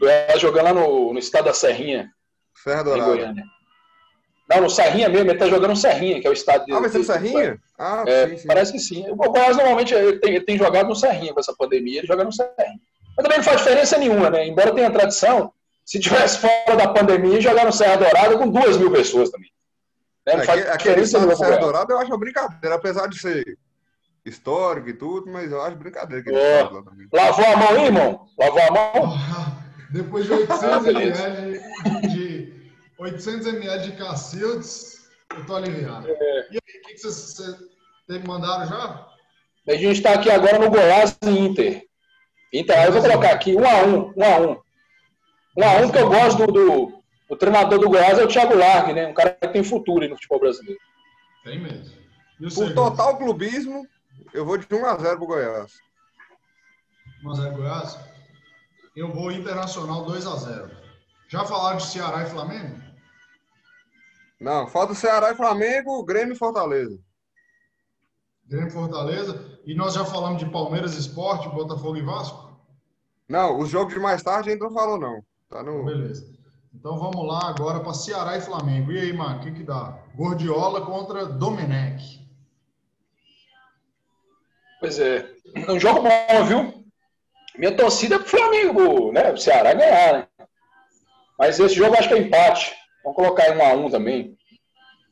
Goiás 0.00 0.40
jogando 0.40 0.64
lá 0.64 0.74
no, 0.74 1.12
no 1.12 1.18
estado 1.18 1.46
da 1.46 1.54
Serrinha. 1.54 2.10
Serra 2.54 2.82
Dourada. 2.82 3.34
Não, 4.48 4.62
no 4.62 4.70
Serrinha 4.70 5.08
mesmo, 5.08 5.30
ele 5.30 5.38
tá 5.38 5.46
jogando 5.46 5.70
no 5.70 5.76
Serrinha, 5.76 6.20
que 6.20 6.26
é 6.26 6.30
o 6.30 6.32
estado 6.32 6.66
de. 6.66 6.72
Ah, 6.72 6.80
mas 6.80 6.94
é 6.94 6.98
no 6.98 7.04
Serrinha? 7.04 7.58
Ah, 7.78 8.04
é, 8.06 8.28
sim, 8.28 8.36
sim. 8.38 8.46
Parece 8.46 8.72
que 8.72 8.78
sim. 8.78 9.10
O 9.10 9.16
Goiás 9.16 9.56
normalmente 9.56 9.94
ele 9.94 10.18
tem, 10.18 10.34
ele 10.34 10.44
tem, 10.44 10.58
jogado 10.58 10.88
no 10.88 10.96
Serrinha 10.96 11.32
com 11.32 11.40
essa 11.40 11.54
pandemia, 11.54 11.98
ele 11.98 12.06
joga 12.06 12.24
no 12.24 12.32
Serrinha. 12.32 12.80
Mas 13.16 13.24
também 13.24 13.38
não 13.38 13.44
faz 13.44 13.58
diferença 13.58 13.98
nenhuma, 13.98 14.30
né? 14.30 14.46
Embora 14.46 14.74
tenha 14.74 14.90
tradição, 14.90 15.52
se 15.84 16.00
tivesse 16.00 16.38
fora 16.38 16.76
da 16.76 16.88
pandemia, 16.88 17.40
jogar 17.40 17.64
no 17.64 17.72
Serra 17.72 17.96
Dourada 17.96 18.36
com 18.36 18.48
duas 18.48 18.76
mil 18.76 18.90
pessoas 18.90 19.30
também. 19.30 19.50
Não 20.26 20.34
é, 20.34 20.44
faz 20.44 20.68
aquele 20.68 21.00
estado 21.02 21.34
Serra 21.36 21.56
Dourada 21.56 21.92
eu 21.92 21.98
acho 21.98 22.10
uma 22.10 22.18
brincadeira, 22.18 22.76
apesar 22.76 23.08
de 23.08 23.18
ser 23.18 23.58
histórico 24.24 24.88
e 24.88 24.94
tudo, 24.94 25.30
mas 25.30 25.50
eu 25.50 25.60
acho 25.60 25.76
brincadeira. 25.76 26.22
Que 26.22 26.30
oh. 26.30 26.74
lá. 26.74 26.82
Lavou 27.12 27.44
a 27.44 27.56
mão 27.56 27.68
aí, 27.70 27.84
irmão? 27.86 28.26
Lavou 28.38 28.62
a 28.62 28.70
mão? 28.70 29.18
Depois 29.90 30.24
de 30.24 30.32
800 30.32 30.86
ml 30.86 31.60
de, 32.00 32.08
de 32.08 32.72
800 32.98 33.46
ml 33.48 33.90
de 33.90 33.96
Cacildes, 33.96 35.10
eu 35.36 35.44
tô 35.44 35.56
aliviado. 35.56 36.08
É. 36.08 36.46
E 36.50 36.54
aí, 36.54 36.80
o 36.80 36.86
que, 36.86 36.98
vocês 36.98 37.58
mandaram 38.26 38.66
já? 38.66 39.08
A 39.68 39.72
gente 39.72 39.92
está 39.92 40.14
aqui 40.14 40.30
agora 40.30 40.58
no 40.58 40.70
Goiás 40.70 41.16
e 41.22 41.28
Inter. 41.28 41.84
Inter, 42.52 42.78
aí 42.78 42.86
eu 42.86 42.92
vou 42.92 43.02
colocar 43.02 43.32
aqui 43.32 43.54
um 43.54 43.66
a 43.66 43.82
um, 43.82 44.12
um 44.16 44.24
a 44.24 44.38
um. 44.38 44.62
Um 45.56 45.64
a 45.64 45.76
um, 45.76 45.82
porque 45.82 45.98
eu 45.98 46.08
gosto 46.08 46.46
do, 46.46 46.52
do 46.52 47.01
o 47.32 47.36
treinador 47.36 47.78
do 47.78 47.88
Goiás 47.88 48.18
é 48.18 48.24
o 48.24 48.28
Thiago 48.28 48.54
Largue, 48.54 48.92
né? 48.92 49.06
Um 49.06 49.14
cara 49.14 49.30
que 49.30 49.48
tem 49.48 49.64
futuro 49.64 50.06
no 50.06 50.16
futebol 50.16 50.38
brasileiro. 50.38 50.78
Tem 51.42 51.58
mesmo. 51.58 51.96
Por 52.54 52.74
total 52.74 53.16
clubismo, 53.16 53.88
eu 54.34 54.44
vou 54.44 54.58
de 54.58 54.66
1x0 54.66 55.16
pro 55.16 55.26
Goiás. 55.26 55.72
1x0 57.24 57.56
Goiás? 57.56 57.98
Eu 58.94 59.10
vou 59.10 59.32
Internacional 59.32 60.04
2x0. 60.04 60.70
Já 61.28 61.42
falaram 61.46 61.78
de 61.78 61.86
Ceará 61.86 62.22
e 62.22 62.26
Flamengo? 62.26 62.82
Não, 64.38 64.66
falta 64.66 64.92
Ceará 64.92 65.32
e 65.32 65.34
Flamengo, 65.34 66.04
Grêmio 66.04 66.34
e 66.34 66.38
Fortaleza. 66.38 67.00
Grêmio 68.44 68.68
e 68.68 68.72
Fortaleza. 68.72 69.58
E 69.64 69.74
nós 69.74 69.94
já 69.94 70.04
falamos 70.04 70.38
de 70.38 70.50
Palmeiras 70.50 70.98
Esporte, 70.98 71.48
Botafogo 71.48 71.96
e 71.96 72.02
Vasco? 72.02 72.60
Não, 73.26 73.58
os 73.58 73.70
jogos 73.70 73.94
de 73.94 74.00
mais 74.00 74.22
tarde 74.22 74.50
ainda 74.50 74.66
não 74.66 74.74
falou, 74.74 75.00
não. 75.00 75.24
Tá 75.48 75.62
no... 75.62 75.82
Beleza. 75.86 76.41
Então 76.74 76.98
vamos 76.98 77.26
lá 77.26 77.48
agora 77.48 77.80
para 77.80 77.92
Ceará 77.92 78.36
e 78.36 78.40
Flamengo. 78.40 78.92
E 78.92 78.98
aí, 78.98 79.12
mano, 79.12 79.38
o 79.38 79.40
que, 79.40 79.52
que 79.52 79.62
dá? 79.62 79.98
Gordiola 80.14 80.84
contra 80.84 81.26
Domenech. 81.26 82.20
Pois 84.80 84.98
é. 84.98 85.30
Um 85.68 85.78
jogo 85.78 86.02
bom, 86.02 86.44
viu? 86.44 86.84
Minha 87.56 87.76
torcida 87.76 88.16
é 88.16 88.18
pro 88.18 88.28
Flamengo, 88.28 89.12
né? 89.12 89.30
O 89.30 89.36
Ceará 89.36 89.74
ganhar, 89.74 90.12
né? 90.14 90.28
Mas 91.38 91.60
esse 91.60 91.74
jogo 91.74 91.96
acho 91.96 92.08
que 92.08 92.14
é 92.14 92.18
empate. 92.18 92.74
Vamos 93.04 93.16
colocar 93.16 93.44
aí 93.44 93.56
um 93.56 93.62
a 93.62 93.74
um 93.74 93.90
também. 93.90 94.36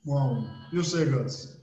Um 0.06 0.16
a 0.16 0.24
um. 0.24 0.50
E 0.72 0.78
o 0.78 0.84
Segas? 0.84 1.60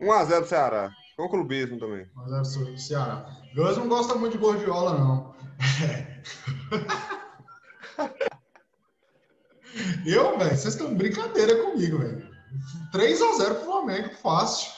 1x0 0.00 0.44
Ceará. 0.44 0.90
Com 1.16 1.28
clubismo 1.28 1.78
também. 1.78 2.06
1x0 2.16 2.76
Ceará. 2.76 3.26
Gus 3.54 3.76
não 3.76 3.88
gosta 3.88 4.14
muito 4.14 4.32
de 4.32 4.38
Gordiola, 4.38 4.98
não. 4.98 5.34
Eu, 10.06 10.38
velho, 10.38 10.50
vocês 10.50 10.74
estão 10.74 10.94
brincadeira 10.94 11.62
comigo, 11.62 11.98
velho. 11.98 12.26
3x0 12.92 13.54
pro 13.54 13.64
Flamengo, 13.64 14.10
fácil. 14.22 14.70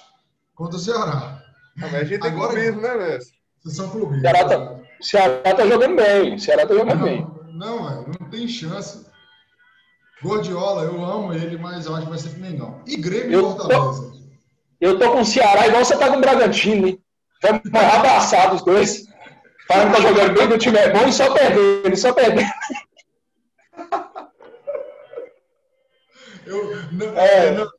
Contra 0.55 0.77
o 0.77 0.81
Ceará. 0.81 1.43
Ah, 1.79 1.89
mas 1.89 1.95
a 1.95 2.05
gente 2.05 2.21
tem 2.21 2.31
Agora, 2.31 2.53
clubismo, 2.53 2.81
né, 2.81 2.97
velho? 2.97 3.23
Vocês 3.61 3.77
são 3.77 3.91
clubismo. 3.91 4.21
Ceará 4.21 4.45
tá, 4.45 4.81
Ceará 5.01 5.55
tá 5.55 5.67
jogando 5.67 5.97
bem. 5.97 6.39
Ceará 6.39 6.67
tá 6.67 6.75
jogando 6.75 6.99
não, 6.99 7.05
bem. 7.05 7.27
Não, 7.55 7.89
velho, 7.89 8.07
não 8.21 8.31
tem 8.31 8.49
chance. 8.49 9.07
Gordiola, 10.23 10.83
eu 10.83 11.03
amo 11.03 11.33
ele, 11.33 11.57
mas 11.57 11.87
eu 11.87 11.95
acho 11.95 12.05
que 12.05 12.11
vai 12.11 12.19
ser 12.19 12.39
Mengão. 12.39 12.83
E 12.87 12.97
Grêmio 12.97 13.39
eu 13.39 13.57
Fortaleza. 13.57 14.03
Tô, 14.03 14.21
eu 14.81 14.99
tô 14.99 15.13
com 15.13 15.21
o 15.21 15.25
Ceará 15.25 15.67
igual 15.67 15.85
você 15.85 15.97
tá 15.97 16.09
com 16.09 16.17
o 16.17 16.21
Bragantino, 16.21 16.89
hein? 16.89 17.03
Vamos 17.43 17.63
abraçar 17.67 18.55
os 18.55 18.63
dois. 18.63 19.05
Falando 19.67 19.95
que 19.95 19.97
tá 19.97 20.09
jogando 20.09 20.35
bem, 20.35 20.49
o 20.49 20.59
time 20.59 20.79
é 20.79 20.93
bom 20.93 21.07
e 21.07 21.13
só 21.13 21.33
perdendo, 21.33 21.97
só 21.97 22.13
perdendo. 22.13 22.51
Eu, 26.51 26.77
não, 26.93 27.19
é. 27.19 27.51
não, 27.53 27.71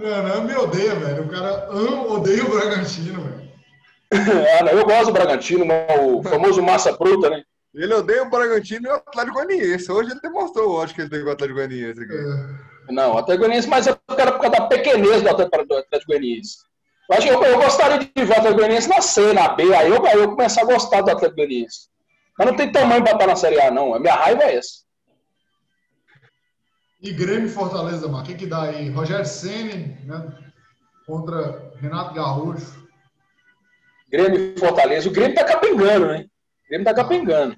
Não, 0.00 0.22
não, 0.22 0.44
me 0.44 0.54
odeia, 0.54 0.94
velho. 0.94 1.24
O 1.24 1.28
cara 1.28 1.66
ama, 1.70 2.06
odeia 2.14 2.44
o 2.44 2.50
Bragantino, 2.50 3.22
velho. 3.22 3.48
não, 4.64 4.70
eu 4.70 4.84
gosto 4.84 5.06
do 5.06 5.12
Bragantino, 5.12 5.66
o 6.00 6.22
famoso 6.22 6.62
massa 6.62 6.92
bruta, 6.92 7.30
né? 7.30 7.42
Ele 7.74 7.94
odeia 7.94 8.22
o 8.22 8.30
Bragantino 8.30 8.88
e 8.88 8.90
o 8.90 8.94
Atlético 8.94 9.34
Goianiense. 9.34 9.92
Hoje 9.92 10.10
ele 10.10 10.20
demonstrou, 10.20 10.76
eu 10.76 10.82
acho 10.82 10.94
que 10.94 11.02
ele 11.02 11.10
tem 11.10 11.22
o 11.22 11.30
Atlético 11.30 11.58
Goianiense 11.58 12.02
aqui. 12.02 12.14
É. 12.14 12.92
Não, 12.92 13.14
o 13.14 13.18
Atlético 13.18 13.44
Goianiense, 13.44 13.68
mas 13.68 13.86
é 13.86 13.92
por 13.92 14.16
causa 14.16 14.50
da 14.50 14.66
pequenez 14.66 15.22
do 15.22 15.28
Atlético, 15.28 15.66
do 15.66 15.76
Atlético 15.76 16.12
Goianiense. 16.12 16.58
Eu 17.10 17.16
acho 17.16 17.26
que 17.26 17.32
eu, 17.32 17.42
eu, 17.42 17.58
gostaria 17.58 17.98
de 17.98 18.10
ver 18.14 18.28
o 18.28 18.32
Atlético 18.32 18.54
Goianiense 18.54 18.88
na 18.88 19.00
C, 19.00 19.32
na 19.32 19.48
B, 19.48 19.74
aí 19.74 19.90
eu, 19.90 20.04
aí 20.06 20.18
eu 20.18 20.30
começar 20.30 20.62
a 20.62 20.66
gostar 20.66 21.02
do 21.02 21.10
Atlético 21.10 21.36
Goianiense. 21.36 21.88
Mas 22.38 22.46
não 22.46 22.56
tem 22.56 22.72
tamanho 22.72 23.02
para 23.02 23.12
estar 23.12 23.26
na 23.26 23.36
Série 23.36 23.60
A, 23.60 23.70
não. 23.70 23.94
A 23.94 23.98
minha 24.00 24.14
raiva 24.14 24.44
é 24.44 24.56
essa. 24.56 24.87
E 27.00 27.12
Grêmio 27.12 27.48
Fortaleza, 27.48 28.08
mano. 28.08 28.22
O 28.22 28.26
que, 28.26 28.34
que 28.34 28.46
dá 28.46 28.62
aí? 28.62 28.90
Rogério 28.90 29.24
Senni, 29.24 29.96
né? 30.04 30.32
Contra 31.06 31.72
Renato 31.76 32.14
Gaúcho. 32.14 32.88
Grêmio 34.10 34.54
e 34.56 34.58
Fortaleza. 34.58 35.08
O 35.08 35.12
Grêmio 35.12 35.34
tá 35.34 35.44
capengando, 35.44 36.06
né? 36.06 36.26
O 36.64 36.68
Grêmio 36.68 36.84
tá 36.84 36.94
capengando. 36.94 37.56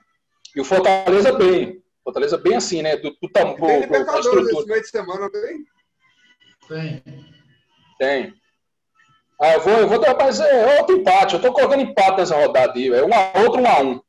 E 0.54 0.60
o 0.60 0.64
Fortaleza 0.64 1.32
bem. 1.32 1.82
Fortaleza 2.04 2.36
bem 2.36 2.56
assim, 2.56 2.82
né? 2.82 2.96
Do, 2.96 3.16
do 3.20 3.28
tamanho. 3.30 3.56
Tem 3.58 3.80
Libertadores 3.80 4.48
esse 4.48 4.66
meio 4.66 4.80
de 4.82 4.88
semana, 4.88 5.30
tem? 5.30 5.64
Tem. 6.68 7.02
Tem. 7.98 8.34
Ah, 9.40 9.54
eu 9.54 9.60
vou, 9.60 9.72
eu 9.72 9.88
vou 9.88 10.00
mas 10.18 10.38
é 10.38 10.78
outro 10.78 10.96
empate. 10.96 11.34
Eu 11.34 11.40
tô 11.40 11.52
colocando 11.52 11.80
empate 11.80 12.18
nessa 12.18 12.36
rodada 12.36 12.74
aí. 12.74 12.88
É 12.88 13.02
um 13.02 13.14
a 13.14 13.40
outro, 13.40 13.62
um 13.62 13.66
a 13.66 13.80
um. 13.80 14.00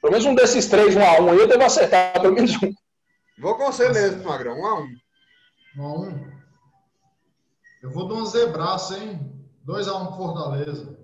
Pelo 0.00 0.12
menos 0.12 0.24
um 0.24 0.34
desses 0.34 0.66
três, 0.66 0.96
um 0.96 1.04
a 1.04 1.20
um 1.20 1.30
aí, 1.30 1.38
eu 1.38 1.46
devo 1.46 1.64
acertar 1.64 2.18
pelo 2.20 2.32
menos 2.32 2.56
um. 2.62 2.72
Vou 3.40 3.54
com 3.56 3.66
você 3.70 3.88
mesmo, 3.90 4.24
Magrão. 4.24 4.58
Um 4.58 4.66
a 4.66 4.80
um. 4.80 4.96
Um 5.76 5.82
a 5.82 5.98
um. 6.00 6.38
Eu 7.82 7.90
vou 7.90 8.08
dar 8.08 8.14
um 8.14 8.26
zebraço, 8.26 8.94
hein? 8.94 9.38
2 9.64 9.86
a 9.86 9.96
1 9.96 10.08
um 10.08 10.16
Fortaleza. 10.16 10.98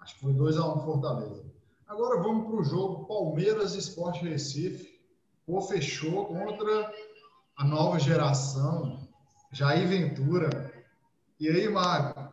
Acho 0.00 0.14
que 0.14 0.20
foi 0.20 0.32
2 0.32 0.56
a 0.56 0.66
1 0.66 0.78
um 0.78 0.80
Fortaleza. 0.80 1.44
Agora 1.86 2.22
vamos 2.22 2.46
para 2.46 2.56
o 2.56 2.64
jogo 2.64 3.06
Palmeiras 3.06 3.74
Esporte 3.74 4.24
Recife. 4.24 4.98
Pô, 5.46 5.60
fechou 5.60 6.26
contra 6.26 6.90
a 7.56 7.64
nova 7.64 7.98
geração. 7.98 9.06
Jair 9.52 9.86
Ventura. 9.86 10.72
E 11.38 11.48
aí, 11.48 11.68
Mago? 11.68 12.32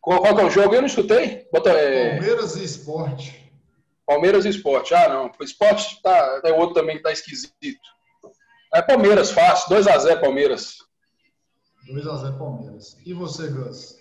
Qual, 0.00 0.20
qual 0.20 0.34
que 0.34 0.42
é 0.42 0.44
o 0.44 0.50
jogo? 0.50 0.74
Eu 0.74 0.80
não 0.80 0.88
escutei. 0.88 1.46
Bota, 1.52 1.70
é... 1.70 2.16
Palmeiras 2.16 2.56
e 2.56 2.64
Esporte. 2.64 3.39
Palmeiras 4.10 4.44
e 4.44 4.48
Esporte. 4.48 4.92
Ah, 4.92 5.08
não. 5.08 5.30
O 5.38 5.44
Esporte 5.44 6.02
tá, 6.02 6.40
é 6.44 6.52
outro 6.52 6.74
também 6.74 6.96
que 6.96 7.02
tá 7.04 7.12
esquisito. 7.12 7.78
É 8.74 8.82
Palmeiras, 8.82 9.30
fácil. 9.30 9.76
2x0 9.76 10.20
Palmeiras. 10.20 10.78
2x0 11.88 12.36
Palmeiras. 12.36 12.98
E 13.06 13.14
você, 13.14 13.46
Gus? 13.46 14.00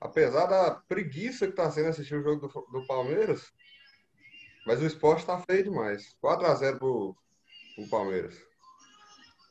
Apesar 0.00 0.46
da 0.46 0.72
preguiça 0.88 1.46
que 1.46 1.52
tá 1.52 1.70
sendo 1.70 1.90
assistir 1.90 2.16
o 2.16 2.22
jogo 2.22 2.48
do, 2.48 2.80
do 2.80 2.84
Palmeiras, 2.88 3.52
mas 4.66 4.82
o 4.82 4.86
esporte 4.86 5.24
tá 5.24 5.38
feio 5.38 5.62
demais. 5.62 6.16
4x0 6.20 6.78
pro, 6.78 7.16
pro 7.76 7.88
Palmeiras. 7.88 8.34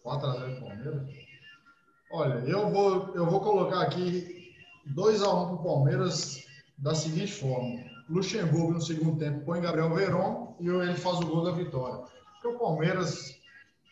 4x0 0.04 0.56
pro 0.58 0.68
Palmeiras? 0.68 1.10
Olha, 2.12 2.34
eu 2.46 2.70
vou, 2.70 3.16
eu 3.16 3.26
vou 3.26 3.40
colocar 3.40 3.84
aqui 3.84 4.54
2x1 4.94 5.48
pro 5.48 5.64
Palmeiras 5.64 6.46
da 6.78 6.94
seguinte 6.94 7.32
forma. 7.32 7.89
Luxemburgo 8.10 8.74
no 8.74 8.82
segundo 8.82 9.20
tempo 9.20 9.46
põe 9.46 9.62
Gabriel 9.62 9.94
Veron 9.94 10.56
e 10.60 10.68
ele 10.68 10.96
faz 10.96 11.20
o 11.20 11.28
gol 11.28 11.44
da 11.44 11.52
vitória. 11.52 12.04
Porque 12.34 12.48
o 12.48 12.60
Palmeiras, 12.60 13.36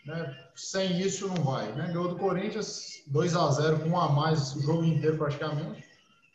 né, 0.06 0.36
sem 0.56 1.00
isso, 1.00 1.28
não 1.28 1.44
vai. 1.44 1.72
Né? 1.74 1.88
Ganhou 1.88 2.10
do 2.10 2.16
Corinthians 2.16 3.04
2 3.08 3.36
a 3.36 3.52
0 3.52 3.80
com 3.80 3.90
um 3.90 4.00
a 4.00 4.10
mais 4.10 4.56
o 4.56 4.62
jogo 4.62 4.84
inteiro 4.84 5.18
praticamente. 5.18 5.86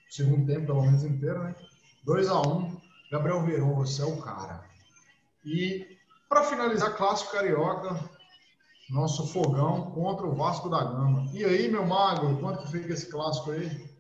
Segundo 0.09 0.47
tempo, 0.47 0.67
pelo 0.67 0.83
menos 0.83 1.03
inteiro, 1.03 1.43
né? 1.43 1.55
2 2.05 2.29
a 2.29 2.41
1 2.41 2.77
Gabriel 3.11 3.43
Veron, 3.43 3.75
você 3.75 4.03
é 4.03 4.05
o 4.05 4.21
cara. 4.21 4.65
E 5.45 5.99
para 6.29 6.45
finalizar, 6.45 6.97
clássico 6.97 7.33
carioca, 7.33 7.99
nosso 8.91 9.27
fogão 9.27 9.91
contra 9.91 10.27
o 10.27 10.35
Vasco 10.35 10.69
da 10.69 10.85
Gama. 10.85 11.27
E 11.33 11.45
aí, 11.45 11.71
meu 11.71 11.85
mago, 11.87 12.39
quanto 12.39 12.63
que 12.63 12.73
fica 12.73 12.93
esse 12.93 13.11
clássico 13.11 13.51
aí? 13.51 13.92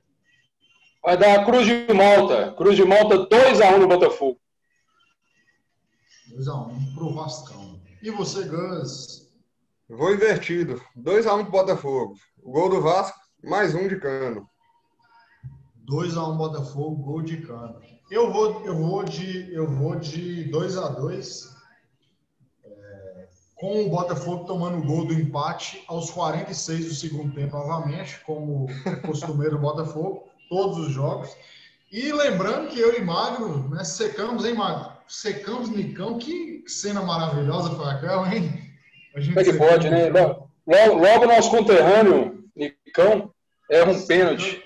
Vai 1.04 1.18
dar 1.18 1.44
Cruz 1.44 1.66
de 1.66 1.92
Malta. 1.92 2.52
Cruz 2.52 2.76
de 2.76 2.84
Malta 2.84 3.26
2x1 3.26 3.78
no 3.78 3.88
Botafogo. 3.88 4.38
2x1 6.30 6.94
pro 6.94 7.12
Vascão. 7.12 7.82
E 8.00 8.08
você, 8.10 8.44
Gus? 8.44 9.28
Vou 9.88 10.14
invertido. 10.14 10.80
2x1 10.96 11.42
pro 11.42 11.50
Botafogo. 11.50 12.14
O 12.40 12.52
gol 12.52 12.68
do 12.68 12.80
Vasco, 12.80 13.18
mais 13.42 13.74
um 13.74 13.88
de 13.88 13.98
cano. 13.98 14.48
2x1 15.90 16.36
Botafogo, 16.36 17.02
gol 17.02 17.22
de 17.22 17.38
cano. 17.38 17.80
Eu 18.08 18.32
vou, 18.32 18.64
eu 18.64 18.76
vou 18.76 19.02
de, 19.02 19.52
eu 19.52 19.68
vou 19.68 19.96
de 19.96 20.48
2x2. 20.52 21.52
É, 22.64 23.28
com 23.56 23.86
o 23.86 23.90
Botafogo 23.90 24.44
tomando 24.44 24.78
o 24.78 24.86
gol 24.86 25.04
do 25.04 25.14
empate 25.14 25.82
aos 25.88 26.12
46 26.12 26.86
do 26.86 26.94
segundo 26.94 27.34
tempo 27.34 27.56
novamente, 27.56 28.20
como 28.24 28.66
é 28.86 28.96
costumeiro 29.04 29.56
do 29.56 29.62
Botafogo 29.62 30.30
todos 30.52 30.76
os 30.76 30.92
jogos. 30.92 31.34
E 31.90 32.12
lembrando 32.12 32.68
que 32.68 32.78
eu 32.78 32.94
e 32.94 33.00
Magro, 33.00 33.70
né, 33.70 33.82
secamos, 33.84 34.44
hein, 34.44 34.54
Magro? 34.54 34.92
Secamos 35.08 35.70
Nicão, 35.70 36.18
que 36.18 36.62
cena 36.66 37.00
maravilhosa 37.00 37.70
foi 37.70 37.86
aquela, 37.86 38.34
hein? 38.34 38.52
A 39.16 39.20
gente 39.20 39.38
é 39.38 39.44
que 39.44 39.54
pode, 39.54 39.88
né? 39.88 40.10
Logo, 40.10 40.94
logo 40.94 41.26
nosso 41.26 41.50
conterrâneo, 41.50 42.44
Nicão, 42.54 43.30
erra 43.70 43.92
um 43.92 44.06
pênalti. 44.06 44.62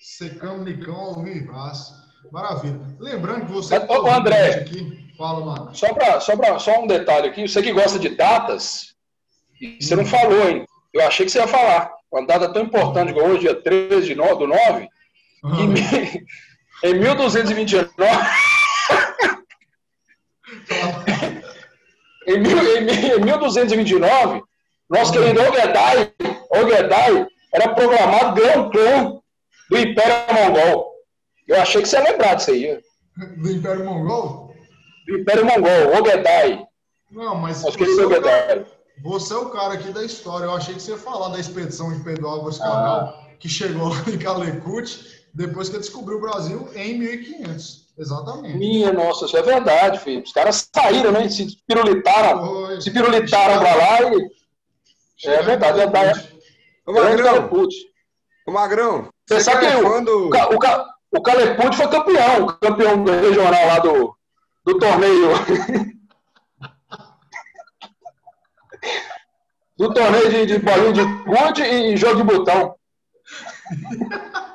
Secamos 0.00 0.64
Nicão 0.64 0.96
ao 0.96 1.22
vivaço. 1.22 2.00
Maravilha. 2.32 2.80
Lembrando 2.98 3.46
que 3.46 3.52
você. 3.52 3.76
Ô, 3.76 4.10
André, 4.10 4.54
aqui. 4.54 5.10
Fala. 5.18 5.74
Só, 5.74 5.92
pra, 5.92 6.20
só, 6.20 6.36
pra, 6.36 6.58
só 6.58 6.82
um 6.82 6.86
detalhe 6.86 7.28
aqui. 7.28 7.46
Você 7.46 7.62
que 7.62 7.72
gosta 7.72 7.98
de 7.98 8.10
datas, 8.10 8.94
você 9.78 9.94
não 9.94 10.06
falou, 10.06 10.48
hein? 10.48 10.66
Eu 10.94 11.06
achei 11.06 11.26
que 11.26 11.32
você 11.32 11.38
ia 11.38 11.48
falar. 11.48 11.92
Uma 12.10 12.26
data 12.26 12.52
tão 12.52 12.62
importante 12.62 13.12
como 13.12 13.26
hoje, 13.26 13.40
dia 13.40 13.54
13 13.54 14.06
de 14.06 14.14
no, 14.14 14.34
do 14.34 14.46
9, 14.46 14.88
Uhum. 15.42 15.74
Em, 15.74 16.26
em 16.90 16.94
1229. 16.94 17.90
em, 22.26 22.32
em, 22.34 23.16
em 23.16 23.20
1229, 23.20 24.42
nosso 24.88 25.12
querido 25.12 25.40
Ogedai, 25.40 26.12
Ogedai 26.50 27.26
era 27.52 27.74
proclamado 27.74 28.34
grão 28.34 28.70
clã 28.70 29.20
do 29.70 29.78
Império 29.78 30.34
Mongol. 30.34 30.90
Eu 31.48 31.60
achei 31.60 31.82
que 31.82 31.88
você 31.88 31.96
ia 31.96 32.04
lembrar 32.04 32.34
disso 32.34 32.50
aí. 32.50 32.80
Do 33.36 33.50
Império 33.50 33.84
Mongol? 33.84 34.54
Do 35.06 35.18
Império 35.18 35.44
Mongol, 35.44 36.00
Ogedai. 36.00 36.64
Não, 37.10 37.34
mas 37.34 37.62
você, 37.62 37.82
é 37.82 38.06
o 38.06 38.22
cara, 38.22 38.66
você 39.02 39.34
é 39.34 39.36
o 39.36 39.50
cara 39.50 39.74
aqui 39.74 39.92
da 39.92 40.04
história. 40.04 40.44
Eu 40.44 40.54
achei 40.54 40.74
que 40.74 40.80
você 40.80 40.92
ia 40.92 40.98
falar 40.98 41.30
da 41.30 41.40
expedição 41.40 41.92
de 41.92 42.04
Pedro 42.04 42.28
Álvares 42.28 42.58
Cabral, 42.58 43.00
ah. 43.00 43.26
que 43.40 43.48
chegou 43.48 43.88
lá 43.88 44.04
em 44.06 44.16
Calecut 44.18 45.19
depois 45.32 45.68
que 45.68 45.78
descobriu 45.78 46.18
o 46.18 46.20
Brasil 46.20 46.68
em 46.74 46.98
1500. 46.98 47.90
Exatamente. 47.98 48.56
Minha 48.56 48.92
nossa, 48.92 49.26
isso 49.26 49.36
é 49.36 49.42
verdade, 49.42 49.98
filho. 50.00 50.22
Os 50.22 50.32
caras 50.32 50.68
saíram, 50.74 51.12
né? 51.12 51.28
Se 51.28 51.46
pirulitaram, 51.66 52.46
Foi. 52.46 52.80
se 52.80 52.90
pirulitaram 52.90 53.60
pra 53.60 53.74
lá 53.74 54.00
e. 54.02 54.30
É 55.22 55.42
verdade, 55.42 55.80
é 55.80 55.86
verdade. 55.86 56.30
O 56.86 56.94
Magrão. 56.94 57.50
O 58.46 58.52
Magrão. 58.52 59.10
Você, 59.28 59.40
sabe 59.40 59.66
que 59.66 59.82
quando... 59.82 60.08
o, 60.08 60.30
o, 60.30 61.18
o 61.18 61.22
Caleput 61.22 61.76
foi 61.76 61.88
campeão, 61.88 62.46
campeão 62.46 63.04
regional 63.04 63.66
lá 63.66 63.78
do, 63.80 64.16
do 64.64 64.78
torneio. 64.78 65.30
do 69.76 69.92
torneio 69.92 70.30
de, 70.30 70.46
de 70.46 70.58
bolinho 70.58 70.92
de 70.94 71.04
gude 71.04 71.62
e 71.62 71.96
jogo 71.98 72.16
de 72.16 72.22
botão. 72.22 72.74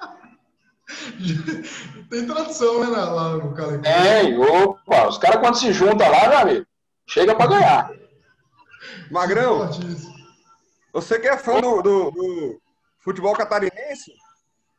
Tem 2.10 2.26
tradição, 2.26 2.80
né, 2.80 2.98
lá 2.98 3.38
no 3.38 3.54
Calecão? 3.54 3.82
Tem, 3.82 4.38
opa, 4.38 5.08
os 5.08 5.18
caras 5.18 5.40
quando 5.40 5.58
se 5.58 5.74
juntam 5.74 6.10
lá, 6.10 6.30
meu 6.30 6.38
amigo, 6.38 6.66
chega 7.08 7.36
pra 7.36 7.48
ganhar. 7.48 7.92
Magrão, 9.12 9.70
você 10.94 11.20
que 11.20 11.28
é 11.28 11.38
fã 11.38 11.60
do, 11.60 11.82
do, 11.82 12.12
do 12.12 12.62
futebol 13.00 13.34
catarinense, 13.34 14.14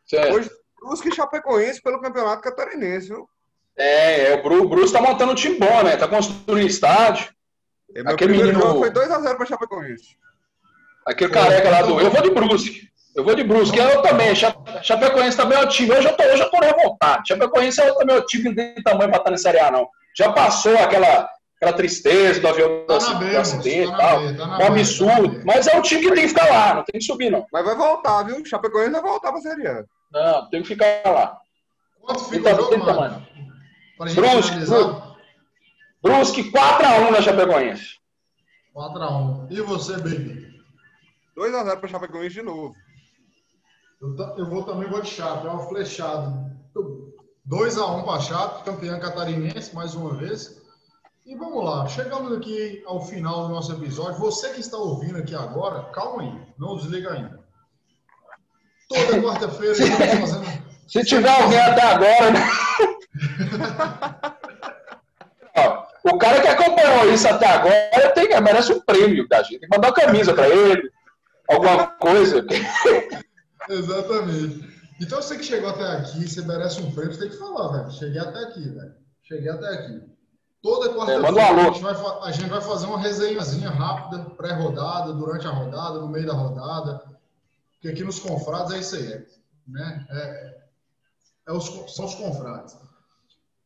certo. 0.07 0.35
hoje 0.35 0.51
Brusque 0.81 1.09
e 1.09 1.15
Chapecoense 1.15 1.83
pelo 1.83 2.01
campeonato 2.01 2.43
catarinense, 2.43 3.09
viu? 3.09 3.29
É, 3.77 4.33
é 4.33 4.35
o 4.35 4.43
Bruce, 4.43 4.69
Bruce 4.69 4.93
tá 4.93 5.03
montando 5.03 5.33
um 5.33 5.35
time 5.35 5.59
bom, 5.59 5.83
né? 5.83 5.97
Tá 5.97 6.09
construindo 6.09 6.67
estádio. 6.67 7.35
É, 7.95 8.01
Aquele 8.01 8.37
menino 8.37 8.61
foi 8.79 8.91
2x0 8.91 9.37
pra 9.37 9.47
Chapecoense. 9.47 10.17
Aquele 11.05 11.33
careca 11.33 11.71
lá 11.71 11.83
do. 11.83 12.01
Eu 12.01 12.11
vou 12.11 12.23
de 12.23 12.31
Brusque. 12.31 12.89
Eu 13.17 13.25
vou 13.25 13.35
de 13.35 13.43
Brusque. 13.43 13.79
Eu 13.79 14.03
também. 14.03 14.35
Chapecoense 14.83 15.37
também 15.39 15.59
é 15.59 15.63
o 15.63 15.69
time. 15.69 15.91
Hoje 15.91 16.07
eu 16.07 16.15
tô, 16.15 16.23
hoje 16.23 16.43
eu 16.43 16.51
tô 16.51 16.59
revoltado. 16.59 17.27
Chapecoense 17.27 17.81
é 17.81 17.91
também 17.95 18.17
o 18.17 18.27
time 18.27 18.43
que 18.43 18.49
não 18.51 18.55
tem 18.55 18.83
tamanho 18.83 19.11
para 19.11 19.19
estar 19.19 19.31
na 19.31 19.39
Série 19.39 19.59
A, 19.59 19.71
não. 19.71 19.89
Já 20.15 20.33
passou 20.33 20.77
aquela, 20.77 21.27
aquela 21.57 21.73
tristeza 21.73 22.41
do 22.41 22.49
avião 22.49 22.85
tá 22.87 22.99
do, 22.99 23.39
acidente 23.39 23.89
e 23.89 23.97
tal. 23.97 24.37
Tá 24.37 24.59
um 24.59 24.67
absurdo. 24.67 25.39
Tá 25.39 25.43
mas 25.47 25.67
é 25.67 25.79
o 25.79 25.83
time 25.83 26.03
que 26.03 26.13
tem 26.13 26.23
que 26.23 26.29
ficar 26.29 26.47
lá, 26.47 26.75
não 26.75 26.85
tem 26.85 27.01
que 27.01 27.07
subir, 27.07 27.31
não. 27.31 27.47
Mas 27.51 27.65
vai 27.65 27.75
voltar, 27.75 28.23
viu? 28.25 28.37
O 28.37 28.47
Chapecoense 28.47 28.91
vai 28.91 29.03
voltar 29.03 29.33
pra 29.33 29.41
Série 29.41 29.67
A. 29.67 29.85
Não, 30.13 30.51
tem 30.51 30.61
que 30.61 30.69
ficar 30.69 31.03
lá. 31.07 31.39
Quanto 32.03 32.25
fica 32.27 32.51
então, 32.51 32.69
o 32.69 32.71
jogo, 32.71 32.85
mano? 32.85 33.27
Brusque, 33.99 34.57
Brusque 36.03 36.53
4x1 36.53 37.11
na 37.11 37.23
Chapecoense. 37.23 37.97
4x1. 38.75 39.47
E 39.51 39.61
você, 39.63 39.97
Baby? 39.97 40.55
2x0 41.37 41.77
pra 41.79 41.89
Chapecoense 41.89 42.35
de 42.35 42.43
novo. 42.43 42.75
Eu, 44.01 44.17
eu 44.37 44.47
vou 44.47 44.63
também 44.63 44.89
vou 44.89 45.01
de 45.01 45.09
Chape, 45.09 45.47
é 45.47 45.51
uma 45.51 45.67
flechada. 45.67 46.55
2x1 47.49 48.05
para 48.05 48.15
a 48.15 48.21
Chape, 48.21 48.65
campeã 48.65 48.99
catarinense, 48.99 49.75
mais 49.75 49.95
uma 49.95 50.15
vez. 50.15 50.61
E 51.25 51.35
vamos 51.35 51.65
lá, 51.65 51.87
chegamos 51.89 52.37
aqui 52.37 52.83
ao 52.87 53.05
final 53.05 53.49
do 53.49 53.55
nosso 53.55 53.73
episódio. 53.73 54.21
Você 54.21 54.51
que 54.51 54.61
está 54.61 54.77
ouvindo 54.77 55.19
aqui 55.19 55.35
agora, 55.35 55.91
calma 55.93 56.23
aí, 56.23 56.41
não 56.59 56.77
desliga 56.77 57.13
ainda. 57.13 57.41
Toda 58.89 59.21
quarta-feira 59.23 59.73
estamos 59.73 60.31
fazendo. 60.31 60.67
Se 60.87 61.05
tiver 61.05 61.29
alguém 61.29 61.59
até 61.59 61.83
agora, 61.83 62.31
né? 62.31 62.41
o 66.13 66.19
cara 66.19 66.41
que 66.41 66.49
acompanhou 66.49 67.13
isso 67.13 67.27
até 67.27 67.49
agora 67.49 68.13
tem, 68.15 68.41
merece 68.41 68.73
um 68.73 68.81
prêmio 68.81 69.27
da 69.29 69.43
gente. 69.43 69.61
Tem 69.61 69.69
que 69.69 69.77
mandar 69.77 69.89
uma 69.89 69.95
camisa 69.95 70.33
para 70.33 70.49
ele, 70.49 70.91
alguma 71.49 71.87
coisa. 71.89 72.47
Exatamente. 73.69 74.77
Então 75.01 75.21
você 75.21 75.37
que 75.37 75.45
chegou 75.45 75.69
até 75.69 75.85
aqui, 75.85 76.27
você 76.27 76.43
merece 76.43 76.81
um 76.81 76.91
prêmio, 76.93 77.15
você 77.15 77.21
tem 77.21 77.31
que 77.31 77.39
falar, 77.39 77.69
velho. 77.69 77.91
Cheguei 77.91 78.21
até 78.21 78.39
aqui, 78.45 78.69
velho. 78.69 78.95
Cheguei 79.23 79.51
até 79.51 79.69
aqui. 79.69 80.03
Toda 80.63 80.95
quarta-feira 80.95 81.41
é, 81.41 81.69
a, 81.69 81.73
gente 81.73 81.83
vai, 81.83 81.95
a 82.23 82.33
gente 82.33 82.51
vai 82.51 82.61
fazer 82.61 82.87
uma 82.87 82.99
resenhazinha 82.99 83.71
rápida, 83.71 84.25
pré-rodada, 84.31 85.13
durante 85.13 85.47
a 85.47 85.51
rodada, 85.51 86.01
no 86.01 86.09
meio 86.09 86.27
da 86.27 86.33
rodada. 86.33 87.05
Porque 87.73 87.89
aqui 87.89 88.03
nos 88.03 88.19
confrados 88.19 88.73
é 88.73 88.79
isso 88.79 88.97
aí, 88.97 89.27
né? 89.69 90.07
É, 90.11 90.59
é 91.49 91.53
os, 91.53 91.67
são 91.95 92.07
os 92.07 92.15
confrades. 92.15 92.77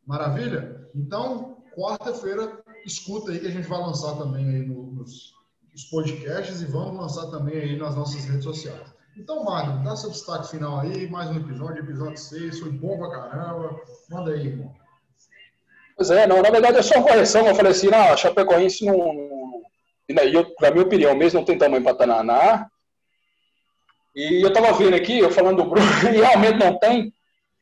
Maravilha? 0.07 0.91
Então, 0.95 1.63
quarta-feira, 1.75 2.63
escuta 2.85 3.31
aí 3.31 3.39
que 3.39 3.47
a 3.47 3.51
gente 3.51 3.69
vai 3.69 3.79
lançar 3.79 4.17
também 4.17 4.47
aí 4.47 4.67
nos, 4.67 5.33
nos 5.73 5.85
podcasts 5.85 6.61
e 6.61 6.67
vamos 6.67 7.01
lançar 7.01 7.31
também 7.31 7.57
aí 7.57 7.79
nas 7.79 7.95
nossas 7.95 8.25
redes 8.25 8.45
sociais. 8.45 9.00
Então, 9.17 9.45
Mário, 9.45 9.83
dá 9.83 9.97
seu 9.97 10.11
destaque 10.11 10.51
final 10.51 10.81
aí, 10.81 11.09
mais 11.11 11.29
um 11.31 11.37
episódio, 11.37 11.83
episódio 11.83 12.17
6, 12.17 12.61
foi 12.61 12.71
bom 12.71 12.99
pra 12.99 13.11
caramba. 13.11 13.81
Manda 14.09 14.33
aí, 14.33 14.47
irmão. 14.47 14.75
Pois 15.97 16.11
é, 16.11 16.27
não, 16.27 16.41
na 16.41 16.51
verdade 16.51 16.79
é 16.79 16.83
só 16.83 16.95
uma 16.95 17.07
correção, 17.07 17.47
eu 17.47 17.55
falei 17.55 17.73
assim, 17.73 17.89
não, 17.89 18.13
a 18.13 18.17
Chapecoense 18.17 18.87
não, 18.87 19.63
na 20.09 20.71
minha 20.71 20.83
opinião 20.83 21.15
mesmo, 21.15 21.41
não 21.41 21.45
tem 21.45 21.59
tamanho 21.59 21.83
para 21.83 21.93
estar 21.93 22.07
na, 22.07 22.23
na. 22.23 22.71
E 24.15 24.43
eu 24.43 24.53
tava 24.53 24.73
vendo 24.73 24.95
aqui, 24.95 25.19
eu 25.19 25.31
falando 25.31 25.63
do 25.63 25.69
Bruno, 25.69 25.87
e 25.87 26.17
realmente 26.17 26.59
não 26.59 26.79
tem, 26.79 27.13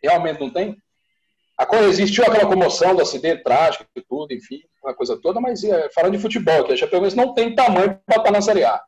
realmente 0.00 0.40
não 0.40 0.50
tem. 0.50 0.76
A 1.56 1.66
coisa, 1.66 1.88
existiu 1.88 2.24
aquela 2.24 2.46
comoção 2.46 2.94
do 2.94 3.02
acidente 3.02 3.42
trágico 3.42 3.84
e 3.96 4.00
tudo, 4.02 4.32
enfim, 4.32 4.60
uma 4.84 4.94
coisa 4.94 5.20
toda, 5.20 5.40
mas 5.40 5.64
é, 5.64 5.90
falando 5.90 6.12
de 6.12 6.22
futebol, 6.22 6.62
que 6.64 6.72
a 6.72 6.76
Chapecoense 6.76 7.16
não 7.16 7.34
tem 7.34 7.54
tamanho 7.54 7.98
para 8.06 8.18
estar 8.18 8.30
na 8.30 8.40
Série 8.40 8.64
A. 8.64 8.80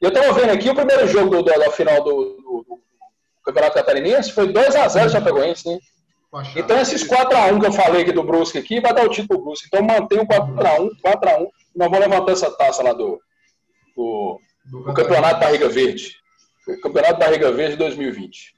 Eu 0.00 0.08
estava 0.08 0.32
vendo 0.32 0.50
aqui 0.50 0.70
o 0.70 0.74
primeiro 0.74 1.06
jogo 1.06 1.30
do, 1.30 1.42
do, 1.42 1.58
da 1.58 1.70
final 1.70 2.02
do, 2.02 2.36
do, 2.36 2.66
do, 2.68 2.80
Campeonato 3.44 3.74
Catarinense 3.74 4.32
foi 4.32 4.52
2x0 4.52 5.10
Chapecoense, 5.10 5.68
né? 5.68 5.78
Então 6.56 6.80
esses 6.80 7.02
4x1 7.02 7.60
que 7.60 7.66
eu 7.66 7.72
falei 7.72 8.02
aqui 8.02 8.12
do 8.12 8.22
Brusque 8.22 8.58
aqui 8.58 8.80
vai 8.80 8.94
dar 8.94 9.04
o 9.04 9.08
título 9.08 9.40
pro 9.40 9.44
Brusque. 9.46 9.66
Então 9.66 9.82
mantém 9.82 10.20
o 10.20 10.26
4x1, 10.26 10.90
4x1. 11.04 11.48
Nós 11.74 11.90
vamos 11.90 11.98
levantar 11.98 12.32
essa 12.32 12.50
taça 12.50 12.82
lá 12.82 12.92
do, 12.92 13.20
do, 13.96 14.40
do 14.66 14.94
Campeonato 14.94 15.40
Barriga 15.40 15.68
Verde. 15.68 16.16
Campeonato 16.82 17.18
Barriga 17.18 17.50
Verde 17.52 17.76
2020. 17.76 18.54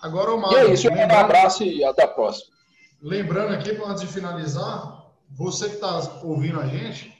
Agora, 0.00 0.34
o 0.34 0.40
Mário, 0.40 0.58
e 0.58 0.70
é 0.70 0.74
isso, 0.74 0.88
um 0.88 1.14
abraço 1.14 1.64
e 1.64 1.82
até 1.84 2.04
a 2.04 2.08
próxima. 2.08 2.54
Lembrando 3.02 3.54
aqui, 3.54 3.70
antes 3.84 4.02
de 4.02 4.06
finalizar, 4.06 5.02
você 5.30 5.68
que 5.68 5.74
está 5.76 5.98
ouvindo 6.22 6.60
a 6.60 6.66
gente, 6.66 7.12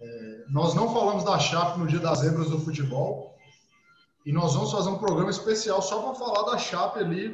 é, 0.00 0.37
nós 0.50 0.74
não 0.74 0.92
falamos 0.92 1.24
da 1.24 1.38
Chape 1.38 1.78
no 1.78 1.86
Dia 1.86 1.98
das 1.98 2.20
Zebras 2.20 2.50
do 2.50 2.60
Futebol 2.60 3.36
e 4.24 4.32
nós 4.32 4.54
vamos 4.54 4.72
fazer 4.72 4.88
um 4.88 4.98
programa 4.98 5.30
especial 5.30 5.80
só 5.82 6.02
para 6.02 6.14
falar 6.14 6.50
da 6.50 6.58
Chape 6.58 7.00
ali, 7.00 7.28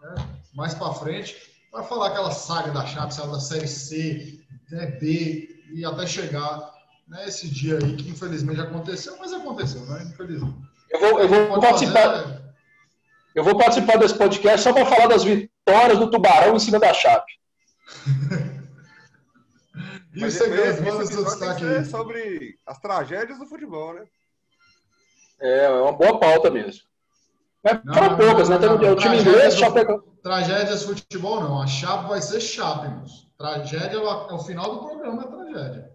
né, 0.00 0.14
mais 0.54 0.74
para 0.74 0.92
frente, 0.94 1.36
para 1.70 1.82
falar 1.82 2.08
aquela 2.08 2.30
saga 2.30 2.70
da 2.70 2.86
Chape, 2.86 3.14
saiu 3.14 3.32
da 3.32 3.40
Série 3.40 3.68
C, 3.68 4.40
né, 4.70 4.86
B 5.00 5.48
e 5.72 5.84
até 5.84 6.06
chegar 6.06 6.72
né, 7.08 7.24
esse 7.26 7.48
dia 7.48 7.78
aí 7.78 7.96
que 7.96 8.10
infelizmente 8.10 8.60
aconteceu, 8.60 9.16
mas 9.18 9.32
aconteceu, 9.32 9.80
né? 9.86 10.02
Infelizmente. 10.06 10.56
Eu 10.90 11.00
vou, 11.00 11.20
eu 11.20 11.28
vou 11.28 11.60
participar. 11.60 12.02
Fazer, 12.02 12.26
né? 12.26 12.42
Eu 13.34 13.44
vou 13.44 13.56
participar 13.56 13.96
desse 13.96 14.14
podcast 14.14 14.60
só 14.60 14.72
para 14.72 14.84
falar 14.84 15.06
das 15.06 15.24
vitórias 15.24 15.98
do 15.98 16.10
Tubarão 16.10 16.54
em 16.54 16.58
cima 16.58 16.78
da 16.78 16.92
Chape. 16.92 17.32
E 20.14 20.20
Mas 20.20 20.34
você 20.34 20.44
esse, 20.44 20.82
manda 20.82 21.06
seu 21.06 21.24
destaque 21.24 21.64
aí. 21.64 21.84
sobre 21.86 22.58
as 22.66 22.78
tragédias 22.78 23.38
do 23.38 23.46
futebol, 23.46 23.94
né? 23.94 24.04
É, 25.40 25.64
é 25.64 25.70
uma 25.70 25.92
boa 25.92 26.20
pauta 26.20 26.50
mesmo. 26.50 26.82
Mas 27.64 27.82
não, 27.84 27.94
foram 27.94 28.16
poucas, 28.16 28.48
né? 28.48 28.58
Tem 28.58 28.68
o 28.68 28.96
time 28.96 29.20
inglês, 29.20 29.56
Chape... 29.56 29.80
Tragédias 30.22 30.82
futebol, 30.82 31.40
não. 31.40 31.62
A 31.62 31.66
Chape 31.66 32.08
vai 32.08 32.20
ser 32.20 32.40
Chape, 32.40 32.88
moço. 32.88 33.30
Tragédia 33.38 33.96
é 33.96 34.00
o 34.00 34.38
final 34.38 34.74
do 34.74 34.86
programa, 34.86 35.22
é 35.22 35.26
tragédia. 35.26 35.90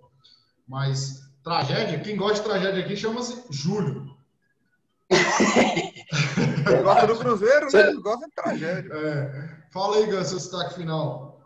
Mas 0.68 1.22
tragédia, 1.44 2.00
quem 2.00 2.18
gosta 2.18 2.42
de 2.42 2.50
tragédia 2.50 2.84
aqui 2.84 2.96
chama-se 2.96 3.44
Júlio. 3.52 4.18
Quem 5.08 6.84
gosta 6.84 7.08
do 7.08 7.18
Cruzeiro, 7.18 7.68
né? 7.72 7.94
Gosta 8.02 8.26
de 8.26 8.34
tragédia. 8.34 8.94
É. 8.94 9.58
Fala 9.72 9.98
aí, 9.98 10.06
Gus, 10.08 10.28
seu 10.28 10.38
destaque 10.38 10.74
final. 10.76 11.37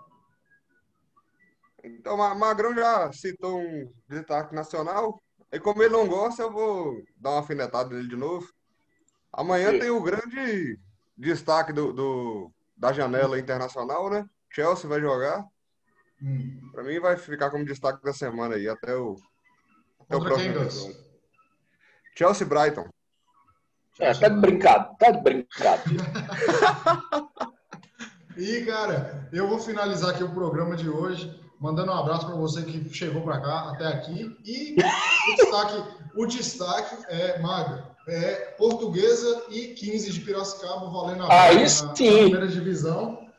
Então, 1.84 2.16
o 2.16 2.36
Magrão 2.36 2.76
já 2.76 3.12
citou 3.12 3.60
um 3.60 3.92
destaque 4.08 4.54
nacional. 4.54 5.22
E 5.52 5.60
como 5.60 5.84
ele 5.84 5.94
não 5.94 6.08
gosta, 6.08 6.44
eu 6.44 6.52
vou 6.52 7.04
dar 7.18 7.32
uma 7.32 7.40
afinetada 7.42 7.90
nele 7.90 8.08
de 8.08 8.16
novo. 8.16 8.48
Amanhã 9.34 9.72
Sim. 9.72 9.80
tem 9.80 9.90
o 9.90 10.02
grande 10.02 10.80
destaque 11.18 11.74
do, 11.74 11.92
do, 11.92 12.52
da 12.78 12.94
janela 12.94 13.40
internacional, 13.40 14.10
né? 14.10 14.26
Chelsea 14.50 14.90
vai 14.90 15.02
jogar. 15.02 15.46
Hum. 16.22 16.70
Para 16.72 16.84
mim 16.84 17.00
vai 17.00 17.18
ficar 17.18 17.50
como 17.50 17.66
destaque 17.66 18.04
da 18.04 18.14
semana 18.14 18.56
aí, 18.56 18.68
até 18.68 18.96
o, 18.96 19.16
até 20.00 20.16
o 20.16 20.22
próximo. 20.22 20.96
Chelsea 22.16 22.46
Brighton. 22.46 22.88
É, 24.00 24.14
tá 24.14 24.30
de 24.30 24.40
brincado, 24.40 24.96
tá 24.98 25.12
de 25.12 25.22
brincado. 25.22 25.84
e, 28.38 28.66
cara, 28.66 29.30
eu 29.34 29.48
vou 29.48 29.60
finalizar 29.60 30.12
aqui 30.12 30.24
o 30.24 30.34
programa 30.34 30.76
de 30.76 30.90
hoje 30.90 31.40
mandando 31.62 31.92
um 31.92 31.96
abraço 31.96 32.26
para 32.26 32.36
você 32.36 32.64
que 32.64 32.92
chegou 32.92 33.22
para 33.22 33.40
cá 33.40 33.70
até 33.72 33.86
aqui. 33.86 34.36
E 34.44 34.76
o 35.32 35.36
destaque, 35.36 35.84
o 36.16 36.26
destaque 36.26 36.96
é, 37.08 37.40
Maga, 37.40 37.86
é 38.08 38.56
Portuguesa 38.58 39.44
e 39.52 39.68
15 39.68 40.12
de 40.12 40.20
Piracicaba 40.22 40.90
valendo 40.90 41.24
a 41.24 41.44
Aí 41.44 41.70
sim. 41.70 41.86
na 41.86 41.94
primeira 41.94 42.48
divisão. 42.48 43.30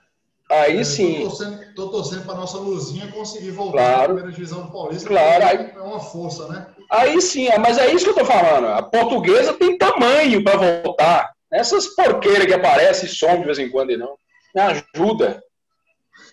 Aí 0.48 0.78
é, 0.78 0.84
sim. 0.84 1.28
Tô 1.74 1.88
torcendo, 1.88 2.24
para 2.24 2.34
nossa 2.34 2.58
luzinha 2.58 3.10
conseguir 3.10 3.50
voltar 3.50 3.78
claro. 3.78 4.00
à 4.00 4.04
primeira 4.04 4.30
divisão 4.30 4.66
do 4.66 4.70
Paulista. 4.70 5.08
Claro. 5.08 5.44
Aí, 5.44 5.72
é 5.74 5.80
uma 5.80 5.98
força, 5.98 6.46
né? 6.46 6.66
Aí 6.90 7.20
sim, 7.20 7.48
é, 7.48 7.58
mas 7.58 7.78
é 7.78 7.92
isso 7.92 8.04
que 8.04 8.10
eu 8.10 8.14
tô 8.14 8.24
falando. 8.24 8.66
A 8.66 8.82
portuguesa 8.82 9.54
tem 9.54 9.76
tamanho 9.76 10.44
para 10.44 10.82
voltar. 10.82 11.32
Essas 11.50 11.88
porqueiras 11.88 12.46
que 12.46 12.52
aparecem 12.52 13.08
e 13.08 13.12
somem 13.12 13.40
de 13.40 13.46
vez 13.46 13.58
em 13.58 13.70
quando, 13.70 13.96
não. 13.96 14.14
Me 14.54 14.60
ajuda. 14.60 15.42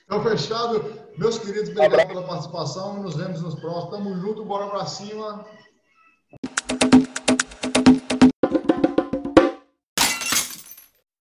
Então, 0.10 0.24
fechado. 0.24 0.91
Meus 1.20 1.38
queridos, 1.38 1.70
obrigado 1.70 2.07
pela 2.07 2.24
participação. 2.24 3.03
Nos 3.03 3.16
vemos 3.16 3.43
nos 3.43 3.53
próximos. 3.53 3.91
Tamo 3.91 4.16
junto, 4.20 4.43
bora 4.43 4.68
pra 4.68 4.84
cima. 4.88 5.45